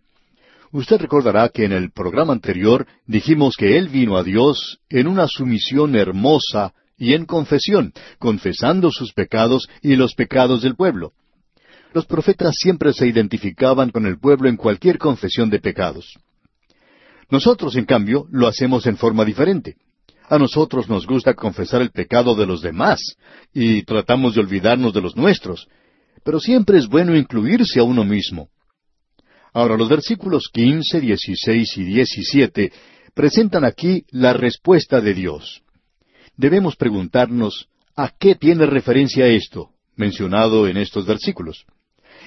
Usted 0.72 1.00
recordará 1.00 1.48
que 1.50 1.64
en 1.64 1.72
el 1.72 1.92
programa 1.92 2.32
anterior 2.32 2.88
dijimos 3.06 3.56
que 3.56 3.78
Él 3.78 3.88
vino 3.88 4.16
a 4.16 4.24
Dios 4.24 4.80
en 4.88 5.06
una 5.06 5.28
sumisión 5.28 5.94
hermosa 5.94 6.74
y 6.98 7.14
en 7.14 7.24
confesión, 7.24 7.92
confesando 8.18 8.90
sus 8.90 9.12
pecados 9.12 9.68
y 9.80 9.94
los 9.94 10.14
pecados 10.14 10.62
del 10.62 10.74
pueblo. 10.74 11.12
Los 11.94 12.04
profetas 12.06 12.56
siempre 12.56 12.92
se 12.92 13.06
identificaban 13.06 13.90
con 13.90 14.06
el 14.06 14.18
pueblo 14.18 14.48
en 14.48 14.56
cualquier 14.56 14.98
confesión 14.98 15.50
de 15.50 15.60
pecados. 15.60 16.18
Nosotros, 17.30 17.76
en 17.76 17.84
cambio, 17.84 18.26
lo 18.30 18.46
hacemos 18.46 18.86
en 18.86 18.96
forma 18.96 19.24
diferente. 19.24 19.76
A 20.28 20.38
nosotros 20.38 20.88
nos 20.88 21.06
gusta 21.06 21.34
confesar 21.34 21.82
el 21.82 21.90
pecado 21.90 22.34
de 22.34 22.46
los 22.46 22.62
demás 22.62 23.00
y 23.52 23.82
tratamos 23.82 24.34
de 24.34 24.40
olvidarnos 24.40 24.92
de 24.92 25.00
los 25.00 25.16
nuestros, 25.16 25.68
pero 26.24 26.40
siempre 26.40 26.78
es 26.78 26.88
bueno 26.88 27.16
incluirse 27.16 27.78
a 27.78 27.84
uno 27.84 28.04
mismo. 28.04 28.48
Ahora, 29.52 29.76
los 29.76 29.88
versículos 29.88 30.48
quince, 30.52 31.00
dieciséis 31.00 31.76
y 31.76 31.84
diecisiete 31.84 32.72
presentan 33.14 33.64
aquí 33.64 34.04
la 34.10 34.32
respuesta 34.32 35.00
de 35.00 35.14
Dios 35.14 35.62
debemos 36.36 36.76
preguntarnos 36.76 37.68
a 37.96 38.10
qué 38.10 38.34
tiene 38.34 38.66
referencia 38.66 39.26
esto, 39.26 39.70
mencionado 39.96 40.68
en 40.68 40.76
estos 40.76 41.06
versículos. 41.06 41.64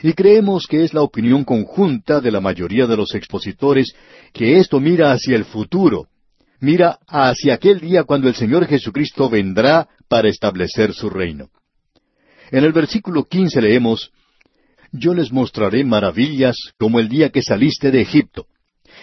Y 0.02 0.14
creemos 0.14 0.66
que 0.68 0.84
es 0.84 0.94
la 0.94 1.02
opinión 1.02 1.44
conjunta 1.44 2.22
de 2.22 2.32
la 2.32 2.40
mayoría 2.40 2.88
de 2.88 2.96
los 2.96 3.14
expositores 3.16 3.94
que 4.34 4.58
esto 4.58 4.80
mira 4.80 5.12
hacia 5.12 5.36
el 5.36 5.46
futuro, 5.46 6.08
mira 6.62 7.00
hacia 7.08 7.56
aquel 7.56 7.80
día 7.80 8.04
cuando 8.04 8.28
el 8.28 8.36
Señor 8.36 8.66
Jesucristo 8.66 9.30
vendrá 9.30 9.88
para 10.08 10.30
establecer 10.30 10.94
su 10.94 11.10
reino. 11.10 11.50
En 12.52 12.64
el 12.64 12.72
versículo 12.72 13.26
quince 13.26 13.62
leemos, 13.62 14.12
Yo 14.92 15.14
les 15.14 15.32
mostraré 15.32 15.84
maravillas 15.84 16.56
como 16.78 17.00
el 17.00 17.10
día 17.10 17.30
que 17.30 17.44
saliste 17.44 17.92
de 17.92 18.02
Egipto. 18.02 18.48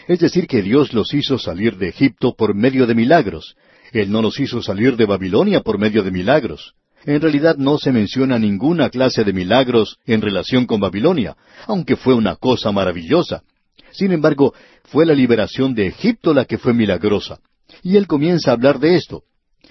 Es 0.09 0.19
decir, 0.19 0.47
que 0.47 0.63
Dios 0.63 0.93
los 0.93 1.15
hizo 1.15 1.39
salir 1.39 1.77
de 1.77 1.89
Egipto 1.89 2.35
por 2.35 2.55
medio 2.55 2.87
de 2.87 2.95
milagros, 2.95 3.57
él 3.93 4.11
no 4.11 4.23
los 4.23 4.39
hizo 4.41 4.63
salir 4.63 4.97
de 4.97 5.07
Babilonia 5.07 5.61
por 5.61 5.79
medio 5.79 6.03
de 6.03 6.11
milagros. 6.11 6.75
En 7.07 7.21
realidad 7.21 7.57
no 7.57 7.79
se 7.79 7.93
menciona 7.93 8.37
ninguna 8.37 8.91
clase 8.91 9.23
de 9.23 9.33
milagros 9.33 9.99
en 10.07 10.21
relación 10.21 10.67
con 10.67 10.81
Babilonia, 10.81 11.37
aunque 11.67 11.95
fue 11.95 12.15
una 12.15 12.35
cosa 12.35 12.73
maravillosa. 12.73 13.45
Sin 13.93 14.11
embargo, 14.11 14.53
fue 14.85 15.07
la 15.07 15.15
liberación 15.15 15.73
de 15.73 15.87
Egipto 15.87 16.35
la 16.35 16.45
que 16.45 16.59
fue 16.59 16.75
milagrosa. 16.75 17.39
Y 17.83 17.97
él 17.97 18.09
comienza 18.09 18.51
a 18.51 18.55
hablar 18.55 18.81
de 18.81 18.97
esto. 18.97 19.23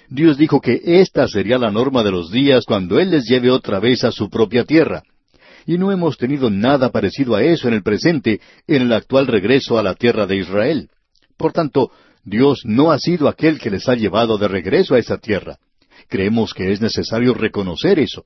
Dios 0.07 0.37
dijo 0.37 0.61
que 0.61 0.81
esta 0.85 1.27
sería 1.27 1.57
la 1.57 1.71
norma 1.71 2.03
de 2.03 2.11
los 2.11 2.31
días 2.31 2.63
cuando 2.65 2.99
Él 2.99 3.11
les 3.11 3.25
lleve 3.25 3.49
otra 3.49 3.79
vez 3.79 4.03
a 4.03 4.11
su 4.11 4.29
propia 4.29 4.63
tierra. 4.63 5.03
Y 5.65 5.77
no 5.77 5.91
hemos 5.91 6.17
tenido 6.17 6.49
nada 6.49 6.91
parecido 6.91 7.35
a 7.35 7.43
eso 7.43 7.67
en 7.67 7.73
el 7.73 7.83
presente, 7.83 8.39
en 8.67 8.83
el 8.83 8.93
actual 8.93 9.27
regreso 9.27 9.79
a 9.79 9.83
la 9.83 9.95
tierra 9.95 10.27
de 10.27 10.37
Israel. 10.37 10.89
Por 11.37 11.53
tanto, 11.53 11.91
Dios 12.23 12.61
no 12.65 12.91
ha 12.91 12.99
sido 12.99 13.27
aquel 13.27 13.59
que 13.59 13.71
les 13.71 13.89
ha 13.89 13.95
llevado 13.95 14.37
de 14.37 14.47
regreso 14.47 14.95
a 14.95 14.99
esa 14.99 15.17
tierra. 15.17 15.57
Creemos 16.07 16.53
que 16.53 16.71
es 16.71 16.81
necesario 16.81 17.33
reconocer 17.33 17.99
eso. 17.99 18.25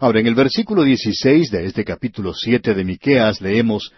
Ahora, 0.00 0.20
en 0.20 0.26
el 0.26 0.34
versículo 0.34 0.84
16 0.84 1.50
de 1.50 1.66
este 1.66 1.84
capítulo 1.84 2.32
7 2.32 2.74
de 2.74 2.84
Miqueas 2.84 3.40
leemos, 3.40 3.92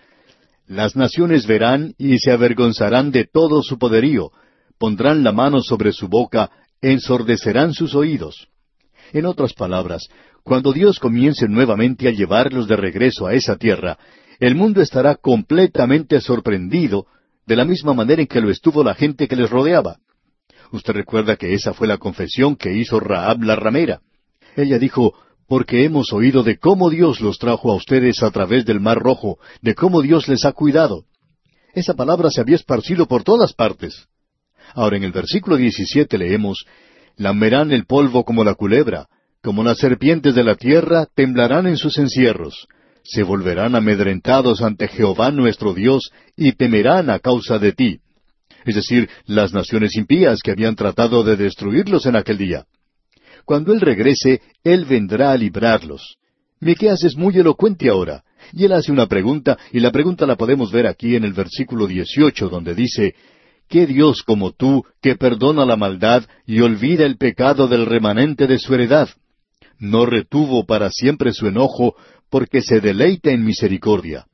Las 0.67 0.97
naciones 0.97 1.47
verán 1.47 1.95
y 1.99 2.19
se 2.19 2.31
avergonzarán 2.31 3.11
de 3.11 3.25
todo 3.25 3.63
su 3.63 3.79
poderío, 3.79 4.31
pondrán 4.79 5.23
la 5.23 5.33
mano 5.33 5.61
sobre 5.61 5.93
su 5.93 6.09
boca, 6.09 6.51
ensordecerán 6.81 7.75
sus 7.75 7.95
oídos. 7.95 8.49
En 9.13 9.27
otras 9.27 9.53
palabras, 9.53 10.09
cuando 10.43 10.73
Dios 10.73 10.99
comience 10.99 11.49
nuevamente 11.49 12.09
a 12.09 12.13
llevarlos 12.13 12.67
de 12.67 12.77
regreso 12.77 13.27
a 13.27 13.35
esa 13.35 13.57
tierra, 13.57 13.99
el 14.39 14.55
mundo 14.55 14.81
estará 14.81 15.17
completamente 15.17 16.21
sorprendido 16.21 17.07
de 17.47 17.57
la 17.57 17.65
misma 17.65 17.93
manera 17.93 18.23
en 18.23 18.29
que 18.29 18.41
lo 18.41 18.51
estuvo 18.51 18.83
la 18.83 18.95
gente 18.95 19.29
que 19.29 19.37
les 19.37 19.51
rodeaba. 19.51 19.99
Usted 20.73 20.93
recuerda 20.93 21.37
que 21.37 21.55
esa 21.55 21.73
fue 21.73 21.89
la 21.89 21.99
confesión 21.99 22.57
que 22.57 22.73
hizo 22.73 23.01
Rahab 23.01 23.43
la 23.43 23.57
ramera. 23.57 24.01
Ella 24.57 24.79
dijo, 24.79 25.15
porque 25.49 25.85
hemos 25.85 26.13
oído 26.13 26.43
de 26.43 26.59
cómo 26.59 26.91
Dios 26.91 27.21
los 27.21 27.39
trajo 27.39 27.73
a 27.73 27.75
ustedes 27.75 28.23
a 28.23 28.31
través 28.31 28.65
del 28.65 28.81
Mar 28.81 28.99
Rojo, 28.99 29.39
de 29.63 29.75
cómo 29.75 30.03
Dios 30.03 30.29
les 30.29 30.45
ha 30.45 30.53
cuidado. 30.53 31.05
Esa 31.75 31.95
palabra 31.95 32.31
se 32.31 32.41
había 32.41 32.57
esparcido 32.57 33.07
por 33.07 33.25
todas 33.25 33.53
partes. 33.53 34.07
Ahora 34.75 34.97
en 34.97 35.05
el 35.05 35.13
versículo 35.13 35.57
17 35.57 36.19
leemos, 36.19 36.65
Lamerán 37.17 37.73
el 37.73 37.87
polvo 37.87 38.25
como 38.25 38.45
la 38.45 38.55
culebra, 38.55 39.09
como 39.43 39.65
las 39.65 39.79
serpientes 39.79 40.35
de 40.35 40.45
la 40.45 40.55
tierra 40.55 41.07
temblarán 41.15 41.67
en 41.67 41.77
sus 41.77 41.99
encierros 41.99 42.69
se 43.03 43.23
volverán 43.23 43.75
amedrentados 43.75 44.63
ante 44.63 44.89
Jehová 44.89 45.31
nuestro 45.31 45.75
Dios 45.75 46.11
y 46.37 46.53
temerán 46.53 47.11
a 47.11 47.19
causa 47.19 47.59
de 47.59 47.73
ti. 47.73 48.01
Es 48.65 48.75
decir, 48.75 49.09
las 49.27 49.53
naciones 49.53 49.97
impías 49.97 50.41
que 50.43 50.51
habían 50.51 50.77
tratado 50.77 51.23
de 51.25 51.37
destruirlos 51.37 52.07
en 52.07 52.17
aquel 52.17 52.39
día. 52.39 52.67
Cuando 53.45 53.73
Él 53.73 53.81
regrese, 53.81 54.43
Él 54.63 54.85
vendrá 54.85 55.33
a 55.33 55.37
librarlos. 55.37 56.17
Miqueas 56.61 57.05
es 57.05 57.17
muy 57.17 57.37
elocuente 57.39 57.89
ahora, 57.89 58.23
y 58.53 58.67
él 58.67 58.73
hace 58.73 58.93
una 58.93 59.07
pregunta, 59.07 59.57
y 59.73 59.81
la 59.81 59.91
pregunta 59.91 60.27
la 60.27 60.37
podemos 60.37 60.71
ver 60.71 60.87
aquí 60.87 61.17
en 61.17 61.25
el 61.25 61.33
versículo 61.33 61.87
18, 61.87 62.51
donde 62.51 62.75
dice, 62.75 63.15
¿Qué 63.67 63.87
Dios 63.87 64.23
como 64.25 64.51
tú, 64.51 64.85
que 65.01 65.15
perdona 65.15 65.65
la 65.65 65.77
maldad 65.77 66.25
y 66.45 66.61
olvida 66.61 67.07
el 67.07 67.17
pecado 67.17 67.69
del 67.69 67.87
remanente 67.87 68.47
de 68.47 68.59
su 68.59 68.75
heredad? 68.75 69.09
No 69.79 70.05
retuvo 70.05 70.67
para 70.67 70.91
siempre 70.91 71.33
su 71.33 71.47
enojo, 71.47 71.95
porque 72.29 72.61
se 72.61 72.81
deleita 72.81 73.31
en 73.31 73.45
misericordia. 73.45 74.27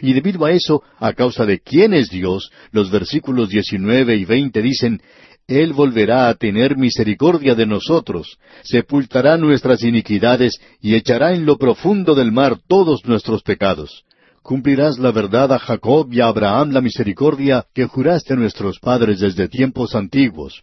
Y 0.00 0.12
debido 0.12 0.44
a 0.44 0.52
eso, 0.52 0.82
a 0.98 1.12
causa 1.12 1.44
de 1.46 1.60
quién 1.60 1.94
es 1.94 2.08
Dios, 2.08 2.50
los 2.72 2.90
versículos 2.90 3.48
19 3.48 4.16
y 4.16 4.24
20 4.24 4.62
dicen, 4.62 5.02
Él 5.46 5.72
volverá 5.72 6.28
a 6.28 6.34
tener 6.34 6.76
misericordia 6.76 7.54
de 7.54 7.66
nosotros, 7.66 8.38
sepultará 8.62 9.36
nuestras 9.36 9.82
iniquidades 9.82 10.58
y 10.80 10.94
echará 10.94 11.34
en 11.34 11.46
lo 11.46 11.56
profundo 11.56 12.14
del 12.14 12.32
mar 12.32 12.58
todos 12.66 13.04
nuestros 13.04 13.42
pecados. 13.42 14.04
Cumplirás 14.42 14.98
la 14.98 15.10
verdad 15.10 15.52
a 15.52 15.58
Jacob 15.58 16.12
y 16.12 16.20
a 16.20 16.26
Abraham 16.26 16.72
la 16.72 16.82
misericordia 16.82 17.64
que 17.72 17.86
juraste 17.86 18.34
a 18.34 18.36
nuestros 18.36 18.78
padres 18.78 19.20
desde 19.20 19.48
tiempos 19.48 19.94
antiguos. 19.94 20.62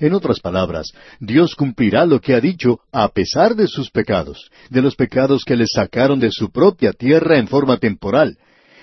En 0.00 0.14
otras 0.14 0.38
palabras, 0.38 0.92
Dios 1.18 1.56
cumplirá 1.56 2.06
lo 2.06 2.20
que 2.20 2.34
ha 2.34 2.40
dicho 2.40 2.78
a 2.92 3.08
pesar 3.08 3.56
de 3.56 3.66
sus 3.66 3.90
pecados, 3.90 4.50
de 4.70 4.82
los 4.82 4.94
pecados 4.94 5.44
que 5.44 5.56
les 5.56 5.70
sacaron 5.74 6.20
de 6.20 6.30
su 6.30 6.50
propia 6.50 6.92
tierra 6.92 7.38
en 7.38 7.48
forma 7.48 7.78
temporal. 7.78 8.38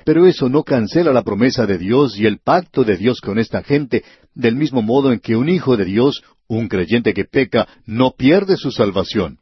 Pero 0.06 0.28
eso 0.28 0.49
no 0.49 0.64
cancela 0.64 1.12
la 1.12 1.24
promesa 1.24 1.66
de 1.66 1.80
Dios 1.80 2.18
y 2.18 2.28
el 2.28 2.38
pacto 2.38 2.84
de 2.84 2.95
Dios 2.95 3.20
con 3.20 3.39
esta 3.39 3.64
gente, 3.64 4.03
del 4.36 4.56
mismo 4.56 4.84
modo 4.84 5.12
en 5.12 5.20
que 5.20 5.36
un 5.36 5.49
hijo 5.49 5.76
de 5.76 5.86
Dios, 5.86 6.24
un 6.47 6.68
creyente 6.68 7.14
que 7.14 7.26
peca, 7.26 7.68
no 7.88 8.12
pierde 8.12 8.56
su 8.56 8.72
salvación. 8.72 9.39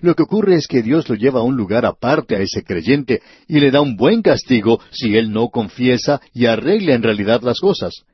Lo 0.00 0.14
que 0.14 0.22
ocurre 0.22 0.54
es 0.54 0.68
que 0.68 0.82
Dios 0.82 1.08
lo 1.08 1.16
lleva 1.16 1.40
a 1.40 1.42
un 1.42 1.56
lugar 1.56 1.84
aparte 1.84 2.36
a 2.36 2.40
ese 2.40 2.62
creyente 2.62 3.20
y 3.48 3.58
le 3.58 3.72
da 3.72 3.80
un 3.80 3.96
buen 3.96 4.22
castigo 4.22 4.80
si 4.92 5.16
él 5.16 5.32
no 5.32 5.48
confiesa 5.48 6.20
y 6.32 6.46
arregla 6.46 6.94
en 6.94 7.02
realidad 7.02 7.42
las 7.42 7.58
cosas. 7.58 8.04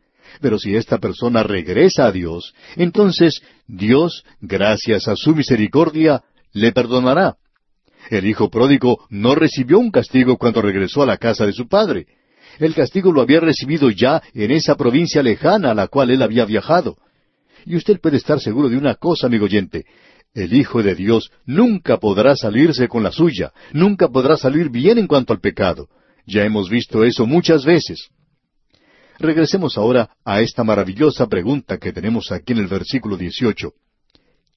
Pero 0.41 0.59
si 0.59 0.75
esta 0.75 0.97
persona 0.97 1.43
regresa 1.43 2.07
a 2.07 2.13
Dios, 2.13 2.55
entonces 2.77 3.43
Dios, 3.67 4.25
gracias 4.41 5.09
a 5.09 5.17
su 5.17 5.35
misericordia, 5.35 6.23
le 6.53 6.73
perdonará. 6.73 7.37
El 8.11 8.27
hijo 8.27 8.51
pródigo 8.51 9.07
no 9.11 9.35
recibió 9.35 9.79
un 9.79 9.91
castigo 9.91 10.37
cuando 10.37 10.63
regresó 10.63 11.03
a 11.03 11.07
la 11.07 11.17
casa 11.17 11.47
de 11.47 11.53
su 11.53 11.69
padre. 11.69 12.07
El 12.59 12.75
castigo 12.75 13.13
lo 13.13 13.23
había 13.23 13.41
recibido 13.41 13.91
ya 13.91 14.23
en 14.35 14.51
esa 14.51 14.77
provincia 14.77 15.23
lejana 15.23 15.71
a 15.71 15.75
la 15.75 15.87
cual 15.87 16.11
él 16.11 16.23
había 16.23 16.45
viajado. 16.45 16.97
Y 17.65 17.77
usted 17.77 18.01
puede 18.01 18.17
estar 18.17 18.41
seguro 18.41 18.69
de 18.69 18.77
una 18.77 18.95
cosa, 18.95 19.27
amigo 19.27 19.45
oyente. 19.45 19.85
El 20.35 20.55
Hijo 20.55 20.83
de 20.83 20.95
Dios 20.95 21.31
nunca 21.45 21.99
podrá 21.99 22.37
salirse 22.37 22.89
con 22.89 23.03
la 23.03 23.13
suya, 23.13 23.53
nunca 23.73 24.09
podrá 24.09 24.37
salir 24.37 24.71
bien 24.71 24.99
en 24.99 25.07
cuanto 25.07 25.33
al 25.33 25.41
pecado. 25.41 25.89
Ya 26.27 26.45
hemos 26.45 26.71
visto 26.71 27.05
eso 27.05 27.27
muchas 27.27 27.65
veces. 27.65 28.09
Regresemos 29.19 29.77
ahora 29.77 30.11
a 30.25 30.41
esta 30.41 30.65
maravillosa 30.65 31.27
pregunta 31.27 31.79
que 31.79 31.93
tenemos 31.93 32.33
aquí 32.33 32.53
en 32.53 32.61
el 32.61 32.67
versículo 32.67 33.17
18. 33.17 33.73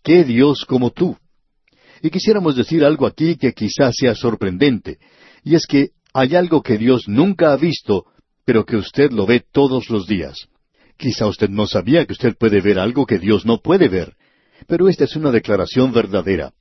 ¿Qué 0.03 0.23
Dios 0.23 0.65
como 0.65 0.91
tú? 0.91 1.17
Y 2.05 2.11
quisiéramos 2.11 2.55
decir 2.55 2.85
algo 2.85 3.07
aquí 3.07 3.35
que 3.35 3.51
quizás 3.53 3.95
sea 3.97 4.13
sorprendente, 4.13 4.99
y 5.43 5.55
es 5.55 5.65
que 5.65 5.89
Hay 6.13 6.35
algo 6.35 6.61
que 6.61 6.77
Dios 6.77 7.07
nunca 7.07 7.51
ha 7.51 7.57
visto, 7.57 8.05
pero 8.45 8.63
que 8.63 8.77
usted 8.77 9.11
lo 9.11 9.25
ve 9.25 9.43
todos 9.51 9.89
los 9.89 10.07
días. 10.07 10.47
Quizá 10.97 11.25
usted 11.27 11.49
no 11.49 11.65
sabía 11.67 12.05
que 12.05 12.13
usted 12.13 12.35
puede 12.37 12.61
ver 12.61 12.79
algo 12.79 13.05
que 13.05 13.17
Dios 13.17 13.45
no 13.45 13.57
puede 13.57 13.89
ver, 13.89 14.13
pero 14.65 14.87
esta 14.87 15.03
es 15.03 15.15
una 15.17 15.31
declaración 15.31 15.91
verdadera. 15.91 16.53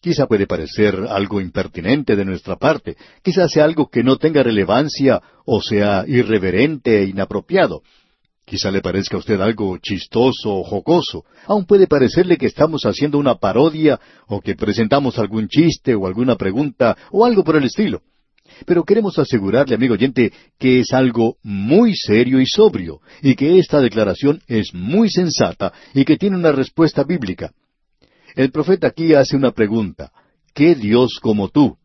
Quizá 0.00 0.26
puede 0.26 0.46
parecer 0.46 0.94
algo 1.08 1.40
impertinente 1.40 2.14
de 2.14 2.24
nuestra 2.24 2.56
parte, 2.56 2.96
quizá 3.22 3.48
sea 3.48 3.64
algo 3.64 3.88
que 3.88 4.04
no 4.04 4.16
tenga 4.16 4.42
relevancia 4.44 5.20
o 5.46 5.60
sea 5.60 6.04
irreverente 6.06 7.00
e 7.00 7.06
inapropiado. 7.06 7.82
Quizá 8.50 8.72
le 8.72 8.80
parezca 8.80 9.14
a 9.14 9.20
usted 9.20 9.40
algo 9.40 9.78
chistoso 9.78 10.50
o 10.50 10.64
jocoso. 10.64 11.24
Aun 11.46 11.66
puede 11.66 11.86
parecerle 11.86 12.36
que 12.36 12.46
estamos 12.46 12.82
haciendo 12.82 13.16
una 13.16 13.36
parodia 13.36 14.00
o 14.26 14.40
que 14.40 14.56
presentamos 14.56 15.20
algún 15.20 15.46
chiste 15.46 15.94
o 15.94 16.04
alguna 16.04 16.34
pregunta 16.34 16.96
o 17.12 17.24
algo 17.24 17.44
por 17.44 17.54
el 17.54 17.62
estilo. 17.62 18.02
Pero 18.66 18.82
queremos 18.82 19.16
asegurarle, 19.20 19.76
amigo 19.76 19.94
oyente, 19.94 20.32
que 20.58 20.80
es 20.80 20.92
algo 20.92 21.36
muy 21.44 21.94
serio 21.94 22.40
y 22.40 22.46
sobrio, 22.46 23.00
y 23.22 23.36
que 23.36 23.60
esta 23.60 23.80
declaración 23.80 24.42
es 24.48 24.74
muy 24.74 25.10
sensata 25.10 25.72
y 25.94 26.04
que 26.04 26.16
tiene 26.16 26.36
una 26.36 26.50
respuesta 26.50 27.04
bíblica. 27.04 27.52
El 28.34 28.50
profeta 28.50 28.88
aquí 28.88 29.14
hace 29.14 29.36
una 29.36 29.52
pregunta. 29.52 30.10
¿Qué 30.52 30.74
Dios 30.74 31.20
como 31.22 31.50
tú? 31.50 31.76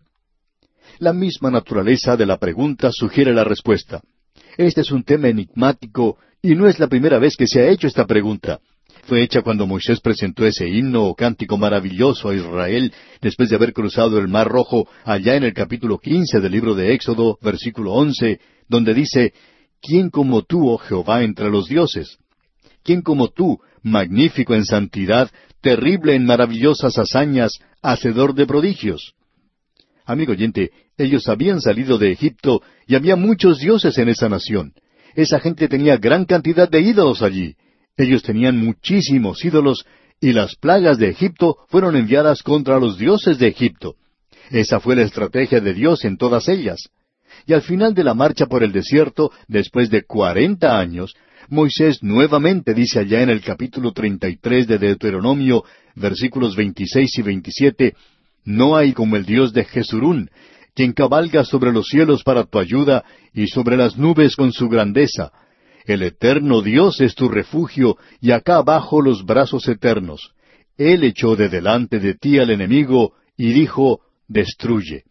La 0.97 1.13
misma 1.13 1.51
naturaleza 1.51 2.17
de 2.17 2.25
la 2.25 2.39
pregunta 2.39 2.89
sugiere 2.91 3.35
la 3.35 3.43
respuesta. 3.43 4.01
Este 4.57 4.81
es 4.81 4.91
un 4.91 5.03
tema 5.03 5.27
enigmático 5.27 6.17
y 6.45 6.55
no 6.55 6.67
es 6.67 6.79
la 6.79 6.87
primera 6.87 7.17
vez 7.17 7.35
que 7.35 7.47
se 7.47 7.61
ha 7.61 7.69
hecho 7.69 7.87
esta 7.87 8.05
pregunta. 8.05 8.59
Fue 9.05 9.23
hecha 9.23 9.41
cuando 9.41 9.65
Moisés 9.65 9.99
presentó 9.99 10.45
ese 10.45 10.67
himno 10.67 11.05
o 11.05 11.15
cántico 11.15 11.57
maravilloso 11.57 12.29
a 12.29 12.35
Israel 12.35 12.93
después 13.19 13.49
de 13.49 13.55
haber 13.55 13.73
cruzado 13.73 14.19
el 14.19 14.27
Mar 14.27 14.47
Rojo 14.47 14.87
allá 15.03 15.35
en 15.35 15.43
el 15.43 15.53
capítulo 15.53 15.97
quince 15.97 16.39
del 16.39 16.51
libro 16.51 16.75
de 16.75 16.93
Éxodo, 16.93 17.39
versículo 17.41 17.93
once, 17.93 18.39
donde 18.67 18.93
dice, 18.93 19.33
¿Quién 19.81 20.11
como 20.11 20.43
tú, 20.43 20.69
oh 20.69 20.77
Jehová, 20.77 21.23
entre 21.23 21.49
los 21.49 21.67
dioses? 21.67 22.17
¿Quién 22.83 23.01
como 23.01 23.29
tú, 23.29 23.59
magnífico 23.81 24.53
en 24.53 24.65
santidad, 24.65 25.31
terrible 25.61 26.13
en 26.13 26.25
maravillosas 26.25 26.95
hazañas, 26.99 27.53
hacedor 27.81 28.35
de 28.35 28.45
prodigios. 28.45 29.13
Amigo 30.05 30.33
oyente, 30.33 30.69
ellos 30.95 31.27
habían 31.27 31.59
salido 31.59 31.97
de 31.97 32.11
Egipto 32.11 32.61
y 32.85 32.93
había 32.93 33.15
muchos 33.15 33.57
dioses 33.57 33.97
en 33.97 34.09
esa 34.09 34.29
nación. 34.29 34.73
Esa 35.15 35.39
gente 35.39 35.67
tenía 35.67 35.97
gran 35.97 36.25
cantidad 36.25 36.69
de 36.69 36.81
ídolos 36.81 37.21
allí. 37.21 37.55
Ellos 37.97 38.21
tenían 38.21 38.57
muchísimos 38.57 39.43
ídolos 39.43 39.85
y 40.19 40.33
las 40.33 40.55
plagas 40.55 40.97
de 40.97 41.09
Egipto 41.09 41.57
fueron 41.69 41.95
enviadas 41.95 42.43
contra 42.43 42.79
los 42.79 42.97
dioses 42.97 43.37
de 43.37 43.47
Egipto. 43.47 43.95
Esa 44.51 44.79
fue 44.79 44.95
la 44.95 45.03
estrategia 45.03 45.61
de 45.61 45.73
Dios 45.73 46.03
en 46.03 46.17
todas 46.17 46.47
ellas. 46.49 46.89
Y 47.45 47.53
al 47.53 47.61
final 47.61 47.93
de 47.93 48.03
la 48.03 48.13
marcha 48.13 48.45
por 48.45 48.63
el 48.63 48.71
desierto, 48.71 49.31
después 49.47 49.89
de 49.89 50.03
cuarenta 50.03 50.79
años, 50.79 51.15
Moisés 51.49 52.01
nuevamente 52.01 52.73
dice 52.73 52.99
allá 52.99 53.21
en 53.21 53.29
el 53.29 53.41
capítulo 53.41 53.91
treinta 53.91 54.27
y 54.27 54.37
tres 54.37 54.67
de 54.67 54.77
Deuteronomio, 54.77 55.63
versículos 55.95 56.55
veintiséis 56.55 57.17
y 57.17 57.21
veintisiete, 57.21 57.95
No 58.43 58.75
hay 58.75 58.93
como 58.93 59.15
el 59.15 59.25
Dios 59.25 59.53
de 59.53 59.65
Jesurún, 59.65 60.29
quien 60.75 60.93
cabalga 60.93 61.45
sobre 61.45 61.71
los 61.71 61.87
cielos 61.87 62.23
para 62.23 62.43
tu 62.43 62.59
ayuda 62.59 63.05
y 63.33 63.47
sobre 63.47 63.77
las 63.77 63.97
nubes 63.97 64.35
con 64.35 64.51
su 64.51 64.67
grandeza. 64.67 65.31
El 65.85 66.03
eterno 66.03 66.61
Dios 66.61 66.99
es 66.99 67.15
tu 67.15 67.29
refugio 67.29 67.97
y 68.19 68.31
acá 68.31 68.57
abajo 68.57 69.01
los 69.01 69.25
brazos 69.25 69.67
eternos. 69.67 70.33
Él 70.77 71.03
echó 71.03 71.35
de 71.35 71.47
delante 71.47 71.99
de 71.99 72.15
ti 72.15 72.37
al 72.39 72.49
enemigo 72.49 73.13
y 73.37 73.53
dijo, 73.53 74.01
Destruye. 74.27 75.03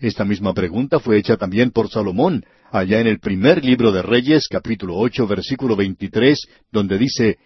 Esta 0.00 0.24
misma 0.24 0.54
pregunta 0.54 1.00
fue 1.00 1.18
hecha 1.18 1.36
también 1.36 1.72
por 1.72 1.90
Salomón, 1.90 2.44
allá 2.70 3.00
en 3.00 3.08
el 3.08 3.18
primer 3.18 3.64
libro 3.64 3.90
de 3.90 4.02
Reyes, 4.02 4.46
capítulo 4.48 4.96
ocho, 4.96 5.26
versículo 5.26 5.74
veintitrés, 5.74 6.46
donde 6.70 6.98
dice, 6.98 7.38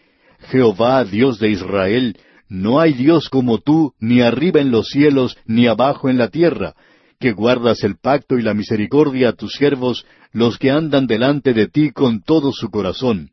Jehová, 0.51 1.05
Dios 1.05 1.39
de 1.39 1.51
Israel, 1.51 2.19
no 2.49 2.81
hay 2.81 2.93
Dios 2.93 3.31
como 3.31 3.59
tú, 3.59 3.95
ni 4.01 4.21
arriba 4.21 4.61
en 4.61 4.71
los 4.71 4.89
cielos, 4.89 5.39
ni 5.47 5.67
abajo 5.67 6.11
en 6.11 6.19
la 6.19 6.29
tierra, 6.29 6.75
que 7.23 7.31
guardas 7.31 7.85
el 7.85 7.99
pacto 7.99 8.37
y 8.37 8.43
la 8.43 8.53
misericordia 8.53 9.29
a 9.29 9.33
tus 9.33 9.53
siervos, 9.53 10.05
los 10.33 10.59
que 10.59 10.73
andan 10.73 11.07
delante 11.07 11.55
de 11.55 11.69
ti 11.69 11.93
con 11.93 12.21
todo 12.21 12.51
su 12.53 12.69
corazón. 12.69 13.31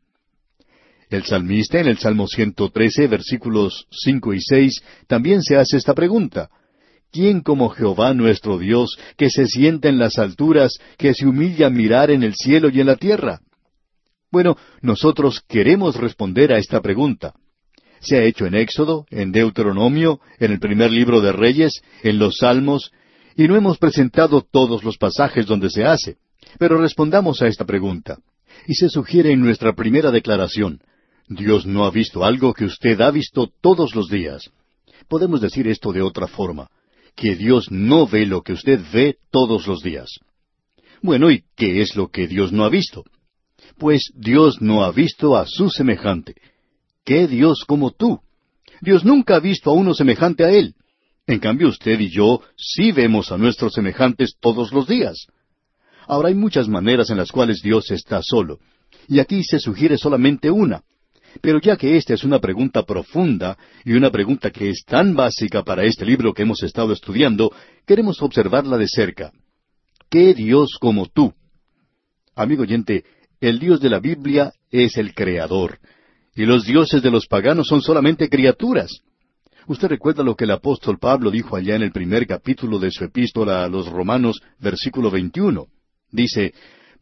El 1.10 1.24
salmista 1.24 1.80
en 1.80 1.88
el 1.88 1.98
Salmo 1.98 2.28
113, 2.28 3.08
versículos 3.08 3.88
cinco 3.90 4.32
y 4.32 4.40
seis, 4.40 4.80
también 5.08 5.42
se 5.42 5.56
hace 5.56 5.76
esta 5.76 5.92
pregunta. 5.92 6.50
¿Quién 7.10 7.40
como 7.40 7.68
Jehová 7.70 8.14
nuestro 8.14 8.58
Dios, 8.58 8.96
que 9.16 9.28
se 9.28 9.46
sienta 9.46 9.88
en 9.88 9.98
las 9.98 10.20
alturas, 10.20 10.78
que 10.96 11.12
se 11.12 11.26
humilla 11.26 11.68
mirar 11.68 12.12
en 12.12 12.22
el 12.22 12.36
cielo 12.36 12.68
y 12.68 12.80
en 12.80 12.86
la 12.86 12.94
tierra? 12.94 13.40
Bueno, 14.30 14.56
nosotros 14.82 15.42
queremos 15.48 15.96
responder 15.96 16.52
a 16.52 16.58
esta 16.58 16.80
pregunta. 16.80 17.34
Se 17.98 18.18
ha 18.18 18.22
hecho 18.22 18.46
en 18.46 18.54
Éxodo, 18.54 19.04
en 19.10 19.32
Deuteronomio, 19.32 20.20
en 20.38 20.52
el 20.52 20.60
primer 20.60 20.92
libro 20.92 21.20
de 21.20 21.32
Reyes, 21.32 21.82
en 22.04 22.20
los 22.20 22.36
Salmos, 22.36 22.92
y 23.40 23.48
no 23.48 23.56
hemos 23.56 23.78
presentado 23.78 24.42
todos 24.42 24.84
los 24.84 24.98
pasajes 24.98 25.46
donde 25.46 25.70
se 25.70 25.82
hace. 25.82 26.18
Pero 26.58 26.78
respondamos 26.78 27.40
a 27.40 27.46
esta 27.46 27.64
pregunta. 27.64 28.18
Y 28.66 28.74
se 28.74 28.90
sugiere 28.90 29.32
en 29.32 29.40
nuestra 29.40 29.72
primera 29.72 30.10
declaración, 30.10 30.80
Dios 31.26 31.64
no 31.64 31.86
ha 31.86 31.90
visto 31.90 32.22
algo 32.22 32.52
que 32.52 32.66
usted 32.66 33.00
ha 33.00 33.10
visto 33.10 33.48
todos 33.62 33.94
los 33.94 34.08
días. 34.10 34.50
Podemos 35.08 35.40
decir 35.40 35.68
esto 35.68 35.90
de 35.90 36.02
otra 36.02 36.26
forma 36.26 36.68
que 37.16 37.34
Dios 37.34 37.70
no 37.70 38.06
ve 38.06 38.26
lo 38.26 38.42
que 38.42 38.52
usted 38.52 38.78
ve 38.92 39.16
todos 39.30 39.66
los 39.66 39.82
días. 39.82 40.10
Bueno, 41.00 41.30
¿y 41.30 41.44
qué 41.56 41.80
es 41.80 41.96
lo 41.96 42.08
que 42.08 42.28
Dios 42.28 42.52
no 42.52 42.64
ha 42.64 42.68
visto? 42.68 43.04
Pues 43.78 44.12
Dios 44.14 44.60
no 44.60 44.84
ha 44.84 44.92
visto 44.92 45.34
a 45.34 45.46
su 45.46 45.70
semejante. 45.70 46.34
¿Qué 47.06 47.26
Dios 47.26 47.64
como 47.66 47.90
tú? 47.90 48.20
Dios 48.82 49.02
nunca 49.02 49.36
ha 49.36 49.40
visto 49.40 49.70
a 49.70 49.72
uno 49.72 49.94
semejante 49.94 50.44
a 50.44 50.50
Él. 50.50 50.74
En 51.30 51.38
cambio, 51.38 51.68
usted 51.68 52.00
y 52.00 52.10
yo 52.10 52.42
sí 52.56 52.90
vemos 52.90 53.30
a 53.30 53.38
nuestros 53.38 53.74
semejantes 53.74 54.34
todos 54.40 54.72
los 54.72 54.88
días. 54.88 55.28
Ahora 56.08 56.26
hay 56.26 56.34
muchas 56.34 56.66
maneras 56.66 57.08
en 57.08 57.18
las 57.18 57.30
cuales 57.30 57.62
Dios 57.62 57.88
está 57.92 58.20
solo, 58.20 58.58
y 59.06 59.20
aquí 59.20 59.44
se 59.44 59.60
sugiere 59.60 59.96
solamente 59.96 60.50
una, 60.50 60.82
pero 61.40 61.60
ya 61.60 61.76
que 61.76 61.96
esta 61.96 62.14
es 62.14 62.24
una 62.24 62.40
pregunta 62.40 62.82
profunda 62.82 63.56
y 63.84 63.92
una 63.92 64.10
pregunta 64.10 64.50
que 64.50 64.70
es 64.70 64.82
tan 64.84 65.14
básica 65.14 65.62
para 65.62 65.84
este 65.84 66.04
libro 66.04 66.34
que 66.34 66.42
hemos 66.42 66.64
estado 66.64 66.92
estudiando, 66.92 67.54
queremos 67.86 68.20
observarla 68.22 68.76
de 68.76 68.88
cerca. 68.88 69.30
¿Qué 70.10 70.34
Dios 70.34 70.78
como 70.80 71.06
tú? 71.06 71.32
Amigo 72.34 72.62
oyente, 72.62 73.04
el 73.40 73.60
Dios 73.60 73.80
de 73.80 73.90
la 73.90 74.00
Biblia 74.00 74.52
es 74.68 74.96
el 74.96 75.14
Creador, 75.14 75.78
y 76.34 76.44
los 76.44 76.64
dioses 76.64 77.04
de 77.04 77.12
los 77.12 77.28
paganos 77.28 77.68
son 77.68 77.82
solamente 77.82 78.28
criaturas. 78.28 79.00
Usted 79.70 79.86
recuerda 79.86 80.24
lo 80.24 80.34
que 80.34 80.46
el 80.46 80.50
apóstol 80.50 80.98
Pablo 80.98 81.30
dijo 81.30 81.54
allá 81.54 81.76
en 81.76 81.82
el 81.82 81.92
primer 81.92 82.26
capítulo 82.26 82.80
de 82.80 82.90
su 82.90 83.04
epístola 83.04 83.62
a 83.62 83.68
los 83.68 83.88
Romanos, 83.88 84.42
versículo 84.58 85.12
21. 85.12 85.68
Dice, 86.10 86.54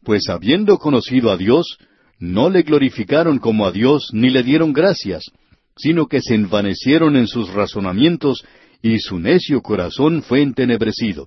Pues 0.03 0.29
habiendo 0.29 0.77
conocido 0.77 1.31
a 1.31 1.37
Dios, 1.37 1.79
no 2.19 2.51
le 2.51 2.61
glorificaron 2.61 3.39
como 3.39 3.65
a 3.65 3.71
Dios 3.71 4.09
ni 4.13 4.29
le 4.29 4.43
dieron 4.43 4.71
gracias, 4.71 5.31
sino 5.77 6.05
que 6.05 6.21
se 6.21 6.35
envanecieron 6.35 7.15
en 7.15 7.25
sus 7.25 7.51
razonamientos 7.51 8.45
y 8.83 8.99
su 8.99 9.17
necio 9.17 9.63
corazón 9.63 10.21
fue 10.21 10.43
entenebrecido. 10.43 11.25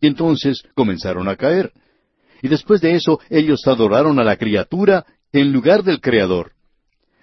Y 0.00 0.06
entonces 0.06 0.62
comenzaron 0.74 1.28
a 1.28 1.36
caer. 1.36 1.70
Y 2.40 2.48
después 2.48 2.80
de 2.80 2.94
eso 2.94 3.20
ellos 3.28 3.60
adoraron 3.66 4.18
a 4.18 4.24
la 4.24 4.38
criatura 4.38 5.04
en 5.34 5.52
lugar 5.52 5.82
del 5.82 6.00
Creador. 6.00 6.52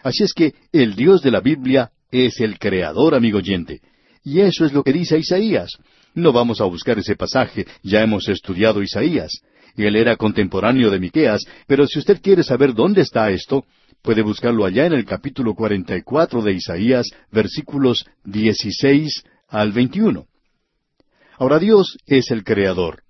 Así 0.03 0.23
es 0.23 0.35
que 0.35 0.53
el 0.71 0.93
Dios 0.95 1.23
de 1.23 1.31
la 1.31 1.41
Biblia 1.41 1.89
es 2.11 2.39
el 2.39 2.57
Creador, 2.59 3.15
amigo 3.15 3.37
oyente. 3.37 3.81
Y 4.23 4.41
eso 4.41 4.65
es 4.65 4.73
lo 4.73 4.83
que 4.83 4.93
dice 4.93 5.17
Isaías. 5.17 5.71
No 6.13 6.31
vamos 6.31 6.61
a 6.61 6.65
buscar 6.65 6.97
ese 6.99 7.15
pasaje, 7.15 7.65
ya 7.83 8.01
hemos 8.01 8.27
estudiado 8.27 8.81
Isaías. 8.81 9.41
Él 9.75 9.95
era 9.95 10.17
contemporáneo 10.17 10.89
de 10.89 10.99
Miqueas, 10.99 11.45
pero 11.67 11.87
si 11.87 11.99
usted 11.99 12.21
quiere 12.21 12.43
saber 12.43 12.73
dónde 12.73 13.01
está 13.01 13.29
esto, 13.29 13.65
puede 14.01 14.21
buscarlo 14.21 14.65
allá 14.65 14.85
en 14.85 14.93
el 14.93 15.05
capítulo 15.05 15.53
44 15.53 16.41
de 16.41 16.53
Isaías, 16.53 17.07
versículos 17.31 18.05
16 18.25 19.23
al 19.47 19.71
21. 19.71 20.25
Ahora 21.37 21.59
Dios 21.59 21.97
es 22.05 22.31
el 22.31 22.43
creador. 22.43 23.03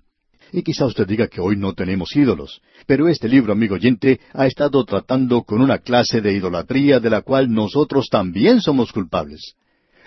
Y 0.51 0.63
quizá 0.63 0.85
usted 0.85 1.07
diga 1.07 1.27
que 1.27 1.41
hoy 1.41 1.55
no 1.55 1.73
tenemos 1.73 2.15
ídolos, 2.15 2.61
pero 2.87 3.07
este 3.07 3.27
libro, 3.27 3.53
amigo 3.53 3.75
oyente, 3.75 4.19
ha 4.33 4.47
estado 4.47 4.83
tratando 4.83 5.43
con 5.43 5.61
una 5.61 5.79
clase 5.79 6.21
de 6.21 6.33
idolatría 6.33 6.99
de 6.99 7.09
la 7.09 7.21
cual 7.21 7.51
nosotros 7.51 8.07
también 8.09 8.61
somos 8.61 8.91
culpables. 8.91 9.55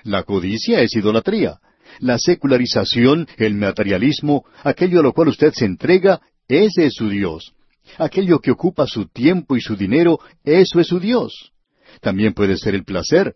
La 0.03 0.25
codicia 0.25 0.81
es 0.81 0.95
idolatría. 0.97 1.61
La 2.01 2.19
secularización, 2.19 3.29
el 3.37 3.55
materialismo, 3.55 4.45
aquello 4.65 5.01
a 5.01 5.03
lo 5.03 5.13
cual 5.13 5.29
usted 5.29 5.53
se 5.53 5.65
entrega, 5.65 6.21
ese 6.49 6.87
es 6.87 6.95
su 6.95 7.09
Dios. 7.09 7.53
Aquello 7.99 8.41
que 8.41 8.51
ocupa 8.51 8.87
su 8.87 9.07
tiempo 9.07 9.57
y 9.57 9.61
su 9.61 9.77
dinero, 9.77 10.19
eso 10.45 10.81
es 10.81 10.89
su 10.89 10.99
Dios. 10.99 11.53
También 12.01 12.33
puede 12.33 12.57
ser 12.57 12.75
el 12.75 12.85
placer, 12.85 13.35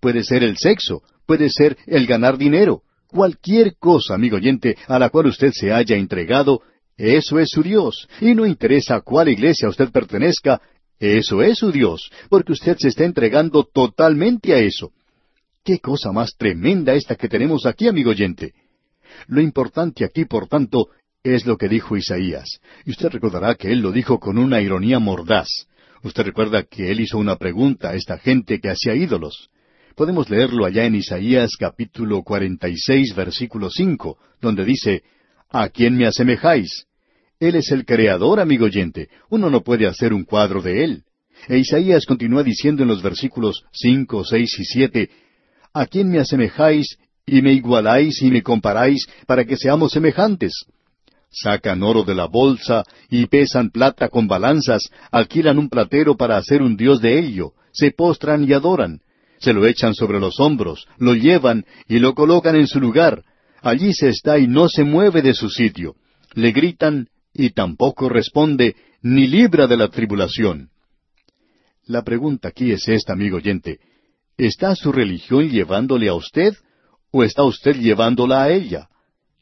puede 0.00 0.24
ser 0.24 0.42
el 0.42 0.56
sexo, 0.56 1.02
puede 1.26 1.48
ser 1.48 1.78
el 1.86 2.06
ganar 2.06 2.36
dinero. 2.36 2.82
Cualquier 3.12 3.76
cosa, 3.76 4.14
amigo 4.14 4.36
oyente, 4.36 4.74
a 4.88 4.98
la 4.98 5.10
cual 5.10 5.26
usted 5.26 5.50
se 5.52 5.70
haya 5.70 5.96
entregado, 5.96 6.62
eso 6.96 7.38
es 7.38 7.50
su 7.50 7.62
Dios. 7.62 8.08
Y 8.22 8.34
no 8.34 8.46
interesa 8.46 8.96
a 8.96 9.00
cuál 9.02 9.28
iglesia 9.28 9.68
usted 9.68 9.90
pertenezca, 9.90 10.62
eso 10.98 11.42
es 11.42 11.58
su 11.58 11.70
Dios, 11.70 12.10
porque 12.30 12.52
usted 12.52 12.78
se 12.78 12.88
está 12.88 13.04
entregando 13.04 13.64
totalmente 13.64 14.54
a 14.54 14.60
eso. 14.60 14.92
Qué 15.62 15.78
cosa 15.78 16.10
más 16.10 16.36
tremenda 16.38 16.94
esta 16.94 17.14
que 17.14 17.28
tenemos 17.28 17.66
aquí, 17.66 17.86
amigo 17.86 18.12
oyente. 18.12 18.54
Lo 19.26 19.42
importante 19.42 20.06
aquí, 20.06 20.24
por 20.24 20.48
tanto, 20.48 20.86
es 21.22 21.44
lo 21.44 21.58
que 21.58 21.68
dijo 21.68 21.98
Isaías. 21.98 22.60
Y 22.86 22.92
usted 22.92 23.10
recordará 23.10 23.56
que 23.56 23.70
él 23.72 23.80
lo 23.80 23.92
dijo 23.92 24.18
con 24.18 24.38
una 24.38 24.62
ironía 24.62 24.98
mordaz. 24.98 25.66
Usted 26.02 26.24
recuerda 26.24 26.62
que 26.62 26.90
él 26.90 27.00
hizo 27.00 27.18
una 27.18 27.36
pregunta 27.36 27.90
a 27.90 27.94
esta 27.94 28.16
gente 28.16 28.58
que 28.58 28.70
hacía 28.70 28.94
ídolos. 28.94 29.50
Podemos 29.94 30.30
leerlo 30.30 30.64
allá 30.64 30.86
en 30.86 30.94
Isaías 30.94 31.50
capítulo 31.58 32.22
46, 32.22 33.14
versículo 33.14 33.68
5, 33.70 34.16
donde 34.40 34.64
dice, 34.64 35.02
¿A 35.50 35.68
quién 35.68 35.96
me 35.96 36.06
asemejáis? 36.06 36.86
Él 37.38 37.56
es 37.56 37.70
el 37.72 37.84
creador, 37.84 38.40
amigo 38.40 38.66
oyente. 38.66 39.08
Uno 39.28 39.50
no 39.50 39.62
puede 39.62 39.86
hacer 39.86 40.14
un 40.14 40.24
cuadro 40.24 40.62
de 40.62 40.84
él. 40.84 41.02
E 41.48 41.58
Isaías 41.58 42.06
continúa 42.06 42.42
diciendo 42.42 42.82
en 42.82 42.88
los 42.88 43.02
versículos 43.02 43.64
cinco, 43.72 44.24
seis 44.24 44.58
y 44.58 44.64
siete, 44.64 45.10
¿A 45.74 45.86
quién 45.86 46.08
me 46.08 46.20
asemejáis 46.20 46.96
y 47.26 47.42
me 47.42 47.52
igualáis 47.52 48.22
y 48.22 48.30
me 48.30 48.42
comparáis 48.42 49.06
para 49.26 49.44
que 49.44 49.56
seamos 49.56 49.92
semejantes? 49.92 50.64
Sacan 51.30 51.82
oro 51.82 52.02
de 52.02 52.14
la 52.14 52.26
bolsa 52.26 52.84
y 53.10 53.26
pesan 53.26 53.70
plata 53.70 54.08
con 54.08 54.26
balanzas, 54.26 54.82
alquilan 55.10 55.58
un 55.58 55.68
platero 55.68 56.16
para 56.16 56.36
hacer 56.36 56.62
un 56.62 56.76
dios 56.76 57.00
de 57.02 57.18
ello, 57.18 57.52
se 57.72 57.90
postran 57.90 58.44
y 58.44 58.52
adoran, 58.52 59.00
se 59.42 59.52
lo 59.52 59.66
echan 59.66 59.94
sobre 59.94 60.20
los 60.20 60.40
hombros, 60.40 60.86
lo 60.98 61.14
llevan 61.14 61.66
y 61.88 61.98
lo 61.98 62.14
colocan 62.14 62.56
en 62.56 62.66
su 62.66 62.80
lugar, 62.80 63.24
Allí 63.62 63.94
se 63.94 64.08
está 64.08 64.38
y 64.38 64.48
no 64.48 64.68
se 64.68 64.82
mueve 64.82 65.22
de 65.22 65.34
su 65.34 65.48
sitio. 65.48 65.94
Le 66.34 66.50
gritan 66.50 67.08
y 67.32 67.50
tampoco 67.50 68.08
responde, 68.08 68.74
ni 69.02 69.28
libra 69.28 69.68
de 69.68 69.76
la 69.76 69.88
tribulación. 69.88 70.70
La 71.86 72.02
pregunta 72.02 72.48
aquí 72.48 72.72
es 72.72 72.88
esta, 72.88 73.12
amigo 73.12 73.36
oyente. 73.36 73.78
¿Está 74.36 74.74
su 74.74 74.90
religión 74.90 75.48
llevándole 75.48 76.08
a 76.08 76.14
usted 76.14 76.54
o 77.12 77.22
está 77.22 77.44
usted 77.44 77.76
llevándola 77.76 78.42
a 78.42 78.50
ella? 78.50 78.88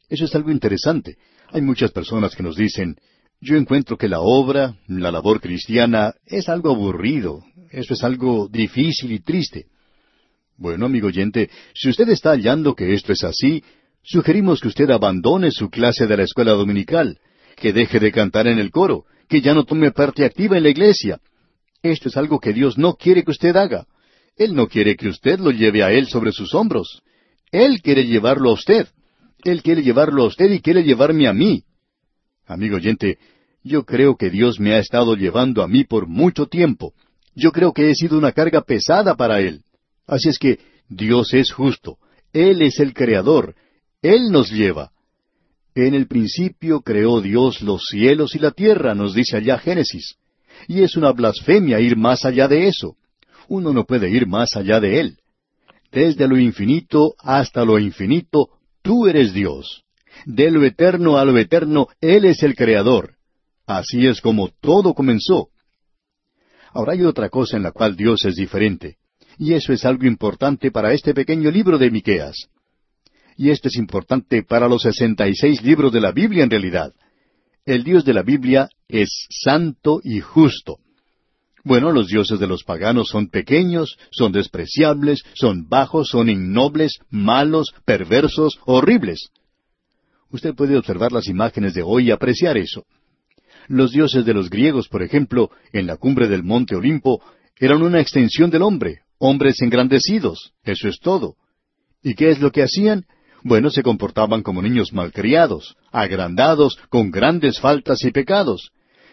Eso 0.09 0.27
es 0.27 0.35
algo 0.35 0.51
interesante. 0.51 1.17
Hay 1.53 1.63
muchas 1.63 1.91
personas 1.91 2.37
que 2.37 2.43
nos 2.43 2.57
dicen, 2.57 2.97
yo 3.41 3.57
encuentro 3.57 3.97
que 3.97 4.09
la 4.09 4.21
obra, 4.21 4.77
la 4.87 5.11
labor 5.11 5.41
cristiana, 5.41 6.15
es 6.27 6.49
algo 6.51 6.71
aburrido, 6.71 7.43
eso 7.71 7.95
es 7.95 8.05
algo 8.05 8.49
difícil 8.49 9.13
y 9.13 9.21
triste. 9.21 9.67
Bueno, 10.61 10.87
amigo 10.87 11.09
oyente, 11.09 11.51
si 11.75 11.89
usted 11.89 12.09
está 12.11 12.31
hallando 12.31 12.77
que 12.77 12.95
esto 12.95 13.13
es 13.13 13.25
así, 13.25 13.65
Sugerimos 14.03 14.61
que 14.61 14.69
usted 14.69 14.91
abandone 14.91 15.51
su 15.51 15.69
clase 15.69 16.07
de 16.07 16.17
la 16.17 16.25
escuela 16.25 16.53
dominical, 16.53 17.19
que 17.57 17.73
deje 17.73 18.01
de 18.01 18.13
cantar 18.13 18.47
en 18.47 18.59
el 18.59 18.71
coro, 18.71 19.05
que 19.29 19.41
ya 19.41 19.55
no 19.55 19.65
tome 19.65 19.93
parte 19.93 20.25
activa 20.25 20.57
en 20.57 20.63
la 20.63 20.71
iglesia. 20.71 21.21
Esto 21.83 22.09
es 22.09 22.17
algo 22.17 22.41
que 22.41 22.53
Dios 22.53 22.79
no 22.79 22.95
quiere 22.95 23.23
que 23.25 23.31
usted 23.31 23.55
haga. 23.57 23.87
Él 24.37 24.55
no 24.55 24.69
quiere 24.69 24.97
que 24.97 25.09
usted 25.09 25.39
lo 25.39 25.51
lleve 25.51 25.83
a 25.83 25.93
Él 25.93 26.07
sobre 26.07 26.33
sus 26.33 26.55
hombros. 26.55 27.03
Él 27.53 27.83
quiere 27.83 28.07
llevarlo 28.07 28.51
a 28.51 28.55
usted. 28.55 28.89
Él 29.45 29.63
quiere 29.63 29.83
llevarlo 29.83 30.25
a 30.25 30.27
usted 30.27 30.51
y 30.51 30.61
quiere 30.61 30.83
llevarme 30.83 31.29
a 31.29 31.33
mí. 31.33 31.65
Amigo 32.47 32.77
oyente, 32.77 33.19
yo 33.63 33.85
creo 33.85 34.17
que 34.17 34.31
Dios 34.31 34.59
me 34.59 34.73
ha 34.75 34.79
estado 34.79 35.15
llevando 35.15 35.63
a 35.63 35.69
mí 35.69 35.85
por 35.85 36.07
mucho 36.07 36.47
tiempo. 36.47 36.95
Yo 37.35 37.53
creo 37.53 37.73
que 37.73 37.91
he 37.91 37.95
sido 37.95 38.17
una 38.19 38.33
carga 38.33 38.63
pesada 38.63 39.15
para 39.15 39.41
Él. 39.41 39.63
Así 40.11 40.29
es 40.29 40.41
que 40.41 40.59
Dios 40.89 41.33
es 41.35 41.53
justo. 41.53 41.99
Él 42.33 42.63
es 42.63 42.81
el 42.81 42.93
Creador. 42.95 43.55
Él 44.03 44.33
nos 44.33 44.51
lleva. 44.51 44.91
En 45.77 45.95
el 45.95 46.09
principio 46.09 46.81
creó 46.81 47.21
Dios 47.21 47.63
los 47.63 47.85
cielos 47.89 48.35
y 48.35 48.41
la 48.41 48.51
tierra, 48.51 48.93
nos 48.97 49.15
dice 49.15 49.37
allá 49.37 49.59
Génesis. 49.59 50.17
Y 50.67 50.83
es 50.83 50.97
una 50.97 51.13
blasfemia 51.13 51.79
ir 51.79 51.97
más 51.97 52.25
allá 52.25 52.49
de 52.49 52.67
eso. 52.67 52.97
Uno 53.47 53.73
no 53.73 53.85
puede 53.85 54.11
ir 54.11 54.27
más 54.27 54.57
allá 54.57 54.81
de 54.81 54.99
Él. 54.99 55.19
Desde 55.93 56.27
lo 56.27 56.39
infinito 56.39 57.15
hasta 57.21 57.65
lo 57.65 57.79
infinito, 57.79 58.49
tú 58.83 59.07
eres 59.07 59.33
Dios. 59.33 59.85
De 60.27 60.51
lo 60.51 60.65
eterno 60.65 61.19
a 61.19 61.25
lo 61.25 61.39
eterno, 61.39 61.87
Él 62.01 62.25
es 62.25 62.43
el 62.43 62.57
Creador. 62.57 63.15
Así 63.65 64.09
es 64.09 64.21
como 64.21 64.49
todo 64.61 64.93
comenzó. 64.93 65.51
Ahora 66.73 66.95
hay 66.95 67.05
otra 67.05 67.29
cosa 67.29 67.57
en 67.57 67.63
la 67.63 67.71
cual 67.71 67.97
Dios 67.97 68.25
es 68.25 68.35
diferente, 68.35 68.97
y 69.39 69.55
eso 69.55 69.73
es 69.73 69.85
algo 69.85 70.07
importante 70.07 70.71
para 70.71 70.93
este 70.93 71.15
pequeño 71.15 71.51
libro 71.51 71.79
de 71.79 71.91
Miqueas 71.91 72.49
y 73.41 73.49
esto 73.49 73.69
es 73.69 73.77
importante 73.77 74.43
para 74.43 74.69
los 74.69 74.83
sesenta 74.83 75.27
y 75.27 75.35
seis 75.35 75.63
libros 75.63 75.91
de 75.95 76.01
la 76.03 76.13
Biblia 76.13 76.45
en 76.45 76.51
realidad. 76.51 76.93
El 77.65 77.85
Dios 77.85 78.05
de 78.05 78.13
la 78.13 78.23
Biblia 78.23 78.69
es 78.87 79.09
santo 79.31 80.03
y 80.05 80.21
justo. 80.21 80.77
Bueno, 81.65 81.91
los 81.91 82.09
dioses 82.09 82.39
de 82.39 82.47
los 82.47 82.65
paganos 82.65 83.09
son 83.09 83.29
pequeños, 83.29 83.97
son 84.11 84.33
despreciables, 84.33 85.23
son 85.33 85.71
bajos, 85.71 86.09
son 86.09 86.29
innobles, 86.29 86.99
malos, 87.09 87.73
perversos, 87.87 88.59
horribles. 88.67 89.31
Usted 90.31 90.55
puede 90.55 90.77
observar 90.77 91.11
las 91.11 91.27
imágenes 91.27 91.73
de 91.73 91.83
hoy 91.83 92.09
y 92.09 92.11
apreciar 92.11 92.59
eso. 92.59 92.85
Los 93.69 93.93
dioses 93.93 94.27
de 94.27 94.35
los 94.35 94.51
griegos, 94.51 94.89
por 94.89 95.03
ejemplo, 95.03 95.51
en 95.73 95.87
la 95.87 95.97
cumbre 95.97 96.29
del 96.29 96.43
monte 96.43 96.77
Olimpo, 96.77 97.23
eran 97.59 97.81
una 97.83 98.03
extensión 98.03 98.51
del 98.51 98.61
hombre, 98.61 99.01
hombres 99.21 99.61
engrandecidos, 99.61 100.53
eso 100.65 100.89
es 100.89 100.99
todo. 100.99 101.37
¿Y 102.03 102.15
qué 102.15 102.31
es 102.31 102.41
lo 102.41 102.51
que 102.51 102.63
hacían? 102.63 103.05
Bueno, 103.45 103.71
se 103.71 103.83
comportaban 103.83 104.43
como 104.43 104.63
niños 104.63 104.93
malcriados, 104.93 105.77
agrandados, 105.93 106.79
con 106.89 107.11
grandes 107.11 107.61
faltas 107.61 108.03
y 108.05 108.11
pecados. 108.11 108.73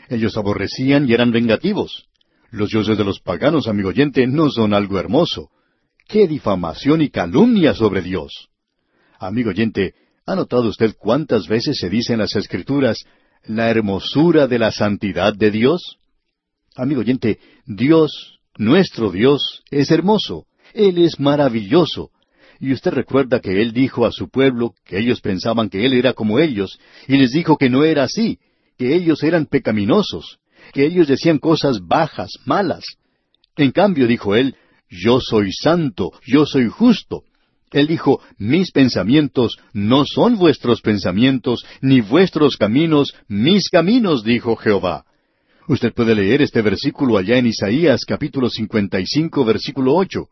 Ellos 0.09 0.37
aborrecían 0.37 1.07
y 1.07 1.13
eran 1.13 1.31
vengativos. 1.31 2.05
Los 2.49 2.69
dioses 2.69 2.97
de 2.97 3.03
los 3.03 3.19
paganos, 3.19 3.67
amigo 3.67 3.89
oyente, 3.89 4.25
no 4.25 4.49
son 4.49 4.73
algo 4.73 4.97
hermoso. 4.97 5.49
¡Qué 6.07 6.25
difamación 6.25 7.01
y 7.01 7.09
calumnia 7.09 7.73
sobre 7.73 8.01
Dios! 8.01 8.47
Amigo 9.19 9.49
oyente, 9.49 9.93
¿ha 10.25 10.35
notado 10.35 10.69
usted 10.69 10.95
cuántas 10.97 11.47
veces 11.49 11.77
se 11.77 11.89
dice 11.89 12.13
en 12.13 12.19
las 12.19 12.35
Escrituras 12.35 13.03
la 13.43 13.69
hermosura 13.69 14.47
de 14.47 14.59
la 14.59 14.71
santidad 14.71 15.33
de 15.33 15.51
Dios? 15.51 15.97
Amigo 16.77 17.01
oyente, 17.01 17.39
Dios, 17.65 18.36
nuestro 18.57 19.11
Dios, 19.11 19.63
es 19.71 19.91
hermoso. 19.91 20.45
Él 20.73 20.97
es 20.97 21.19
maravilloso. 21.19 22.11
Y 22.59 22.73
usted 22.73 22.91
recuerda 22.91 23.39
que 23.39 23.61
él 23.61 23.71
dijo 23.71 24.05
a 24.05 24.11
su 24.11 24.29
pueblo 24.29 24.73
que 24.85 24.99
ellos 24.99 25.21
pensaban 25.21 25.69
que 25.69 25.85
él 25.85 25.93
era 25.93 26.13
como 26.13 26.39
ellos, 26.39 26.79
y 27.07 27.17
les 27.17 27.31
dijo 27.31 27.57
que 27.57 27.69
no 27.69 27.83
era 27.83 28.03
así, 28.03 28.39
que 28.77 28.95
ellos 28.95 29.23
eran 29.23 29.45
pecaminosos, 29.45 30.39
que 30.73 30.85
ellos 30.85 31.07
decían 31.07 31.37
cosas 31.37 31.85
bajas, 31.85 32.31
malas. 32.45 32.83
En 33.55 33.71
cambio, 33.71 34.07
dijo 34.07 34.35
él, 34.35 34.55
yo 34.89 35.19
soy 35.19 35.51
santo, 35.51 36.11
yo 36.25 36.45
soy 36.45 36.67
justo. 36.67 37.23
Él 37.71 37.87
dijo, 37.87 38.21
mis 38.37 38.71
pensamientos 38.71 39.57
no 39.73 40.05
son 40.05 40.37
vuestros 40.37 40.81
pensamientos, 40.81 41.65
ni 41.81 42.01
vuestros 42.01 42.55
caminos 42.55 43.13
mis 43.27 43.69
caminos, 43.69 44.23
dijo 44.23 44.55
Jehová. 44.55 45.06
Usted 45.67 45.93
puede 45.93 46.15
leer 46.15 46.41
este 46.41 46.61
versículo 46.61 47.17
allá 47.17 47.37
en 47.37 47.47
Isaías 47.47 48.05
capítulo 48.05 48.49
55, 48.49 49.43
versículo 49.43 49.95
8. 49.95 50.25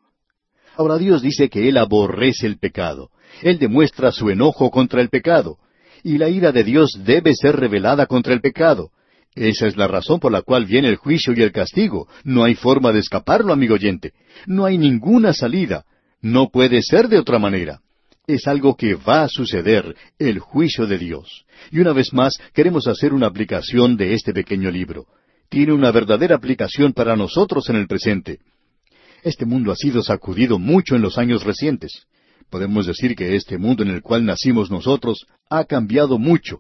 Ahora 0.77 0.97
Dios 0.97 1.21
dice 1.21 1.49
que 1.49 1.67
Él 1.67 1.77
aborrece 1.77 2.47
el 2.47 2.57
pecado. 2.57 3.09
Él 3.41 3.59
demuestra 3.59 4.13
su 4.13 4.29
enojo 4.29 4.71
contra 4.71 5.01
el 5.01 5.09
pecado. 5.09 5.57
Y 6.03 6.17
la 6.19 6.29
ira 6.29 6.53
de 6.53 6.63
Dios 6.63 6.97
debe 7.03 7.35
ser 7.35 7.57
revelada 7.57 8.05
contra 8.05 8.33
el 8.33 8.39
pecado. 8.39 8.91
Esa 9.35 9.67
es 9.67 9.75
la 9.75 9.89
razón 9.89 10.21
por 10.21 10.31
la 10.31 10.41
cual 10.41 10.65
viene 10.65 10.87
el 10.87 10.95
juicio 10.95 11.33
y 11.35 11.41
el 11.41 11.51
castigo. 11.51 12.07
No 12.23 12.45
hay 12.45 12.55
forma 12.55 12.93
de 12.93 12.99
escaparlo, 12.99 13.51
amigo 13.51 13.73
oyente. 13.73 14.13
No 14.47 14.63
hay 14.63 14.77
ninguna 14.77 15.33
salida. 15.33 15.83
No 16.21 16.47
puede 16.47 16.81
ser 16.81 17.09
de 17.09 17.19
otra 17.19 17.39
manera. 17.39 17.81
Es 18.25 18.47
algo 18.47 18.77
que 18.77 18.95
va 18.95 19.23
a 19.23 19.29
suceder, 19.29 19.97
el 20.17 20.39
juicio 20.39 20.87
de 20.87 20.97
Dios. 20.97 21.45
Y 21.71 21.79
una 21.79 21.91
vez 21.91 22.13
más 22.13 22.37
queremos 22.53 22.87
hacer 22.87 23.13
una 23.13 23.27
aplicación 23.27 23.97
de 23.97 24.13
este 24.13 24.33
pequeño 24.33 24.71
libro. 24.71 25.07
Tiene 25.49 25.73
una 25.73 25.91
verdadera 25.91 26.35
aplicación 26.35 26.93
para 26.93 27.15
nosotros 27.15 27.69
en 27.69 27.77
el 27.77 27.87
presente. 27.87 28.39
Este 29.23 29.45
mundo 29.45 29.71
ha 29.71 29.75
sido 29.75 30.03
sacudido 30.03 30.59
mucho 30.59 30.95
en 30.95 31.01
los 31.01 31.17
años 31.17 31.43
recientes. 31.43 32.05
Podemos 32.49 32.85
decir 32.85 33.15
que 33.15 33.35
este 33.35 33.57
mundo 33.57 33.83
en 33.83 33.89
el 33.89 34.01
cual 34.01 34.25
nacimos 34.25 34.69
nosotros 34.69 35.25
ha 35.49 35.65
cambiado 35.65 36.19
mucho. 36.19 36.59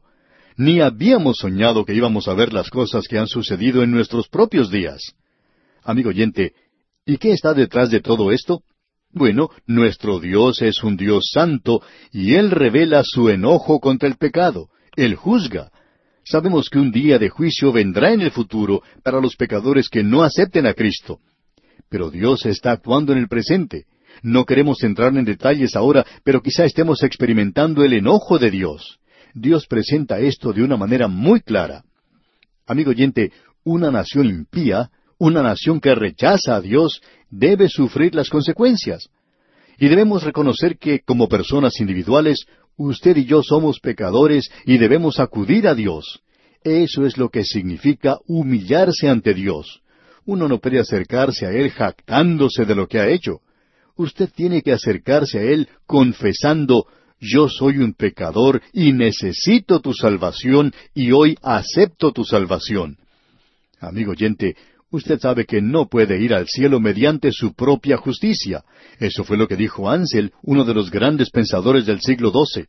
Ni 0.57 0.79
habíamos 0.81 1.37
soñado 1.37 1.85
que 1.85 1.93
íbamos 1.93 2.27
a 2.27 2.33
ver 2.33 2.53
las 2.53 2.69
cosas 2.69 3.07
que 3.07 3.19
han 3.19 3.27
sucedido 3.27 3.83
en 3.83 3.91
nuestros 3.91 4.29
propios 4.29 4.71
días. 4.71 5.13
Amigo 5.83 6.09
oyente, 6.09 6.53
¿y 7.05 7.17
qué 7.17 7.31
está 7.31 7.53
detrás 7.53 7.91
de 7.91 7.99
todo 7.99 8.31
esto? 8.31 8.63
Bueno, 9.11 9.49
nuestro 9.67 10.19
Dios 10.19 10.61
es 10.61 10.83
un 10.83 10.97
Dios 10.97 11.29
santo 11.31 11.81
y 12.11 12.33
Él 12.33 12.51
revela 12.51 13.03
su 13.03 13.29
enojo 13.29 13.79
contra 13.79 14.09
el 14.09 14.17
pecado. 14.17 14.69
Él 14.95 15.15
juzga. 15.15 15.71
Sabemos 16.25 16.69
que 16.71 16.79
un 16.79 16.91
día 16.91 17.19
de 17.19 17.29
juicio 17.29 17.71
vendrá 17.71 18.11
en 18.11 18.21
el 18.21 18.31
futuro 18.31 18.81
para 19.03 19.21
los 19.21 19.35
pecadores 19.35 19.89
que 19.89 20.03
no 20.03 20.23
acepten 20.23 20.65
a 20.65 20.73
Cristo. 20.73 21.19
Pero 21.87 22.09
Dios 22.09 22.47
está 22.47 22.71
actuando 22.71 23.13
en 23.13 23.19
el 23.19 23.27
presente. 23.27 23.85
No 24.23 24.43
queremos 24.43 24.83
entrar 24.83 25.15
en 25.15 25.23
detalles 25.23 25.75
ahora, 25.75 26.03
pero 26.23 26.41
quizá 26.41 26.65
estemos 26.65 27.03
experimentando 27.03 27.83
el 27.83 27.93
enojo 27.93 28.39
de 28.39 28.49
Dios. 28.49 28.97
Dios 29.35 29.67
presenta 29.67 30.19
esto 30.19 30.51
de 30.51 30.63
una 30.63 30.77
manera 30.77 31.07
muy 31.07 31.41
clara. 31.41 31.83
Amigo 32.65 32.89
oyente, 32.89 33.31
una 33.63 33.91
nación 33.91 34.25
impía, 34.25 34.89
una 35.19 35.43
nación 35.43 35.79
que 35.79 35.93
rechaza 35.93 36.55
a 36.55 36.61
Dios, 36.61 37.01
debe 37.29 37.69
sufrir 37.69 38.15
las 38.15 38.29
consecuencias. 38.29 39.09
Y 39.77 39.89
debemos 39.89 40.23
reconocer 40.23 40.79
que, 40.79 41.01
como 41.01 41.27
personas 41.27 41.79
individuales, 41.79 42.47
usted 42.77 43.17
y 43.17 43.25
yo 43.25 43.41
somos 43.43 43.79
pecadores 43.79 44.49
y 44.65 44.77
debemos 44.77 45.19
acudir 45.19 45.67
a 45.67 45.75
Dios. 45.75 46.21
Eso 46.63 47.05
es 47.05 47.17
lo 47.17 47.29
que 47.29 47.43
significa 47.43 48.17
humillarse 48.27 49.07
ante 49.07 49.33
Dios. 49.33 49.81
Uno 50.25 50.47
no 50.47 50.59
puede 50.59 50.79
acercarse 50.79 51.45
a 51.45 51.51
Él 51.51 51.69
jactándose 51.71 52.65
de 52.65 52.75
lo 52.75 52.87
que 52.87 52.99
ha 52.99 53.07
hecho. 53.07 53.41
Usted 53.95 54.29
tiene 54.35 54.61
que 54.61 54.73
acercarse 54.73 55.39
a 55.39 55.43
Él 55.43 55.69
confesando, 55.85 56.87
yo 57.19 57.47
soy 57.47 57.77
un 57.77 57.93
pecador 57.93 58.61
y 58.73 58.91
necesito 58.91 59.79
tu 59.79 59.93
salvación 59.93 60.73
y 60.93 61.11
hoy 61.11 61.37
acepto 61.41 62.11
tu 62.11 62.25
salvación. 62.25 62.97
Amigo 63.79 64.11
oyente, 64.11 64.55
usted 64.95 65.19
sabe 65.19 65.45
que 65.45 65.61
no 65.61 65.87
puede 65.87 66.21
ir 66.21 66.33
al 66.33 66.47
cielo 66.47 66.79
mediante 66.79 67.31
su 67.31 67.53
propia 67.53 67.97
justicia. 67.97 68.63
Eso 68.99 69.23
fue 69.23 69.37
lo 69.37 69.47
que 69.47 69.55
dijo 69.55 69.89
Ansel, 69.89 70.31
uno 70.41 70.65
de 70.65 70.73
los 70.73 70.91
grandes 70.91 71.29
pensadores 71.29 71.85
del 71.85 72.01
siglo 72.01 72.31
XII. 72.31 72.65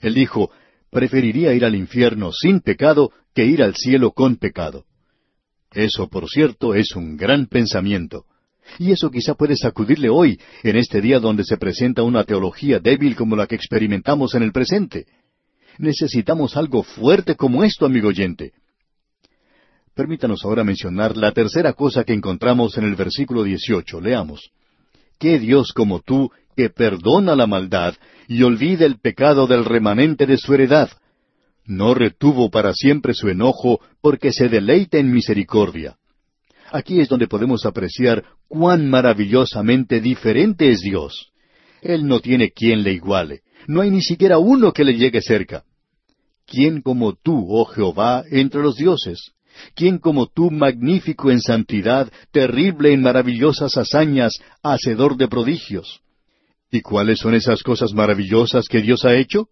Él 0.00 0.14
dijo, 0.14 0.50
preferiría 0.90 1.54
ir 1.54 1.64
al 1.64 1.74
infierno 1.74 2.32
sin 2.32 2.60
pecado 2.60 3.12
que 3.34 3.46
ir 3.46 3.62
al 3.62 3.74
cielo 3.74 4.12
con 4.12 4.36
pecado. 4.36 4.84
Eso, 5.72 6.08
por 6.08 6.28
cierto, 6.28 6.74
es 6.74 6.96
un 6.96 7.16
gran 7.16 7.46
pensamiento. 7.46 8.24
Y 8.78 8.92
eso 8.92 9.10
quizá 9.10 9.34
puede 9.34 9.56
sacudirle 9.56 10.08
hoy, 10.08 10.38
en 10.62 10.76
este 10.76 11.00
día 11.00 11.20
donde 11.20 11.44
se 11.44 11.56
presenta 11.56 12.02
una 12.02 12.24
teología 12.24 12.78
débil 12.78 13.16
como 13.16 13.36
la 13.36 13.46
que 13.46 13.54
experimentamos 13.54 14.34
en 14.34 14.42
el 14.42 14.52
presente. 14.52 15.06
Necesitamos 15.78 16.56
algo 16.56 16.82
fuerte 16.82 17.36
como 17.36 17.64
esto, 17.64 17.86
amigo 17.86 18.08
oyente. 18.08 18.52
Permítanos 19.98 20.44
ahora 20.44 20.62
mencionar 20.62 21.16
la 21.16 21.32
tercera 21.32 21.72
cosa 21.72 22.04
que 22.04 22.12
encontramos 22.12 22.78
en 22.78 22.84
el 22.84 22.94
versículo 22.94 23.42
18. 23.42 24.00
Leamos. 24.00 24.52
¿Qué 25.18 25.40
Dios 25.40 25.72
como 25.72 25.98
tú 25.98 26.30
que 26.54 26.70
perdona 26.70 27.34
la 27.34 27.48
maldad 27.48 27.96
y 28.28 28.44
olvida 28.44 28.86
el 28.86 29.00
pecado 29.00 29.48
del 29.48 29.64
remanente 29.64 30.24
de 30.24 30.36
su 30.36 30.54
heredad? 30.54 30.88
No 31.64 31.94
retuvo 31.94 32.48
para 32.48 32.74
siempre 32.74 33.12
su 33.12 33.28
enojo 33.28 33.80
porque 34.00 34.32
se 34.32 34.48
deleita 34.48 34.98
en 34.98 35.10
misericordia. 35.10 35.96
Aquí 36.70 37.00
es 37.00 37.08
donde 37.08 37.26
podemos 37.26 37.66
apreciar 37.66 38.22
cuán 38.46 38.88
maravillosamente 38.88 40.00
diferente 40.00 40.70
es 40.70 40.78
Dios. 40.80 41.32
Él 41.82 42.06
no 42.06 42.20
tiene 42.20 42.52
quien 42.52 42.84
le 42.84 42.92
iguale. 42.92 43.40
No 43.66 43.80
hay 43.80 43.90
ni 43.90 44.02
siquiera 44.02 44.38
uno 44.38 44.72
que 44.72 44.84
le 44.84 44.96
llegue 44.96 45.20
cerca. 45.20 45.64
¿Quién 46.46 46.82
como 46.82 47.14
tú, 47.14 47.48
oh 47.50 47.64
Jehová, 47.64 48.22
entre 48.30 48.62
los 48.62 48.76
dioses? 48.76 49.32
¿Quién 49.74 49.98
como 49.98 50.26
tú, 50.26 50.50
magnífico 50.50 51.30
en 51.30 51.40
santidad, 51.40 52.10
terrible 52.32 52.92
en 52.92 53.02
maravillosas 53.02 53.76
hazañas, 53.76 54.34
hacedor 54.62 55.16
de 55.16 55.28
prodigios? 55.28 56.00
¿Y 56.70 56.80
cuáles 56.82 57.20
son 57.20 57.34
esas 57.34 57.62
cosas 57.62 57.92
maravillosas 57.92 58.66
que 58.68 58.82
Dios 58.82 59.04
ha 59.04 59.14
hecho? 59.14 59.48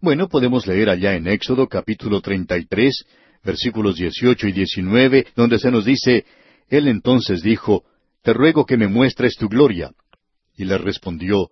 Bueno, 0.00 0.28
podemos 0.28 0.66
leer 0.66 0.90
allá 0.90 1.14
en 1.14 1.26
Éxodo 1.26 1.66
capítulo 1.66 2.20
33, 2.20 3.04
versículos 3.42 3.96
18 3.96 4.48
y 4.48 4.52
19, 4.52 5.26
donde 5.34 5.58
se 5.58 5.70
nos 5.70 5.84
dice, 5.84 6.24
Él 6.68 6.88
entonces 6.88 7.42
dijo, 7.42 7.84
Te 8.22 8.32
ruego 8.32 8.66
que 8.66 8.76
me 8.76 8.86
muestres 8.86 9.36
tu 9.36 9.48
gloria. 9.48 9.92
Y 10.56 10.64
le 10.64 10.78
respondió, 10.78 11.48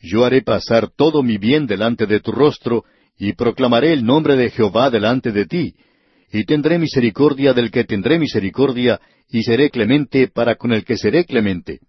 Yo 0.00 0.24
haré 0.24 0.42
pasar 0.42 0.90
todo 0.96 1.22
mi 1.22 1.36
bien 1.36 1.66
delante 1.66 2.06
de 2.06 2.20
tu 2.20 2.32
rostro, 2.32 2.84
y 3.18 3.32
proclamaré 3.32 3.92
el 3.92 4.04
nombre 4.04 4.36
de 4.36 4.50
Jehová 4.50 4.90
delante 4.90 5.32
de 5.32 5.46
ti, 5.46 5.74
y 6.36 6.44
tendré 6.44 6.78
misericordia 6.78 7.54
del 7.54 7.70
que 7.70 7.84
tendré 7.84 8.18
misericordia, 8.18 9.00
y 9.30 9.42
seré 9.42 9.70
clemente 9.70 10.28
para 10.28 10.56
con 10.56 10.70
el 10.70 10.84
que 10.84 10.98
seré 10.98 11.24
clemente. 11.24 11.80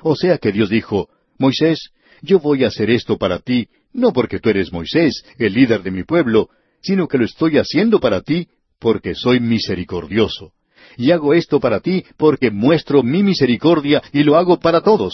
O 0.00 0.16
sea 0.16 0.38
que 0.38 0.50
Dios 0.50 0.70
dijo, 0.70 1.10
Moisés, 1.38 1.90
yo 2.22 2.40
voy 2.40 2.64
a 2.64 2.68
hacer 2.68 2.88
esto 2.88 3.18
para 3.18 3.38
ti, 3.40 3.68
no 3.92 4.14
porque 4.14 4.38
tú 4.38 4.48
eres 4.48 4.72
Moisés, 4.72 5.22
el 5.38 5.52
líder 5.52 5.82
de 5.82 5.90
mi 5.90 6.04
pueblo, 6.04 6.48
sino 6.80 7.06
que 7.06 7.18
lo 7.18 7.26
estoy 7.26 7.58
haciendo 7.58 8.00
para 8.00 8.22
ti 8.22 8.48
porque 8.78 9.14
soy 9.14 9.40
misericordioso. 9.40 10.52
Y 10.96 11.10
hago 11.10 11.34
esto 11.34 11.60
para 11.60 11.80
ti 11.80 12.02
porque 12.16 12.50
muestro 12.50 13.02
mi 13.02 13.22
misericordia 13.22 14.02
y 14.10 14.22
lo 14.22 14.36
hago 14.36 14.58
para 14.58 14.80
todos. 14.80 15.12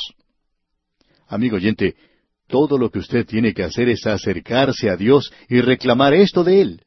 Amigo 1.27 1.57
oyente, 1.57 1.97
todo 2.47 2.79
lo 2.79 2.91
que 2.91 3.01
usted 3.01 3.27
tiene 3.27 3.55
que 3.55 3.65
hacer 3.65 3.89
es 3.89 4.07
acercarse 4.07 4.89
a 4.89 4.97
Dios 4.97 5.33
y 5.49 5.61
reclamar 5.61 6.15
esto 6.15 6.45
de 6.45 6.61
Él. 6.61 6.83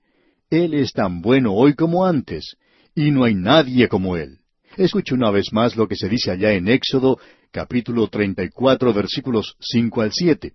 Él 0.56 0.74
es 0.74 0.94
tan 0.94 1.22
bueno 1.22 1.54
hoy 1.54 1.74
como 1.74 2.06
antes, 2.06 2.56
y 2.96 3.12
no 3.12 3.26
hay 3.26 3.36
nadie 3.36 3.88
como 3.90 4.16
Él. 4.16 4.40
Escuche 4.78 5.14
una 5.14 5.30
vez 5.30 5.52
más 5.52 5.76
lo 5.76 5.88
que 5.88 5.96
se 5.96 6.08
dice 6.08 6.32
allá 6.32 6.54
en 6.54 6.68
Éxodo, 6.68 7.20
capítulo 7.52 8.08
treinta 8.08 8.44
y 8.44 8.50
cuatro, 8.50 8.94
versículos 8.94 9.56
cinco 9.60 10.02
al 10.02 10.12
siete. 10.14 10.54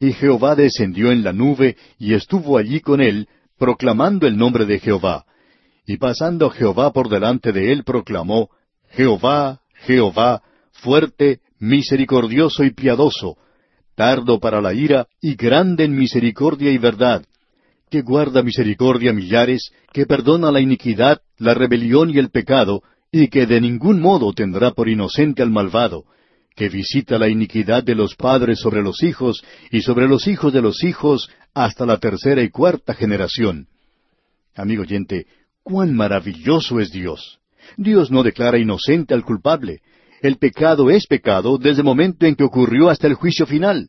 Y 0.00 0.12
Jehová 0.12 0.54
descendió 0.54 1.12
en 1.12 1.22
la 1.22 1.32
nube, 1.32 1.76
y 1.98 2.14
estuvo 2.14 2.58
allí 2.58 2.80
con 2.80 3.00
él, 3.00 3.28
proclamando 3.58 4.26
el 4.26 4.36
nombre 4.36 4.66
de 4.66 4.78
Jehová. 4.78 5.24
Y 5.86 5.96
pasando 5.96 6.50
Jehová 6.50 6.92
por 6.92 7.08
delante 7.08 7.52
de 7.52 7.72
él, 7.72 7.84
proclamó, 7.84 8.50
Jehová, 8.90 9.60
Jehová, 9.86 10.42
fuerte, 10.72 11.40
misericordioso 11.58 12.64
y 12.64 12.70
piadoso, 12.70 13.36
tardo 13.94 14.40
para 14.40 14.60
la 14.60 14.72
ira 14.72 15.08
y 15.20 15.34
grande 15.34 15.84
en 15.84 15.96
misericordia 15.96 16.70
y 16.70 16.78
verdad, 16.78 17.24
que 17.90 18.02
guarda 18.02 18.42
misericordia 18.42 19.12
millares, 19.12 19.72
que 19.92 20.06
perdona 20.06 20.52
la 20.52 20.60
iniquidad, 20.60 21.20
la 21.38 21.54
rebelión 21.54 22.10
y 22.10 22.18
el 22.18 22.30
pecado, 22.30 22.82
y 23.10 23.28
que 23.28 23.46
de 23.46 23.60
ningún 23.60 24.00
modo 24.00 24.32
tendrá 24.32 24.70
por 24.70 24.88
inocente 24.88 25.42
al 25.42 25.50
malvado, 25.50 26.04
que 26.54 26.68
visita 26.68 27.18
la 27.18 27.28
iniquidad 27.28 27.82
de 27.82 27.96
los 27.96 28.14
padres 28.14 28.60
sobre 28.60 28.82
los 28.82 29.02
hijos 29.02 29.42
y 29.70 29.82
sobre 29.82 30.06
los 30.06 30.28
hijos 30.28 30.52
de 30.52 30.62
los 30.62 30.84
hijos 30.84 31.28
hasta 31.52 31.84
la 31.84 31.98
tercera 31.98 32.42
y 32.42 32.50
cuarta 32.50 32.94
generación. 32.94 33.66
Amigo 34.54 34.82
oyente, 34.82 35.26
cuán 35.62 35.94
maravilloso 35.94 36.78
es 36.78 36.92
Dios. 36.92 37.40
Dios 37.76 38.10
no 38.10 38.22
declara 38.22 38.58
inocente 38.58 39.14
al 39.14 39.24
culpable. 39.24 39.80
El 40.22 40.36
pecado 40.36 40.90
es 40.90 41.06
pecado 41.06 41.58
desde 41.58 41.80
el 41.80 41.86
momento 41.86 42.26
en 42.26 42.36
que 42.36 42.44
ocurrió 42.44 42.88
hasta 42.88 43.06
el 43.08 43.14
juicio 43.14 43.46
final. 43.46 43.88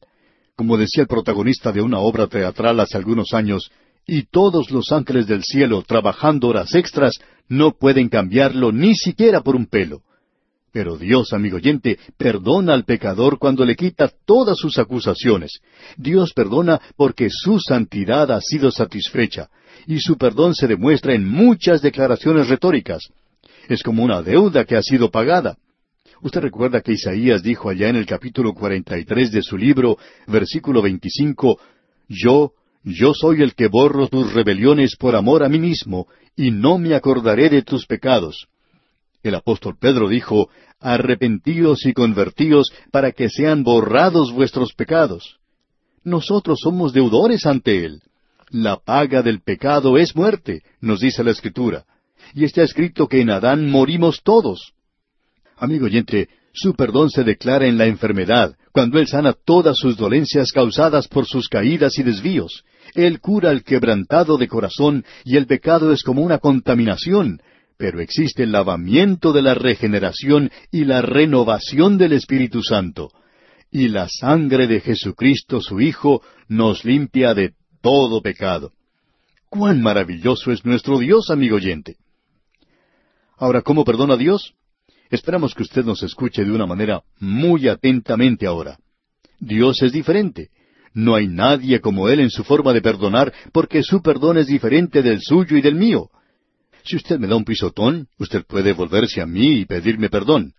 Como 0.55 0.77
decía 0.77 1.03
el 1.03 1.07
protagonista 1.07 1.71
de 1.71 1.81
una 1.81 1.99
obra 1.99 2.27
teatral 2.27 2.79
hace 2.79 2.97
algunos 2.97 3.33
años, 3.33 3.71
y 4.05 4.23
todos 4.23 4.71
los 4.71 4.91
ángeles 4.91 5.27
del 5.27 5.43
cielo 5.43 5.83
trabajando 5.83 6.47
horas 6.47 6.73
extras 6.75 7.19
no 7.47 7.71
pueden 7.71 8.09
cambiarlo 8.09 8.71
ni 8.71 8.95
siquiera 8.95 9.41
por 9.41 9.55
un 9.55 9.65
pelo. 9.65 10.01
Pero 10.71 10.97
Dios, 10.97 11.33
amigo 11.33 11.57
oyente, 11.57 11.99
perdona 12.17 12.73
al 12.73 12.85
pecador 12.85 13.37
cuando 13.37 13.65
le 13.65 13.75
quita 13.75 14.09
todas 14.25 14.57
sus 14.57 14.77
acusaciones. 14.79 15.59
Dios 15.97 16.33
perdona 16.33 16.79
porque 16.95 17.27
su 17.29 17.59
santidad 17.59 18.31
ha 18.31 18.39
sido 18.39 18.71
satisfecha, 18.71 19.49
y 19.85 19.99
su 19.99 20.17
perdón 20.17 20.55
se 20.55 20.67
demuestra 20.67 21.13
en 21.13 21.27
muchas 21.27 21.81
declaraciones 21.81 22.47
retóricas. 22.47 23.03
Es 23.67 23.83
como 23.83 24.03
una 24.03 24.21
deuda 24.21 24.63
que 24.63 24.77
ha 24.77 24.81
sido 24.81 25.11
pagada. 25.11 25.57
Usted 26.21 26.39
recuerda 26.39 26.81
que 26.81 26.93
Isaías 26.93 27.43
dijo 27.43 27.69
allá 27.69 27.89
en 27.89 27.97
el 27.97 28.05
capítulo 28.05 28.53
43 28.53 29.31
de 29.31 29.41
su 29.41 29.57
libro, 29.57 29.97
versículo 30.27 30.81
25, 30.81 31.59
Yo, 32.07 32.53
yo 32.83 33.13
soy 33.13 33.41
el 33.41 33.53
que 33.53 33.67
borro 33.67 34.07
tus 34.07 34.33
rebeliones 34.33 34.95
por 34.95 35.15
amor 35.15 35.43
a 35.43 35.49
mí 35.49 35.59
mismo, 35.59 36.07
y 36.35 36.51
no 36.51 36.77
me 36.77 36.95
acordaré 36.95 37.49
de 37.49 37.61
tus 37.61 37.85
pecados. 37.85 38.47
El 39.23 39.35
apóstol 39.35 39.75
Pedro 39.79 40.09
dijo, 40.09 40.49
Arrepentíos 40.79 41.85
y 41.85 41.93
convertíos 41.93 42.71
para 42.91 43.11
que 43.11 43.29
sean 43.29 43.63
borrados 43.63 44.31
vuestros 44.31 44.73
pecados. 44.73 45.37
Nosotros 46.03 46.59
somos 46.63 46.91
deudores 46.91 47.45
ante 47.45 47.85
Él. 47.85 48.01
La 48.49 48.77
paga 48.77 49.21
del 49.21 49.41
pecado 49.41 49.97
es 49.97 50.15
muerte, 50.15 50.63
nos 50.79 51.01
dice 51.01 51.23
la 51.23 51.31
Escritura. 51.31 51.85
Y 52.33 52.45
está 52.45 52.63
escrito 52.63 53.07
que 53.07 53.21
en 53.21 53.29
Adán 53.29 53.69
morimos 53.69 54.21
todos. 54.23 54.73
Amigo 55.55 55.85
oyente, 55.85 56.29
su 56.53 56.73
perdón 56.73 57.11
se 57.11 57.23
declara 57.23 57.67
en 57.67 57.77
la 57.77 57.85
enfermedad, 57.85 58.55
cuando 58.71 58.99
Él 58.99 59.07
sana 59.07 59.33
todas 59.33 59.77
sus 59.77 59.95
dolencias 59.97 60.51
causadas 60.51 61.07
por 61.07 61.27
sus 61.27 61.47
caídas 61.47 61.99
y 61.99 62.03
desvíos. 62.03 62.63
Él 62.93 63.19
cura 63.19 63.51
el 63.51 63.63
quebrantado 63.63 64.37
de 64.37 64.47
corazón 64.47 65.05
y 65.23 65.37
el 65.37 65.47
pecado 65.47 65.91
es 65.91 66.03
como 66.03 66.21
una 66.21 66.39
contaminación, 66.39 67.41
pero 67.77 67.99
existe 67.99 68.43
el 68.43 68.51
lavamiento 68.51 69.33
de 69.33 69.41
la 69.41 69.53
regeneración 69.53 70.51
y 70.71 70.85
la 70.85 71.01
renovación 71.01 71.97
del 71.97 72.13
Espíritu 72.13 72.61
Santo. 72.61 73.09
Y 73.71 73.87
la 73.87 74.07
sangre 74.09 74.67
de 74.67 74.81
Jesucristo 74.81 75.61
su 75.61 75.79
Hijo 75.79 76.21
nos 76.47 76.83
limpia 76.83 77.33
de 77.33 77.53
todo 77.81 78.21
pecado. 78.21 78.71
¡Cuán 79.49 79.81
maravilloso 79.81 80.51
es 80.51 80.65
nuestro 80.65 80.99
Dios, 80.99 81.29
amigo 81.29 81.55
oyente! 81.55 81.95
Ahora, 83.37 83.61
¿cómo 83.61 83.83
perdona 83.83 84.17
Dios? 84.17 84.53
Esperamos 85.09 85.55
que 85.55 85.63
usted 85.63 85.83
nos 85.83 86.03
escuche 86.03 86.45
de 86.45 86.51
una 86.51 86.65
manera 86.65 87.01
muy 87.19 87.67
atentamente 87.67 88.45
ahora. 88.45 88.77
Dios 89.39 89.81
es 89.81 89.91
diferente. 89.91 90.49
No 90.93 91.15
hay 91.15 91.27
nadie 91.27 91.79
como 91.79 92.09
Él 92.09 92.19
en 92.19 92.29
su 92.29 92.43
forma 92.43 92.73
de 92.73 92.81
perdonar, 92.81 93.33
porque 93.53 93.83
su 93.83 94.01
perdón 94.01 94.37
es 94.37 94.47
diferente 94.47 95.01
del 95.01 95.21
suyo 95.21 95.57
y 95.57 95.61
del 95.61 95.75
mío. 95.75 96.09
Si 96.83 96.95
usted 96.95 97.19
me 97.19 97.27
da 97.27 97.35
un 97.35 97.45
pisotón, 97.45 98.07
usted 98.17 98.43
puede 98.45 98.73
volverse 98.73 99.21
a 99.21 99.25
mí 99.25 99.59
y 99.59 99.65
pedirme 99.65 100.09
perdón. 100.09 100.53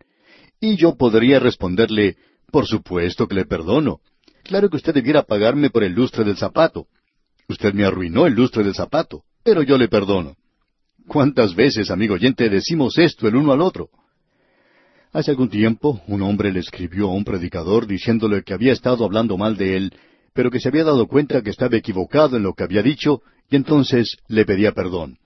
Y 0.60 0.76
yo 0.76 0.96
podría 0.96 1.40
responderle, 1.40 2.16
por 2.50 2.66
supuesto 2.66 3.26
que 3.26 3.34
le 3.34 3.44
perdono. 3.44 4.00
Claro 4.44 4.70
que 4.70 4.76
usted 4.76 4.94
debiera 4.94 5.22
pagarme 5.22 5.70
por 5.70 5.84
el 5.84 5.92
lustre 5.92 6.24
del 6.24 6.36
zapato. 6.36 6.86
Usted 7.48 7.74
me 7.74 7.84
arruinó 7.84 8.26
el 8.26 8.34
lustre 8.34 8.62
del 8.62 8.74
zapato, 8.74 9.24
pero 9.42 9.62
yo 9.62 9.76
le 9.76 9.88
perdono. 9.88 10.36
¿Cuántas 11.06 11.54
veces, 11.54 11.90
amigo 11.90 12.14
oyente, 12.14 12.48
decimos 12.48 12.96
esto 12.98 13.26
el 13.26 13.36
uno 13.36 13.52
al 13.52 13.60
otro? 13.60 13.90
Hace 15.12 15.32
algún 15.32 15.50
tiempo 15.50 16.00
un 16.06 16.22
hombre 16.22 16.52
le 16.52 16.60
escribió 16.60 17.08
a 17.08 17.12
un 17.12 17.24
predicador 17.24 17.86
diciéndole 17.86 18.42
que 18.42 18.54
había 18.54 18.72
estado 18.72 19.04
hablando 19.04 19.36
mal 19.36 19.56
de 19.56 19.76
él, 19.76 19.92
pero 20.32 20.50
que 20.50 20.60
se 20.60 20.68
había 20.68 20.84
dado 20.84 21.06
cuenta 21.06 21.42
que 21.42 21.50
estaba 21.50 21.76
equivocado 21.76 22.36
en 22.36 22.42
lo 22.42 22.54
que 22.54 22.64
había 22.64 22.82
dicho, 22.82 23.22
y 23.50 23.56
entonces 23.56 24.16
le 24.28 24.44
pedía 24.44 24.72
perdón. 24.72 25.18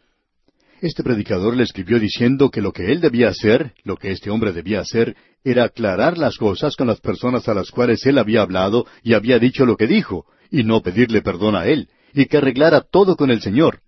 Este 0.80 1.02
predicador 1.02 1.56
le 1.56 1.62
escribió 1.62 1.98
diciendo 1.98 2.50
que 2.50 2.60
lo 2.60 2.72
que 2.72 2.92
él 2.92 3.00
debía 3.00 3.28
hacer, 3.28 3.72
lo 3.84 3.96
que 3.96 4.10
este 4.10 4.30
hombre 4.30 4.52
debía 4.52 4.80
hacer, 4.80 5.16
era 5.42 5.64
aclarar 5.64 6.18
las 6.18 6.36
cosas 6.36 6.76
con 6.76 6.86
las 6.86 7.00
personas 7.00 7.48
a 7.48 7.54
las 7.54 7.70
cuales 7.70 8.04
él 8.04 8.18
había 8.18 8.42
hablado 8.42 8.86
y 9.02 9.14
había 9.14 9.38
dicho 9.38 9.64
lo 9.64 9.76
que 9.76 9.86
dijo, 9.86 10.26
y 10.50 10.64
no 10.64 10.82
pedirle 10.82 11.22
perdón 11.22 11.56
a 11.56 11.66
él, 11.66 11.88
y 12.12 12.26
que 12.26 12.38
arreglara 12.38 12.82
todo 12.82 13.16
con 13.16 13.30
el 13.30 13.40
Señor. 13.40 13.80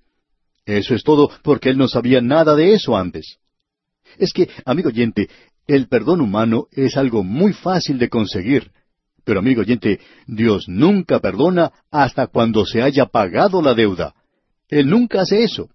Eso 0.65 0.95
es 0.95 1.03
todo 1.03 1.31
porque 1.43 1.71
él 1.71 1.79
no 1.79 1.89
sabía 1.89 2.21
nada 2.21 2.55
de 2.55 2.75
eso 2.75 2.97
antes. 2.97 3.39
Es 4.19 4.33
que, 4.33 4.49
amigo 4.65 4.89
oyente, 4.89 5.29
el 5.67 5.89
perdón 5.89 6.21
humano 6.21 6.67
es 6.73 6.97
algo 6.97 7.23
muy 7.23 7.53
fácil 7.53 7.99
de 7.99 8.09
conseguir. 8.09 8.71
Pero 9.29 9.41
amigo 9.41 9.61
oyente, 9.61 10.01
Dios 10.27 10.71
nunca 10.71 11.19
perdona 11.19 11.71
hasta 11.91 12.29
cuando 12.29 12.65
se 12.65 12.81
haya 12.81 13.05
pagado 13.05 13.61
la 13.61 13.75
deuda. 13.75 14.15
Él 14.71 14.89
nunca 14.89 15.21
hace 15.21 15.45
eso. 15.45 15.69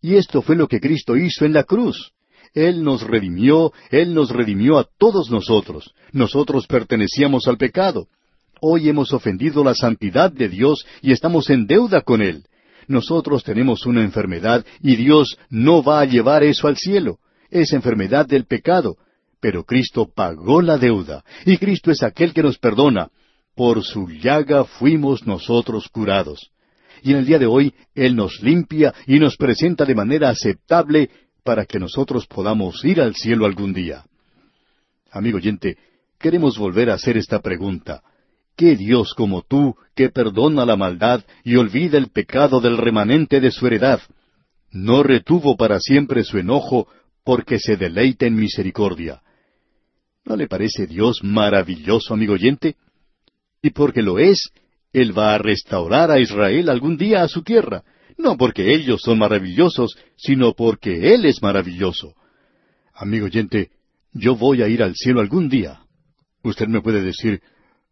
Y 0.00 0.14
esto 0.14 0.42
fue 0.42 0.54
lo 0.54 0.68
que 0.68 0.78
Cristo 0.78 1.16
hizo 1.16 1.44
en 1.44 1.54
la 1.54 1.64
cruz. 1.64 2.12
Él 2.52 2.84
nos 2.84 3.02
redimió, 3.02 3.72
Él 3.90 4.14
nos 4.14 4.30
redimió 4.30 4.78
a 4.78 4.86
todos 4.96 5.28
nosotros. 5.28 5.92
Nosotros 6.12 6.68
pertenecíamos 6.68 7.48
al 7.48 7.56
pecado. 7.56 8.06
Hoy 8.60 8.88
hemos 8.88 9.12
ofendido 9.12 9.64
la 9.64 9.74
santidad 9.74 10.30
de 10.30 10.48
Dios 10.48 10.86
y 11.02 11.10
estamos 11.10 11.50
en 11.50 11.66
deuda 11.66 12.02
con 12.02 12.22
Él. 12.22 12.44
Nosotros 12.86 13.42
tenemos 13.42 13.86
una 13.86 14.04
enfermedad 14.04 14.64
y 14.80 14.94
Dios 14.94 15.36
no 15.50 15.82
va 15.82 15.98
a 15.98 16.04
llevar 16.04 16.44
eso 16.44 16.68
al 16.68 16.76
cielo. 16.76 17.18
Es 17.50 17.72
enfermedad 17.72 18.24
del 18.24 18.46
pecado. 18.46 18.98
Pero 19.44 19.62
Cristo 19.62 20.10
pagó 20.10 20.62
la 20.62 20.78
deuda, 20.78 21.22
y 21.44 21.58
Cristo 21.58 21.90
es 21.90 22.02
aquel 22.02 22.32
que 22.32 22.42
nos 22.42 22.56
perdona. 22.56 23.10
Por 23.54 23.84
su 23.84 24.08
llaga 24.08 24.64
fuimos 24.64 25.26
nosotros 25.26 25.90
curados. 25.90 26.50
Y 27.02 27.10
en 27.10 27.18
el 27.18 27.26
día 27.26 27.38
de 27.38 27.44
hoy 27.44 27.74
Él 27.94 28.16
nos 28.16 28.40
limpia 28.40 28.94
y 29.06 29.18
nos 29.18 29.36
presenta 29.36 29.84
de 29.84 29.94
manera 29.94 30.30
aceptable 30.30 31.10
para 31.42 31.66
que 31.66 31.78
nosotros 31.78 32.26
podamos 32.26 32.82
ir 32.86 33.02
al 33.02 33.16
cielo 33.16 33.44
algún 33.44 33.74
día. 33.74 34.06
Amigo 35.10 35.36
oyente, 35.36 35.76
queremos 36.18 36.56
volver 36.56 36.88
a 36.88 36.94
hacer 36.94 37.18
esta 37.18 37.40
pregunta. 37.40 38.02
¿Qué 38.56 38.76
Dios 38.76 39.12
como 39.12 39.42
tú, 39.42 39.76
que 39.94 40.08
perdona 40.08 40.64
la 40.64 40.76
maldad 40.76 41.22
y 41.44 41.56
olvida 41.56 41.98
el 41.98 42.08
pecado 42.08 42.62
del 42.62 42.78
remanente 42.78 43.42
de 43.42 43.50
su 43.50 43.66
heredad? 43.66 44.00
No 44.70 45.02
retuvo 45.02 45.54
para 45.58 45.80
siempre 45.80 46.24
su 46.24 46.38
enojo, 46.38 46.88
porque 47.22 47.58
se 47.58 47.76
deleita 47.76 48.24
en 48.24 48.36
misericordia. 48.36 49.20
¿No 50.24 50.36
le 50.36 50.48
parece 50.48 50.86
Dios 50.86 51.20
maravilloso, 51.22 52.14
amigo 52.14 52.34
oyente? 52.34 52.76
Y 53.62 53.70
porque 53.70 54.02
lo 54.02 54.18
es, 54.18 54.50
Él 54.92 55.16
va 55.16 55.34
a 55.34 55.38
restaurar 55.38 56.10
a 56.10 56.20
Israel 56.20 56.68
algún 56.68 56.96
día 56.96 57.22
a 57.22 57.28
su 57.28 57.42
tierra, 57.42 57.82
no 58.16 58.36
porque 58.36 58.74
ellos 58.74 59.00
son 59.02 59.18
maravillosos, 59.18 59.96
sino 60.16 60.54
porque 60.54 61.14
Él 61.14 61.26
es 61.26 61.42
maravilloso. 61.42 62.14
Amigo 62.94 63.26
oyente, 63.26 63.70
yo 64.12 64.36
voy 64.36 64.62
a 64.62 64.68
ir 64.68 64.82
al 64.82 64.94
cielo 64.94 65.20
algún 65.20 65.48
día. 65.48 65.80
Usted 66.42 66.68
me 66.68 66.80
puede 66.80 67.02
decir, 67.02 67.40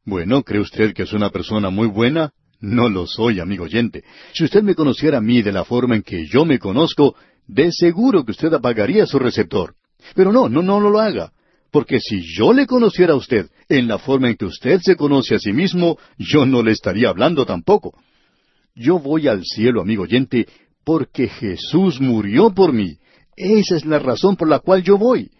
bueno, 0.04 0.42
¿cree 0.42 0.60
usted 0.60 0.94
que 0.94 1.02
es 1.02 1.12
una 1.12 1.30
persona 1.30 1.70
muy 1.70 1.88
buena? 1.88 2.32
No 2.60 2.88
lo 2.88 3.06
soy, 3.06 3.40
amigo 3.40 3.64
oyente. 3.64 4.04
Si 4.32 4.44
usted 4.44 4.62
me 4.62 4.74
conociera 4.74 5.18
a 5.18 5.20
mí 5.20 5.42
de 5.42 5.52
la 5.52 5.64
forma 5.64 5.96
en 5.96 6.02
que 6.02 6.26
yo 6.26 6.44
me 6.44 6.58
conozco, 6.58 7.16
de 7.46 7.72
seguro 7.72 8.24
que 8.24 8.30
usted 8.30 8.52
apagaría 8.54 9.06
su 9.06 9.18
receptor. 9.18 9.74
Pero 10.14 10.32
no, 10.32 10.48
no, 10.48 10.62
no, 10.62 10.78
lo 10.80 11.00
haga. 11.00 11.32
Porque 11.72 12.00
si 12.00 12.20
yo 12.20 12.52
le 12.52 12.66
conociera 12.66 13.14
a 13.14 13.16
usted 13.16 13.50
en 13.68 13.88
la 13.88 13.98
forma 13.98 14.28
en 14.28 14.36
que 14.36 14.44
usted 14.44 14.80
se 14.82 14.94
conoce 14.94 15.34
a 15.34 15.38
sí 15.38 15.54
mismo, 15.54 15.98
yo 16.18 16.44
no 16.44 16.62
le 16.62 16.70
estaría 16.70 17.08
hablando 17.08 17.46
tampoco. 17.46 17.98
Yo 18.74 18.98
voy 18.98 19.26
al 19.26 19.42
cielo, 19.42 19.80
amigo 19.80 20.02
oyente, 20.02 20.46
porque 20.84 21.28
Jesús 21.28 21.98
murió 21.98 22.50
por 22.50 22.74
mí. 22.74 22.98
Esa 23.36 23.76
es 23.76 23.86
la 23.86 23.98
razón 23.98 24.36
por 24.36 24.48
la 24.48 24.58
cual 24.58 24.82
yo 24.82 24.98
voy. 24.98 25.30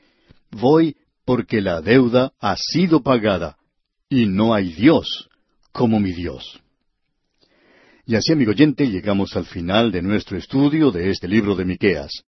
Voy 0.51 0.97
porque 1.27 1.61
la 1.61 1.83
deuda 1.83 2.33
ha 2.41 2.57
sido 2.57 3.03
pagada, 3.03 3.59
y 4.09 4.27
no 4.27 4.55
hay 4.55 4.73
Dios 4.73 5.29
como 5.71 6.01
mi 6.01 6.13
Dios. 6.13 6.61
Y 8.07 8.17
así, 8.17 8.33
amigo 8.33 8.53
oyente, 8.53 8.89
llegamos 8.89 9.37
al 9.37 9.45
final 9.45 9.93
de 9.93 10.01
nuestro 10.01 10.39
estudio 10.39 10.91
de 10.91 11.11
este 11.11 11.29
libro 11.29 11.55
de 11.55 11.67
Miqueas. 11.67 12.25